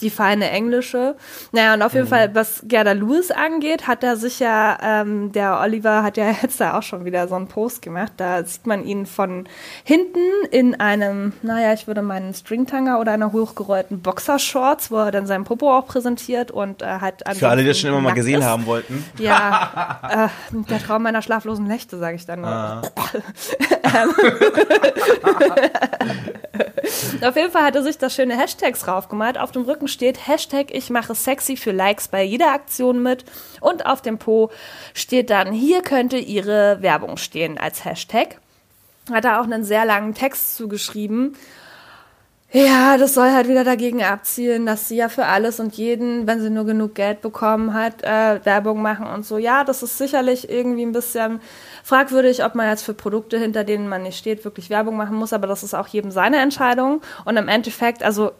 die 0.00 0.10
feine 0.10 0.50
englische. 0.50 1.16
Naja, 1.52 1.74
und 1.74 1.82
auf 1.82 1.92
jeden 1.92 2.06
mhm. 2.06 2.10
Fall, 2.10 2.34
was 2.34 2.62
Gerda 2.64 2.92
Lewis 2.92 3.30
angeht, 3.30 3.86
hat 3.86 4.02
er 4.02 4.16
sich 4.16 4.40
ja, 4.40 4.78
ähm, 4.82 5.32
der 5.32 5.60
Oliver 5.60 6.02
hat 6.02 6.16
ja 6.16 6.30
jetzt 6.42 6.60
da 6.60 6.78
auch 6.78 6.82
schon 6.82 7.04
wieder 7.04 7.28
so 7.28 7.34
einen 7.34 7.48
Post 7.48 7.82
gemacht. 7.82 8.12
Da 8.16 8.44
sieht 8.44 8.66
man 8.66 8.84
ihn 8.84 9.06
von 9.06 9.46
hinten 9.84 10.20
in 10.50 10.78
einem, 10.80 11.32
naja, 11.42 11.72
ich 11.72 11.86
würde 11.86 12.02
meinen 12.02 12.34
Stringtanger 12.34 13.00
oder 13.00 13.12
einer 13.12 13.32
hochgerollten 13.32 14.00
Boxershorts, 14.00 14.90
wo 14.90 14.96
er 14.96 15.10
dann 15.10 15.26
seinen 15.26 15.44
Popo 15.44 15.76
auch 15.76 15.86
präsentiert 15.86 16.50
und 16.50 16.82
äh, 16.82 17.00
halt 17.00 17.22
Für 17.34 17.48
alle, 17.48 17.62
die 17.62 17.68
das 17.68 17.78
schon 17.78 17.90
immer 17.90 18.00
mal 18.00 18.14
gesehen 18.14 18.40
ist. 18.40 18.46
haben 18.46 18.66
wollten. 18.66 19.04
Ja, 19.18 20.30
äh, 20.52 20.56
der 20.68 20.82
Traum 20.82 21.02
meiner 21.02 21.22
schlaflosen 21.22 21.66
Nächte, 21.66 21.98
sage 21.98 22.16
ich 22.16 22.26
dann. 22.26 22.44
Ah. 22.44 22.82
auf 27.22 27.36
jeden 27.36 27.50
Fall 27.50 27.64
hat 27.64 27.76
er 27.76 27.82
sich 27.82 27.98
das 27.98 28.14
schöne 28.14 28.38
Hashtags 28.38 28.86
raufgemalt. 28.86 29.38
Auf 29.38 29.52
dem 29.52 29.62
Rücken 29.62 29.88
steht 29.88 30.26
Hashtag 30.26 30.70
ich 30.72 30.90
mache 30.90 31.14
sexy 31.14 31.56
für 31.56 31.72
Likes 31.72 32.08
bei 32.08 32.22
jeder 32.22 32.52
Aktion 32.52 33.02
mit 33.02 33.24
und 33.60 33.86
auf 33.86 34.02
dem 34.02 34.18
Po 34.18 34.50
steht 34.94 35.30
dann, 35.30 35.52
hier 35.52 35.82
könnte 35.82 36.16
ihre 36.16 36.78
Werbung 36.80 37.16
stehen 37.16 37.58
als 37.58 37.84
Hashtag. 37.84 38.38
Hat 39.10 39.24
er 39.24 39.40
auch 39.40 39.44
einen 39.44 39.64
sehr 39.64 39.84
langen 39.84 40.14
Text 40.14 40.56
zugeschrieben. 40.56 41.36
Ja, 42.52 42.96
das 42.98 43.14
soll 43.14 43.30
halt 43.30 43.48
wieder 43.48 43.62
dagegen 43.62 44.02
abzielen, 44.02 44.66
dass 44.66 44.88
sie 44.88 44.96
ja 44.96 45.08
für 45.08 45.26
alles 45.26 45.60
und 45.60 45.74
jeden, 45.74 46.26
wenn 46.26 46.40
sie 46.40 46.50
nur 46.50 46.66
genug 46.66 46.96
Geld 46.96 47.20
bekommen 47.20 47.74
hat, 47.74 48.02
äh, 48.02 48.44
Werbung 48.44 48.82
machen 48.82 49.06
und 49.06 49.24
so. 49.24 49.38
Ja, 49.38 49.62
das 49.62 49.84
ist 49.84 49.98
sicherlich 49.98 50.50
irgendwie 50.50 50.82
ein 50.82 50.90
bisschen 50.90 51.40
fragwürdig, 51.82 52.44
ob 52.44 52.54
man 52.54 52.68
jetzt 52.68 52.82
für 52.82 52.94
Produkte, 52.94 53.38
hinter 53.38 53.64
denen 53.64 53.88
man 53.88 54.02
nicht 54.02 54.18
steht, 54.18 54.44
wirklich 54.44 54.70
Werbung 54.70 54.96
machen 54.96 55.16
muss, 55.16 55.32
aber 55.32 55.46
das 55.46 55.62
ist 55.62 55.74
auch 55.74 55.88
jedem 55.88 56.10
seine 56.10 56.38
Entscheidung. 56.38 57.02
Und 57.24 57.36
im 57.36 57.48
Endeffekt, 57.48 58.02
also 58.02 58.32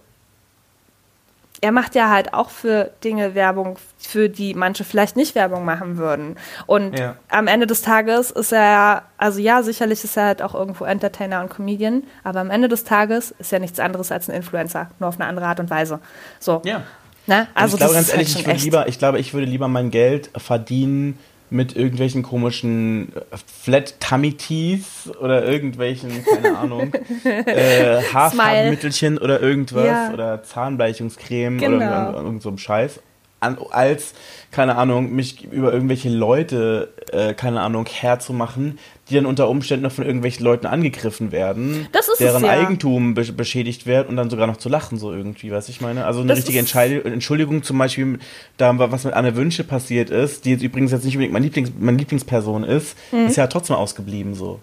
er 1.63 1.73
macht 1.73 1.95
ja 1.95 2.11
halt 2.11 2.33
auch 2.33 2.51
für 2.51 2.91
Dinge 3.05 3.35
Werbung, 3.35 3.79
für 3.99 4.29
die 4.29 4.55
manche 4.55 4.85
vielleicht 4.85 5.17
nicht 5.17 5.35
Werbung 5.35 5.65
machen 5.65 5.99
würden. 5.99 6.37
Und 6.67 6.99
ja. 6.99 7.17
am 7.29 7.47
Ende 7.47 7.67
des 7.67 7.83
Tages 7.83 8.31
ist 8.31 8.53
er, 8.53 9.03
also 9.19 9.41
ja, 9.41 9.63
sicherlich 9.63 10.03
ist 10.03 10.17
er 10.17 10.25
halt 10.27 10.43
auch 10.43 10.55
irgendwo 10.55 10.85
Entertainer 10.85 11.41
und 11.41 11.51
Comedian, 11.51 12.05
aber 12.25 12.41
am 12.41 12.51
Ende 12.51 12.69
des 12.69 12.85
Tages 12.85 13.35
ist 13.39 13.53
er 13.53 13.59
nichts 13.59 13.79
anderes 13.79 14.11
als 14.11 14.29
ein 14.31 14.37
Influencer, 14.37 14.91
nur 14.99 15.09
auf 15.09 15.21
eine 15.21 15.29
andere 15.29 15.47
Art 15.47 15.61
und 15.61 15.71
Weise. 15.71 16.01
So. 16.39 16.63
Ja. 16.65 16.83
Na, 17.27 17.47
also 17.55 17.77
ich 17.77 17.81
glaube 17.81 17.95
ganz 17.95 18.11
ehrlich, 18.11 18.35
halt 18.35 18.39
ich, 18.39 18.47
würde 18.47 18.61
lieber, 18.61 18.89
ich 18.89 18.99
glaube, 18.99 19.19
ich 19.19 19.35
würde 19.35 19.47
lieber 19.47 19.69
mein 19.69 19.91
Geld 19.91 20.31
verdienen 20.37 21.19
mit 21.51 21.77
irgendwelchen 21.77 22.23
komischen 22.23 23.13
äh, 23.15 23.37
Flat 23.63 24.01
Tummy 24.01 24.35
Teeth 24.35 24.85
oder 25.21 25.45
irgendwelchen, 25.45 26.25
keine 26.25 26.57
Ahnung, 26.57 26.93
äh, 27.25 28.01
Haarfarbmittelchen 28.13 29.19
oder 29.19 29.41
irgendwas 29.41 29.87
ja. 29.87 30.13
oder 30.13 30.43
Zahnbleichungscreme 30.43 31.59
genau. 31.59 31.77
oder 31.77 32.07
irgend, 32.07 32.25
irgend 32.25 32.43
so 32.43 32.49
einem 32.51 32.59
Scheiß 32.59 33.01
an, 33.41 33.59
als, 33.71 34.15
keine 34.51 34.77
Ahnung, 34.77 35.13
mich 35.13 35.45
über 35.51 35.73
irgendwelche 35.73 36.09
Leute, 36.11 36.93
äh, 37.11 37.35
keine 37.35 37.63
Ahnung, 37.63 37.87
herzumachen, 37.87 38.79
die 39.09 39.15
dann 39.17 39.27
unter 39.27 39.49
Umständen 39.49 39.85
noch 39.85 39.93
von 39.93 40.05
irgendwelchen 40.05 40.45
Leuten 40.45 40.67
angegriffen 40.67 41.33
werden, 41.33 41.89
deren 42.21 42.45
ja. 42.45 42.51
Eigentum 42.51 43.15
be 43.15 43.25
beschädigt 43.33 43.87
wird 43.87 44.09
und 44.09 44.17
dann 44.17 44.31
sogar 44.31 44.47
noch 44.47 44.59
zu 44.59 44.69
lachen, 44.69 44.99
so 44.99 45.13
irgendwie, 45.13 45.51
was 45.51 45.69
ich 45.69 45.81
meine. 45.81 46.05
Also 46.05 46.21
eine 46.21 46.29
das 46.29 46.39
richtige 46.39 46.59
Entschuldigung 46.59 47.63
zum 47.63 47.79
Beispiel, 47.79 48.19
da 48.57 48.79
was 48.79 49.05
mit 49.05 49.15
Anne 49.15 49.35
Wünsche 49.37 49.65
passiert 49.65 50.11
ist, 50.11 50.45
die 50.45 50.51
jetzt 50.51 50.63
übrigens 50.63 50.93
jetzt 50.93 51.05
nicht 51.05 51.15
unbedingt 51.15 51.33
mein 51.33 51.43
Lieblings 51.43 51.73
meine 51.79 51.99
Lieblingsperson 51.99 52.65
ist, 52.65 52.97
mhm. 53.11 53.27
ist 53.27 53.37
ja 53.37 53.47
trotzdem 53.47 53.77
ausgeblieben 53.77 54.35
so. 54.35 54.61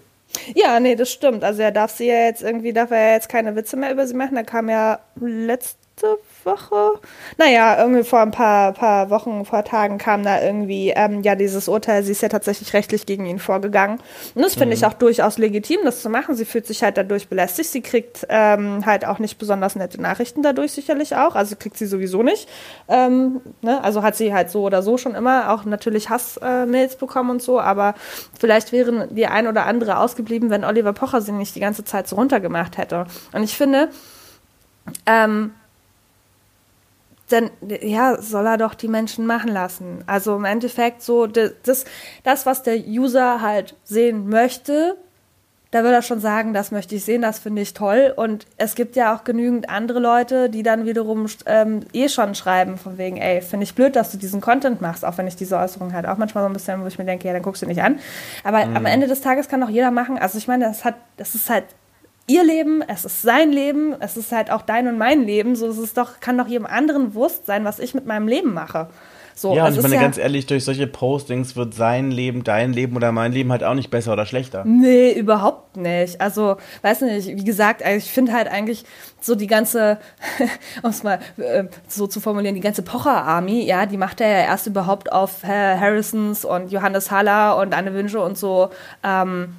Ja, 0.54 0.78
nee, 0.80 0.94
das 0.94 1.10
stimmt. 1.10 1.44
Also 1.44 1.62
er 1.62 1.72
darf 1.72 1.90
sie 1.90 2.06
ja 2.06 2.26
jetzt 2.26 2.42
irgendwie, 2.42 2.72
darf 2.72 2.90
er 2.90 3.14
jetzt 3.14 3.28
keine 3.28 3.56
Witze 3.56 3.76
mehr 3.76 3.92
über 3.92 4.06
sie 4.06 4.14
machen. 4.14 4.34
Da 4.34 4.42
kam 4.42 4.68
ja 4.68 5.00
letzte 5.20 6.18
Woche, 6.48 7.00
naja, 7.36 7.78
irgendwie 7.78 8.04
vor 8.04 8.20
ein 8.20 8.30
paar, 8.30 8.72
paar 8.72 9.10
Wochen, 9.10 9.44
vor 9.44 9.64
Tagen 9.64 9.98
kam 9.98 10.24
da 10.24 10.42
irgendwie 10.42 10.90
ähm, 10.90 11.22
ja 11.22 11.34
dieses 11.34 11.68
Urteil, 11.68 12.02
sie 12.02 12.12
ist 12.12 12.22
ja 12.22 12.28
tatsächlich 12.28 12.72
rechtlich 12.72 13.06
gegen 13.06 13.26
ihn 13.26 13.38
vorgegangen. 13.38 14.00
Und 14.34 14.42
das 14.42 14.54
finde 14.54 14.68
mhm. 14.68 14.72
ich 14.72 14.86
auch 14.86 14.94
durchaus 14.94 15.38
legitim, 15.38 15.80
das 15.84 16.02
zu 16.02 16.10
machen. 16.10 16.34
Sie 16.34 16.44
fühlt 16.44 16.66
sich 16.66 16.82
halt 16.82 16.96
dadurch 16.96 17.28
belästigt. 17.28 17.70
Sie 17.70 17.82
kriegt 17.82 18.26
ähm, 18.28 18.84
halt 18.86 19.06
auch 19.06 19.18
nicht 19.18 19.38
besonders 19.38 19.76
nette 19.76 20.00
Nachrichten 20.00 20.42
dadurch 20.42 20.72
sicherlich 20.72 21.16
auch. 21.16 21.34
Also 21.34 21.56
kriegt 21.56 21.76
sie 21.76 21.86
sowieso 21.86 22.22
nicht. 22.22 22.48
Ähm, 22.88 23.40
ne? 23.62 23.82
Also 23.84 24.02
hat 24.02 24.16
sie 24.16 24.32
halt 24.32 24.50
so 24.50 24.62
oder 24.62 24.82
so 24.82 24.96
schon 24.96 25.14
immer 25.14 25.52
auch 25.52 25.64
natürlich 25.64 26.10
Hassmails 26.10 26.94
äh, 26.94 26.98
bekommen 26.98 27.30
und 27.30 27.42
so, 27.42 27.60
aber 27.60 27.94
vielleicht 28.38 28.72
wären 28.72 29.14
die 29.14 29.26
ein 29.26 29.46
oder 29.46 29.66
andere 29.66 29.98
ausgeblieben, 29.98 30.50
wenn 30.50 30.64
Oliver 30.64 30.92
Pocher 30.92 31.20
sie 31.20 31.32
nicht 31.32 31.54
die 31.54 31.60
ganze 31.60 31.84
Zeit 31.84 32.08
so 32.08 32.16
runtergemacht 32.16 32.78
hätte. 32.78 33.06
Und 33.32 33.42
ich 33.42 33.56
finde, 33.56 33.88
ähm, 35.06 35.52
dann 37.28 37.50
ja, 37.82 38.20
soll 38.20 38.46
er 38.46 38.56
doch 38.56 38.74
die 38.74 38.88
Menschen 38.88 39.26
machen 39.26 39.52
lassen. 39.52 40.02
Also 40.06 40.36
im 40.36 40.44
Endeffekt 40.44 41.02
so 41.02 41.26
das, 41.26 41.84
das, 42.24 42.46
was 42.46 42.62
der 42.62 42.78
User 42.78 43.40
halt 43.40 43.76
sehen 43.84 44.28
möchte, 44.28 44.96
da 45.70 45.82
würde 45.82 45.96
er 45.96 46.02
schon 46.02 46.20
sagen, 46.20 46.54
das 46.54 46.70
möchte 46.70 46.94
ich 46.94 47.04
sehen, 47.04 47.20
das 47.20 47.38
finde 47.38 47.60
ich 47.60 47.74
toll. 47.74 48.12
Und 48.16 48.46
es 48.56 48.74
gibt 48.74 48.96
ja 48.96 49.14
auch 49.14 49.24
genügend 49.24 49.68
andere 49.68 49.98
Leute, 49.98 50.48
die 50.48 50.62
dann 50.62 50.86
wiederum 50.86 51.26
ähm, 51.44 51.80
eh 51.92 52.08
schon 52.08 52.34
schreiben, 52.34 52.78
von 52.78 52.96
wegen, 52.96 53.18
ey, 53.18 53.42
finde 53.42 53.64
ich 53.64 53.74
blöd, 53.74 53.94
dass 53.94 54.10
du 54.10 54.16
diesen 54.16 54.40
Content 54.40 54.80
machst, 54.80 55.04
auch 55.04 55.18
wenn 55.18 55.26
ich 55.26 55.36
diese 55.36 55.58
Äußerung 55.58 55.92
halt 55.92 56.06
auch 56.06 56.16
manchmal 56.16 56.42
so 56.44 56.48
ein 56.48 56.54
bisschen, 56.54 56.82
wo 56.82 56.86
ich 56.86 56.98
mir 56.98 57.04
denke, 57.04 57.26
ja, 57.26 57.34
dann 57.34 57.42
guckst 57.42 57.60
du 57.60 57.66
nicht 57.66 57.82
an. 57.82 57.98
Aber 58.44 58.64
mhm. 58.64 58.76
am 58.76 58.86
Ende 58.86 59.08
des 59.08 59.20
Tages 59.20 59.48
kann 59.48 59.60
doch 59.60 59.68
jeder 59.68 59.90
machen. 59.90 60.16
Also 60.16 60.38
ich 60.38 60.48
meine, 60.48 60.64
das 60.64 60.86
hat, 60.86 60.94
das 61.18 61.34
ist 61.34 61.50
halt 61.50 61.64
ihr 62.28 62.44
Leben, 62.44 62.82
es 62.82 63.04
ist 63.04 63.22
sein 63.22 63.50
Leben, 63.50 63.94
es 64.00 64.16
ist 64.16 64.30
halt 64.30 64.50
auch 64.50 64.62
dein 64.62 64.86
und 64.86 64.98
mein 64.98 65.24
Leben. 65.24 65.56
So 65.56 65.66
es 65.66 65.78
ist 65.78 65.96
doch, 65.96 66.20
kann 66.20 66.38
doch 66.38 66.46
jedem 66.46 66.66
anderen 66.66 67.10
bewusst 67.10 67.46
sein, 67.46 67.64
was 67.64 67.80
ich 67.80 67.94
mit 67.94 68.06
meinem 68.06 68.28
Leben 68.28 68.54
mache. 68.54 68.88
So, 69.34 69.54
ja, 69.54 69.66
und 69.66 69.76
ich 69.76 69.82
meine 69.82 69.94
ja, 69.94 70.00
ganz 70.00 70.18
ehrlich, 70.18 70.46
durch 70.46 70.64
solche 70.64 70.88
Postings 70.88 71.54
wird 71.54 71.72
sein 71.72 72.10
Leben, 72.10 72.42
dein 72.42 72.72
Leben 72.72 72.96
oder 72.96 73.12
mein 73.12 73.30
Leben 73.30 73.52
halt 73.52 73.62
auch 73.62 73.74
nicht 73.74 73.88
besser 73.88 74.12
oder 74.12 74.26
schlechter. 74.26 74.64
Nee, 74.64 75.12
überhaupt 75.12 75.76
nicht. 75.76 76.20
Also, 76.20 76.56
weiß 76.82 77.02
nicht, 77.02 77.28
wie 77.28 77.44
gesagt, 77.44 77.84
also 77.84 77.98
ich 77.98 78.10
finde 78.10 78.32
halt 78.32 78.48
eigentlich 78.48 78.84
so 79.20 79.36
die 79.36 79.46
ganze, 79.46 79.98
um 80.82 80.90
es 80.90 81.04
mal 81.04 81.20
äh, 81.36 81.64
so 81.86 82.08
zu 82.08 82.18
formulieren, 82.18 82.56
die 82.56 82.60
ganze 82.60 82.82
Pocher-Army, 82.82 83.64
ja, 83.64 83.86
die 83.86 83.96
macht 83.96 84.20
er 84.20 84.28
ja 84.28 84.44
erst 84.44 84.66
überhaupt 84.66 85.12
auf 85.12 85.44
Harrisons 85.44 86.44
und 86.44 86.72
Johannes 86.72 87.12
Haller 87.12 87.58
und 87.58 87.74
Anne 87.74 87.94
Wünsche 87.94 88.20
und 88.20 88.36
so 88.36 88.70
ähm, 89.04 89.54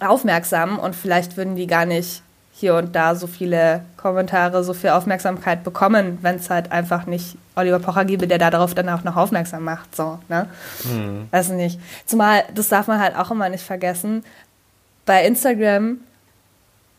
aufmerksam 0.00 0.78
und 0.78 0.94
vielleicht 0.94 1.36
würden 1.36 1.56
die 1.56 1.66
gar 1.66 1.86
nicht 1.86 2.22
hier 2.58 2.74
und 2.74 2.96
da 2.96 3.14
so 3.14 3.26
viele 3.26 3.82
Kommentare, 3.98 4.64
so 4.64 4.72
viel 4.72 4.90
Aufmerksamkeit 4.90 5.62
bekommen, 5.62 6.18
wenn 6.22 6.36
es 6.36 6.48
halt 6.48 6.72
einfach 6.72 7.04
nicht 7.06 7.36
Oliver 7.54 7.78
Pocher 7.78 8.06
gäbe, 8.06 8.26
der 8.26 8.38
darauf 8.38 8.74
dann 8.74 8.88
auch 8.88 9.04
noch 9.04 9.16
aufmerksam 9.16 9.64
macht. 9.64 9.94
So, 9.94 10.18
ne? 10.28 10.48
Hm. 10.82 11.28
Weiß 11.30 11.50
nicht. 11.50 11.78
Zumal, 12.06 12.44
das 12.54 12.68
darf 12.68 12.86
man 12.86 12.98
halt 12.98 13.14
auch 13.14 13.30
immer 13.30 13.48
nicht 13.50 13.64
vergessen, 13.64 14.24
bei 15.04 15.24
Instagram 15.24 15.98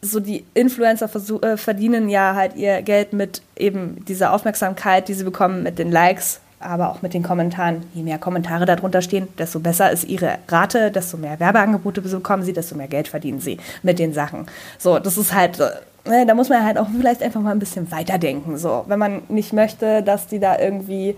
so 0.02 0.20
die 0.20 0.46
Influencer 0.54 1.10
äh, 1.44 1.58
verdienen 1.58 2.08
ja 2.08 2.36
halt 2.36 2.56
ihr 2.56 2.82
Geld 2.84 3.14
mit 3.14 3.42
eben 3.56 4.06
dieser 4.06 4.34
Aufmerksamkeit, 4.34 5.08
die 5.08 5.14
sie 5.14 5.24
bekommen, 5.24 5.64
mit 5.64 5.80
den 5.80 5.92
Likes, 5.92 6.40
aber 6.60 6.90
auch 6.90 7.02
mit 7.02 7.14
den 7.14 7.24
Kommentaren. 7.24 7.84
Je 7.94 8.04
mehr 8.04 8.18
Kommentare 8.18 8.66
darunter 8.66 9.02
stehen, 9.02 9.28
desto 9.38 9.60
besser 9.60 9.92
ist 9.92 10.04
ihre 10.06 10.40
Rate, 10.48 10.92
desto 10.92 11.18
mehr 11.18 11.40
Werbeangebote 11.40 12.02
bekommen 12.02 12.44
sie, 12.44 12.54
desto 12.54 12.76
mehr 12.76 12.88
Geld 12.88 13.08
verdienen 13.08 13.40
sie 13.40 13.58
mit 13.84 14.00
den 14.00 14.14
Sachen. 14.14 14.48
So, 14.78 15.00
das 15.00 15.18
ist 15.18 15.34
halt, 15.34 15.60
äh, 15.60 16.10
ne, 16.10 16.26
da 16.26 16.34
muss 16.34 16.50
man 16.50 16.64
halt 16.64 16.78
auch 16.78 16.88
vielleicht 16.96 17.22
einfach 17.22 17.42
mal 17.42 17.52
ein 17.52 17.60
bisschen 17.60 17.92
weiterdenken. 17.92 18.58
So, 18.58 18.86
wenn 18.88 19.00
man 19.00 19.22
nicht 19.30 19.54
möchte, 19.54 20.02
dass 20.02 20.28
die 20.28 20.40
da 20.40 20.58
irgendwie 20.60 21.16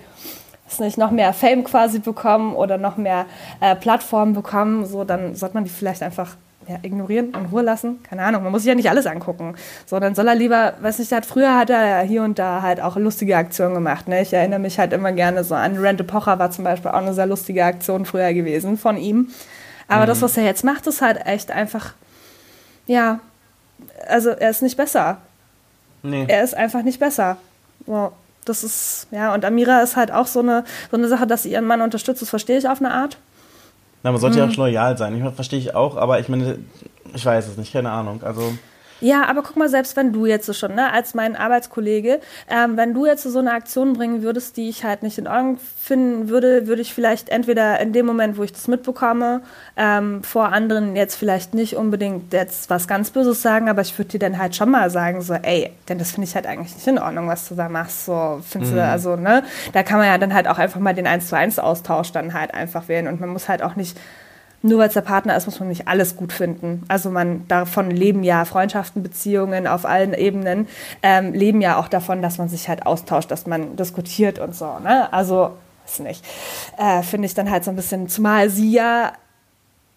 nicht 0.80 0.98
noch 0.98 1.10
mehr 1.10 1.34
Fame 1.34 1.64
quasi 1.64 2.00
bekommen 2.00 2.54
oder 2.54 2.78
noch 2.78 2.98
mehr 2.98 3.26
äh, 3.60 3.76
Plattformen 3.76 4.34
bekommen, 4.34 4.86
so 4.86 5.04
dann 5.04 5.36
sollte 5.36 5.56
man 5.56 5.64
die 5.64 5.70
vielleicht 5.70 6.04
einfach 6.04 6.36
ja, 6.70 6.78
ignorieren, 6.84 7.34
in 7.34 7.48
Ruhe 7.48 7.64
lassen. 7.64 8.02
Keine 8.04 8.22
Ahnung, 8.22 8.44
man 8.44 8.52
muss 8.52 8.62
sich 8.62 8.70
ja 8.70 8.76
nicht 8.76 8.90
alles 8.90 9.08
angucken. 9.08 9.56
So, 9.88 10.00
dann 10.00 10.14
soll 10.14 10.28
er 10.28 10.36
lieber, 10.36 10.76
weiß 10.82 11.00
nicht, 11.00 11.12
hat, 11.12 11.26
früher 11.26 11.58
hat 11.58 11.72
er 11.72 12.02
hier 12.02 12.22
und 12.22 12.38
da 12.38 12.62
halt 12.62 12.80
auch 12.80 12.96
lustige 12.96 13.36
Aktionen 13.36 13.74
gemacht. 13.74 14.08
Ne? 14.08 14.22
Ich 14.22 14.34
erinnere 14.34 14.60
mich 14.60 14.78
halt 14.78 14.94
immer 14.94 15.12
gerne 15.12 15.44
so 15.44 15.56
an 15.56 15.78
Rente 15.78 16.04
Pocher 16.04 16.38
war 16.38 16.52
zum 16.52 16.64
Beispiel 16.64 16.92
auch 16.92 17.02
eine 17.02 17.16
sehr 17.16 17.26
lustige 17.26 17.66
Aktion 17.66 18.06
früher 18.06 18.34
gewesen 18.34 18.78
von 18.78 18.98
ihm. 18.98 19.30
Aber 19.88 20.04
mhm. 20.04 20.10
das, 20.10 20.22
was 20.22 20.38
er 20.38 20.44
jetzt 20.44 20.64
macht, 20.64 20.86
ist 20.86 21.02
halt 21.02 21.26
echt 21.26 21.50
einfach, 21.50 21.94
ja, 22.86 23.20
also 24.08 24.30
er 24.30 24.52
ist 24.52 24.62
nicht 24.62 24.78
besser. 24.78 25.18
Nee. 26.04 26.26
Er 26.28 26.44
ist 26.44 26.54
einfach 26.54 26.84
nicht 26.84 27.00
besser. 27.00 27.38
So, 27.88 28.12
das 28.46 28.64
ist, 28.64 29.08
ja, 29.10 29.34
und 29.34 29.44
Amira 29.44 29.82
ist 29.82 29.96
halt 29.96 30.12
auch 30.12 30.28
so 30.28 30.42
eine, 30.42 30.64
so 30.92 30.98
eine 30.98 31.08
Sache, 31.08 31.26
dass 31.26 31.44
sie 31.44 31.52
ihren 31.52 31.66
Mann 31.66 31.82
unterstützt, 31.82 32.22
das 32.22 32.30
verstehe 32.30 32.60
ich 32.60 32.70
auf 32.70 32.80
eine 32.80 32.92
Art. 32.92 33.18
Na, 34.04 34.12
man 34.12 34.22
sollte 34.22 34.38
mhm. 34.38 34.46
ja 34.46 34.52
auch 34.52 34.58
loyal 34.58 34.98
sein. 34.98 35.16
Ich 35.16 35.34
verstehe 35.34 35.60
ich 35.60 35.76
auch, 35.76 35.98
aber 35.98 36.20
ich 36.20 36.30
meine, 36.30 36.60
ich 37.14 37.26
weiß 37.26 37.48
es 37.48 37.58
nicht, 37.58 37.74
keine 37.74 37.92
Ahnung. 37.92 38.24
Also 38.24 38.54
ja, 39.02 39.26
aber 39.26 39.44
guck 39.44 39.56
mal, 39.56 39.70
selbst 39.70 39.96
wenn 39.96 40.12
du 40.12 40.26
jetzt 40.26 40.46
so 40.46 40.54
schon, 40.54 40.76
ne, 40.76 40.92
als 40.92 41.14
mein 41.14 41.36
Arbeitskollege, 41.36 42.20
ähm, 42.50 42.78
wenn 42.78 42.94
du 42.94 43.06
jetzt 43.06 43.24
so 43.24 43.40
eine 43.40 43.54
Aktion 43.54 43.94
bringen 43.94 44.24
würdest, 44.24 44.58
die 44.58 44.70
ich 44.70 44.84
halt 44.84 45.04
nicht 45.04 45.18
in 45.18 45.28
Ordnung 45.28 45.58
finden 45.82 46.30
würde, 46.30 46.68
würde 46.68 46.82
ich 46.82 46.94
vielleicht 46.94 47.30
entweder 47.30 47.80
in 47.80 47.94
dem 47.94 48.06
Moment, 48.06 48.38
wo 48.38 48.44
ich 48.44 48.52
das 48.52 48.68
mitbekomme, 48.68 49.42
ähm, 49.78 50.24
vor 50.24 50.52
anderen 50.52 50.96
jetzt 50.96 51.16
vielleicht 51.16 51.54
nicht 51.54 51.76
unbedingt 51.76 52.34
jetzt 52.34 52.70
was 52.70 52.88
ganz 52.88 53.12
Böses 53.12 53.42
sagen, 53.42 53.70
aber 53.70 53.82
ich 53.82 53.98
würde 53.98 54.12
dir 54.12 54.20
dann 54.20 54.38
halt 54.38 54.56
schon 54.56 54.70
mal 54.70 54.90
sagen, 54.90 55.22
so, 55.22 55.34
ey, 55.34 55.72
denn 55.88 55.98
das 55.98 56.12
finde 56.12 56.28
ich 56.28 56.36
halt 56.36 56.46
eigentlich 56.46 56.76
nicht 56.76 56.88
in 56.88 57.00
Ordnung, 57.00 57.28
was 57.28 57.48
du 57.48 57.56
da 57.56 57.70
machst. 57.70 58.06
So, 58.06 58.42
findest 58.48 58.74
mhm. 58.74 58.78
du, 58.78 58.84
also, 58.84 59.16
ne, 59.16 59.44
da 59.74 59.84
kann 59.84 60.00
man 60.00 60.08
ja 60.08 60.18
dann 60.18 60.34
halt 60.34 60.48
auch 60.48 60.58
einfach 60.58 60.80
mal 60.80 60.94
den 60.94 61.08
1 61.08 61.28
zu 61.28 61.36
1 61.36 61.60
Austausch 61.60 62.12
dann 62.12 62.34
halt 62.34 62.54
einfach 62.54 62.88
wählen 62.88 63.08
und 63.08 63.20
man 63.20 63.30
muss 63.30 63.50
halt 63.50 63.64
auch 63.64 63.76
nicht 63.76 63.98
nur 64.62 64.80
weil 64.80 64.88
es 64.88 64.94
der 64.94 65.02
Partner 65.02 65.36
ist, 65.38 65.46
muss 65.46 65.60
man 65.60 65.70
nicht 65.70 65.88
alles 65.88 66.16
gut 66.16 66.34
finden. 66.34 66.84
Also 66.88 67.10
man 67.10 67.48
davon 67.48 67.92
leben 67.92 68.24
ja 68.24 68.46
Freundschaften, 68.46 69.04
Beziehungen 69.04 69.68
auf 69.68 69.86
allen 69.86 70.14
Ebenen 70.14 70.68
ähm, 71.02 71.34
leben 71.34 71.62
ja 71.62 71.78
auch 71.80 71.88
davon, 71.88 72.22
dass 72.22 72.38
man 72.38 72.50
sich 72.50 72.68
halt 72.68 72.86
austauscht, 72.86 73.32
dass 73.32 73.48
man 73.48 73.76
diskutiert 73.76 74.40
und 74.40 74.56
so. 74.56 74.80
Ne? 74.80 75.12
Also 75.14 75.52
weiß 75.86 76.00
nicht, 76.00 76.24
äh, 76.78 77.02
finde 77.04 77.26
ich 77.26 77.34
dann 77.34 77.50
halt 77.50 77.64
so 77.64 77.72
ein 77.72 77.76
bisschen, 77.76 78.10
zumal 78.10 78.50
sie 78.50 78.72
ja 78.72 79.14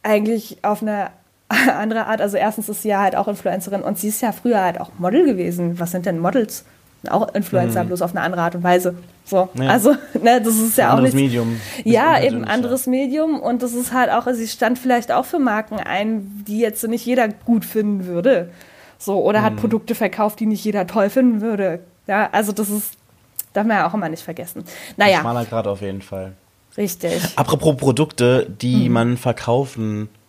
eigentlich 0.02 0.58
auf 0.62 0.82
eine 0.82 1.10
andere 1.76 2.06
Art, 2.06 2.20
also 2.20 2.36
erstens 2.36 2.68
ist 2.68 2.82
sie 2.82 2.88
ja 2.88 3.00
halt 3.00 3.16
auch 3.16 3.28
Influencerin 3.28 3.82
und 3.82 3.98
sie 3.98 4.08
ist 4.08 4.22
ja 4.22 4.32
früher 4.32 4.62
halt 4.62 4.80
auch 4.80 4.90
Model 4.98 5.24
gewesen. 5.24 5.78
Was 5.78 5.90
sind 5.90 6.06
denn 6.06 6.18
Models? 6.18 6.64
Auch 7.08 7.34
Influencer, 7.34 7.84
mhm. 7.84 7.88
bloß 7.88 8.02
auf 8.02 8.12
eine 8.12 8.20
andere 8.20 8.42
Art 8.42 8.54
und 8.54 8.62
Weise. 8.62 8.94
So, 9.24 9.48
ja. 9.54 9.68
also, 9.68 9.90
ne, 10.22 10.40
das 10.40 10.56
ist 10.56 10.78
ja 10.78 10.90
anderes 10.90 11.10
auch 11.10 11.14
nicht. 11.14 11.22
Medium. 11.22 11.60
Ja, 11.84 12.20
eben 12.22 12.44
anderes 12.44 12.86
Medium 12.86 13.40
und 13.40 13.62
das 13.62 13.72
ist 13.72 13.92
halt 13.92 14.10
auch, 14.10 14.26
sie 14.32 14.48
stand 14.48 14.78
vielleicht 14.78 15.12
auch 15.12 15.24
für 15.24 15.38
Marken 15.38 15.76
ein, 15.76 16.44
die 16.46 16.58
jetzt 16.58 16.86
nicht 16.86 17.04
jeder 17.04 17.28
gut 17.28 17.64
finden 17.64 18.06
würde. 18.06 18.50
So, 18.98 19.22
oder 19.22 19.40
mhm. 19.40 19.44
hat 19.44 19.56
Produkte 19.56 19.94
verkauft, 19.94 20.40
die 20.40 20.46
nicht 20.46 20.64
jeder 20.64 20.86
toll 20.86 21.10
finden 21.10 21.40
würde. 21.40 21.80
Ja, 22.06 22.28
also 22.32 22.52
das 22.52 22.70
ist, 22.70 22.94
darf 23.52 23.66
man 23.66 23.78
ja 23.78 23.88
auch 23.88 23.94
immer 23.94 24.08
nicht 24.08 24.22
vergessen. 24.22 24.64
Naja. 24.96 25.20
Schmaler 25.20 25.44
Grad 25.44 25.66
auf 25.66 25.80
jeden 25.80 26.02
Fall. 26.02 26.32
Richtig. 26.76 27.20
Apropos 27.36 27.76
Produkte, 27.76 28.46
die 28.48 28.88
mhm. 28.88 28.92
man 28.92 29.16
verkaufen 29.16 30.08
kann, 30.08 30.21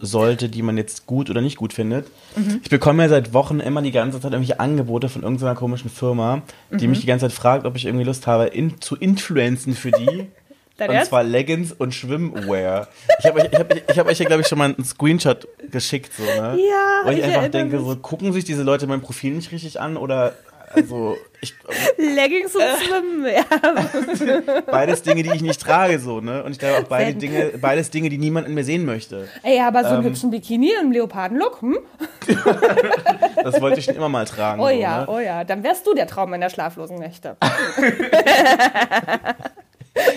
sollte, 0.00 0.48
die 0.48 0.62
man 0.62 0.76
jetzt 0.76 1.06
gut 1.06 1.30
oder 1.30 1.40
nicht 1.40 1.56
gut 1.56 1.72
findet. 1.72 2.06
Mhm. 2.36 2.60
Ich 2.62 2.70
bekomme 2.70 3.02
ja 3.02 3.08
seit 3.08 3.32
Wochen 3.32 3.60
immer 3.60 3.82
die 3.82 3.92
ganze 3.92 4.20
Zeit 4.20 4.32
irgendwelche 4.32 4.60
Angebote 4.60 5.08
von 5.08 5.22
irgendeiner 5.22 5.54
komischen 5.54 5.90
Firma, 5.90 6.42
die 6.70 6.84
mhm. 6.84 6.90
mich 6.90 7.00
die 7.00 7.06
ganze 7.06 7.28
Zeit 7.28 7.36
fragt, 7.36 7.66
ob 7.66 7.76
ich 7.76 7.86
irgendwie 7.86 8.04
Lust 8.04 8.26
habe, 8.26 8.46
in, 8.46 8.80
zu 8.80 8.96
influenzen 8.96 9.74
für 9.74 9.90
die. 9.90 10.26
und 10.88 10.94
Ernst? 10.94 11.10
zwar 11.10 11.22
Leggings 11.22 11.72
und 11.72 11.94
Schwimmwear. 11.94 12.88
Ich 13.18 13.26
habe 13.26 13.40
euch, 13.40 13.48
ich 13.52 13.58
hab, 13.58 13.90
ich 13.90 13.98
hab 13.98 14.06
euch 14.06 14.18
ja, 14.18 14.26
glaube 14.26 14.42
ich, 14.42 14.48
schon 14.48 14.58
mal 14.58 14.72
einen 14.72 14.84
Screenshot 14.84 15.46
geschickt. 15.70 16.12
So, 16.16 16.22
ne? 16.22 16.58
Ja. 16.58 17.02
Wo 17.04 17.10
ich, 17.10 17.18
ich 17.18 17.24
einfach 17.24 17.48
denke, 17.48 17.76
mich. 17.76 17.86
so, 17.86 17.96
gucken 17.96 18.32
sich 18.32 18.44
diese 18.44 18.62
Leute 18.62 18.86
mein 18.86 19.00
Profil 19.00 19.34
nicht 19.34 19.52
richtig 19.52 19.80
an 19.80 19.96
oder 19.96 20.34
also 20.74 21.16
ich, 21.40 21.54
Leggings 21.98 22.54
und 22.54 22.62
Schwimmen, 22.84 23.26
ja. 23.26 24.60
Beides 24.66 25.02
Dinge, 25.02 25.22
die 25.22 25.30
ich 25.34 25.42
nicht 25.42 25.60
trage, 25.60 25.98
so, 25.98 26.20
ne? 26.20 26.44
Und 26.44 26.52
ich 26.52 26.58
glaube 26.58 26.78
auch 26.78 26.84
beide 26.84 27.14
Dinge, 27.14 27.52
beides 27.60 27.90
Dinge, 27.90 28.08
die 28.08 28.18
niemand 28.18 28.46
in 28.46 28.54
mir 28.54 28.64
sehen 28.64 28.84
möchte. 28.84 29.28
Ey, 29.42 29.60
aber 29.60 29.82
so 29.82 29.88
einen 29.88 29.98
ähm, 29.98 30.04
hübschen 30.04 30.30
Bikini 30.30 30.70
im 30.80 30.92
Leopardenlook, 30.92 31.60
hm? 31.62 31.78
das 33.42 33.60
wollte 33.60 33.80
ich 33.80 33.86
schon 33.86 33.96
immer 33.96 34.08
mal 34.08 34.24
tragen. 34.24 34.60
Oh 34.60 34.68
so, 34.68 34.70
ja, 34.70 35.00
ne? 35.00 35.08
oh 35.08 35.18
ja. 35.18 35.44
Dann 35.44 35.64
wärst 35.64 35.86
du 35.86 35.94
der 35.94 36.06
Traum 36.06 36.30
meiner 36.30 36.48
schlaflosen 36.48 36.98
Nächte. 36.98 37.36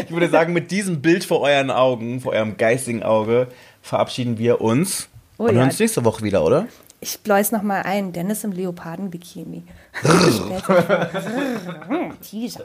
ich 0.05 0.11
würde 0.11 0.29
sagen, 0.29 0.53
mit 0.53 0.69
diesem 0.71 1.01
Bild 1.01 1.25
vor 1.25 1.41
euren 1.41 1.71
Augen, 1.71 2.21
vor 2.21 2.33
eurem 2.33 2.57
geistigen 2.57 3.03
Auge, 3.03 3.47
verabschieden 3.81 4.37
wir 4.37 4.61
uns. 4.61 5.09
Oh, 5.37 5.43
und 5.43 5.49
ja. 5.49 5.55
hören 5.55 5.69
uns 5.69 5.79
nächste 5.79 6.05
Woche 6.05 6.23
wieder, 6.23 6.45
oder? 6.45 6.67
Ich 7.05 7.19
bläus 7.19 7.51
noch 7.51 7.61
mal 7.61 7.83
ein. 7.83 8.13
Dennis 8.13 8.43
im 8.43 8.51
Leoparden-Bikini. 8.51 9.61
Teaser. 12.27 12.63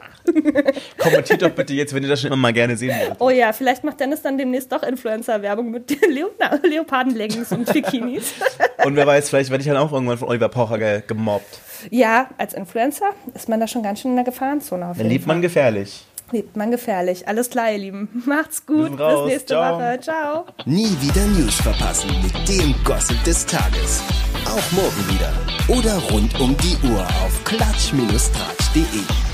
Kommentiert 0.97 1.43
doch 1.43 1.51
bitte 1.51 1.75
jetzt, 1.75 1.93
wenn 1.93 2.01
ihr 2.01 2.09
das 2.09 2.21
schon 2.21 2.29
immer 2.29 2.41
mal 2.41 2.51
gerne 2.51 2.75
sehen 2.75 2.95
wollt. 3.05 3.17
Oh 3.19 3.29
ja, 3.29 3.53
vielleicht 3.53 3.83
macht 3.83 3.99
Dennis 3.99 4.23
dann 4.23 4.39
demnächst 4.39 4.71
doch 4.71 4.81
Influencer-Werbung 4.81 5.69
mit 5.69 5.95
Leoparden-Leggings 6.63 7.51
und 7.51 7.71
Bikinis. 7.71 8.33
und 8.83 8.95
wer 8.95 9.05
weiß, 9.05 9.29
vielleicht 9.29 9.51
werde 9.51 9.61
ich 9.61 9.67
dann 9.67 9.77
auch 9.77 9.91
irgendwann 9.91 10.17
von 10.17 10.29
Oliver 10.29 10.49
Pocher 10.49 11.01
gemobbt. 11.01 11.59
Ja, 11.91 12.27
als 12.39 12.55
Influencer 12.55 13.11
ist 13.35 13.47
man 13.47 13.59
da 13.59 13.67
schon 13.67 13.83
ganz 13.83 13.99
schön 13.99 14.09
in 14.09 14.17
der 14.17 14.25
Gefahrenzone. 14.25 14.87
Auf 14.87 14.97
dann 14.97 15.07
lebt 15.07 15.27
man 15.27 15.43
gefährlich 15.43 16.03
lebt 16.31 16.57
man 16.57 16.71
gefährlich. 16.71 17.27
Alles 17.27 17.49
klar, 17.49 17.71
ihr 17.71 17.77
Lieben. 17.77 18.09
Macht's 18.25 18.65
gut. 18.65 18.97
Bis 18.97 19.25
nächste 19.25 19.53
Ciao. 19.53 19.75
Woche. 19.75 19.99
Ciao. 20.01 20.45
Nie 20.65 20.95
wieder 21.01 21.25
News 21.27 21.55
verpassen 21.55 22.09
mit 22.21 22.47
dem 22.47 22.73
Gossip 22.83 23.23
des 23.23 23.45
Tages. 23.45 24.01
Auch 24.45 24.71
morgen 24.71 25.07
wieder. 25.09 25.31
Oder 25.67 25.97
rund 26.11 26.39
um 26.39 26.55
die 26.57 26.77
Uhr 26.87 27.01
auf 27.01 27.43
klatsch-tratsch.de. 27.45 29.30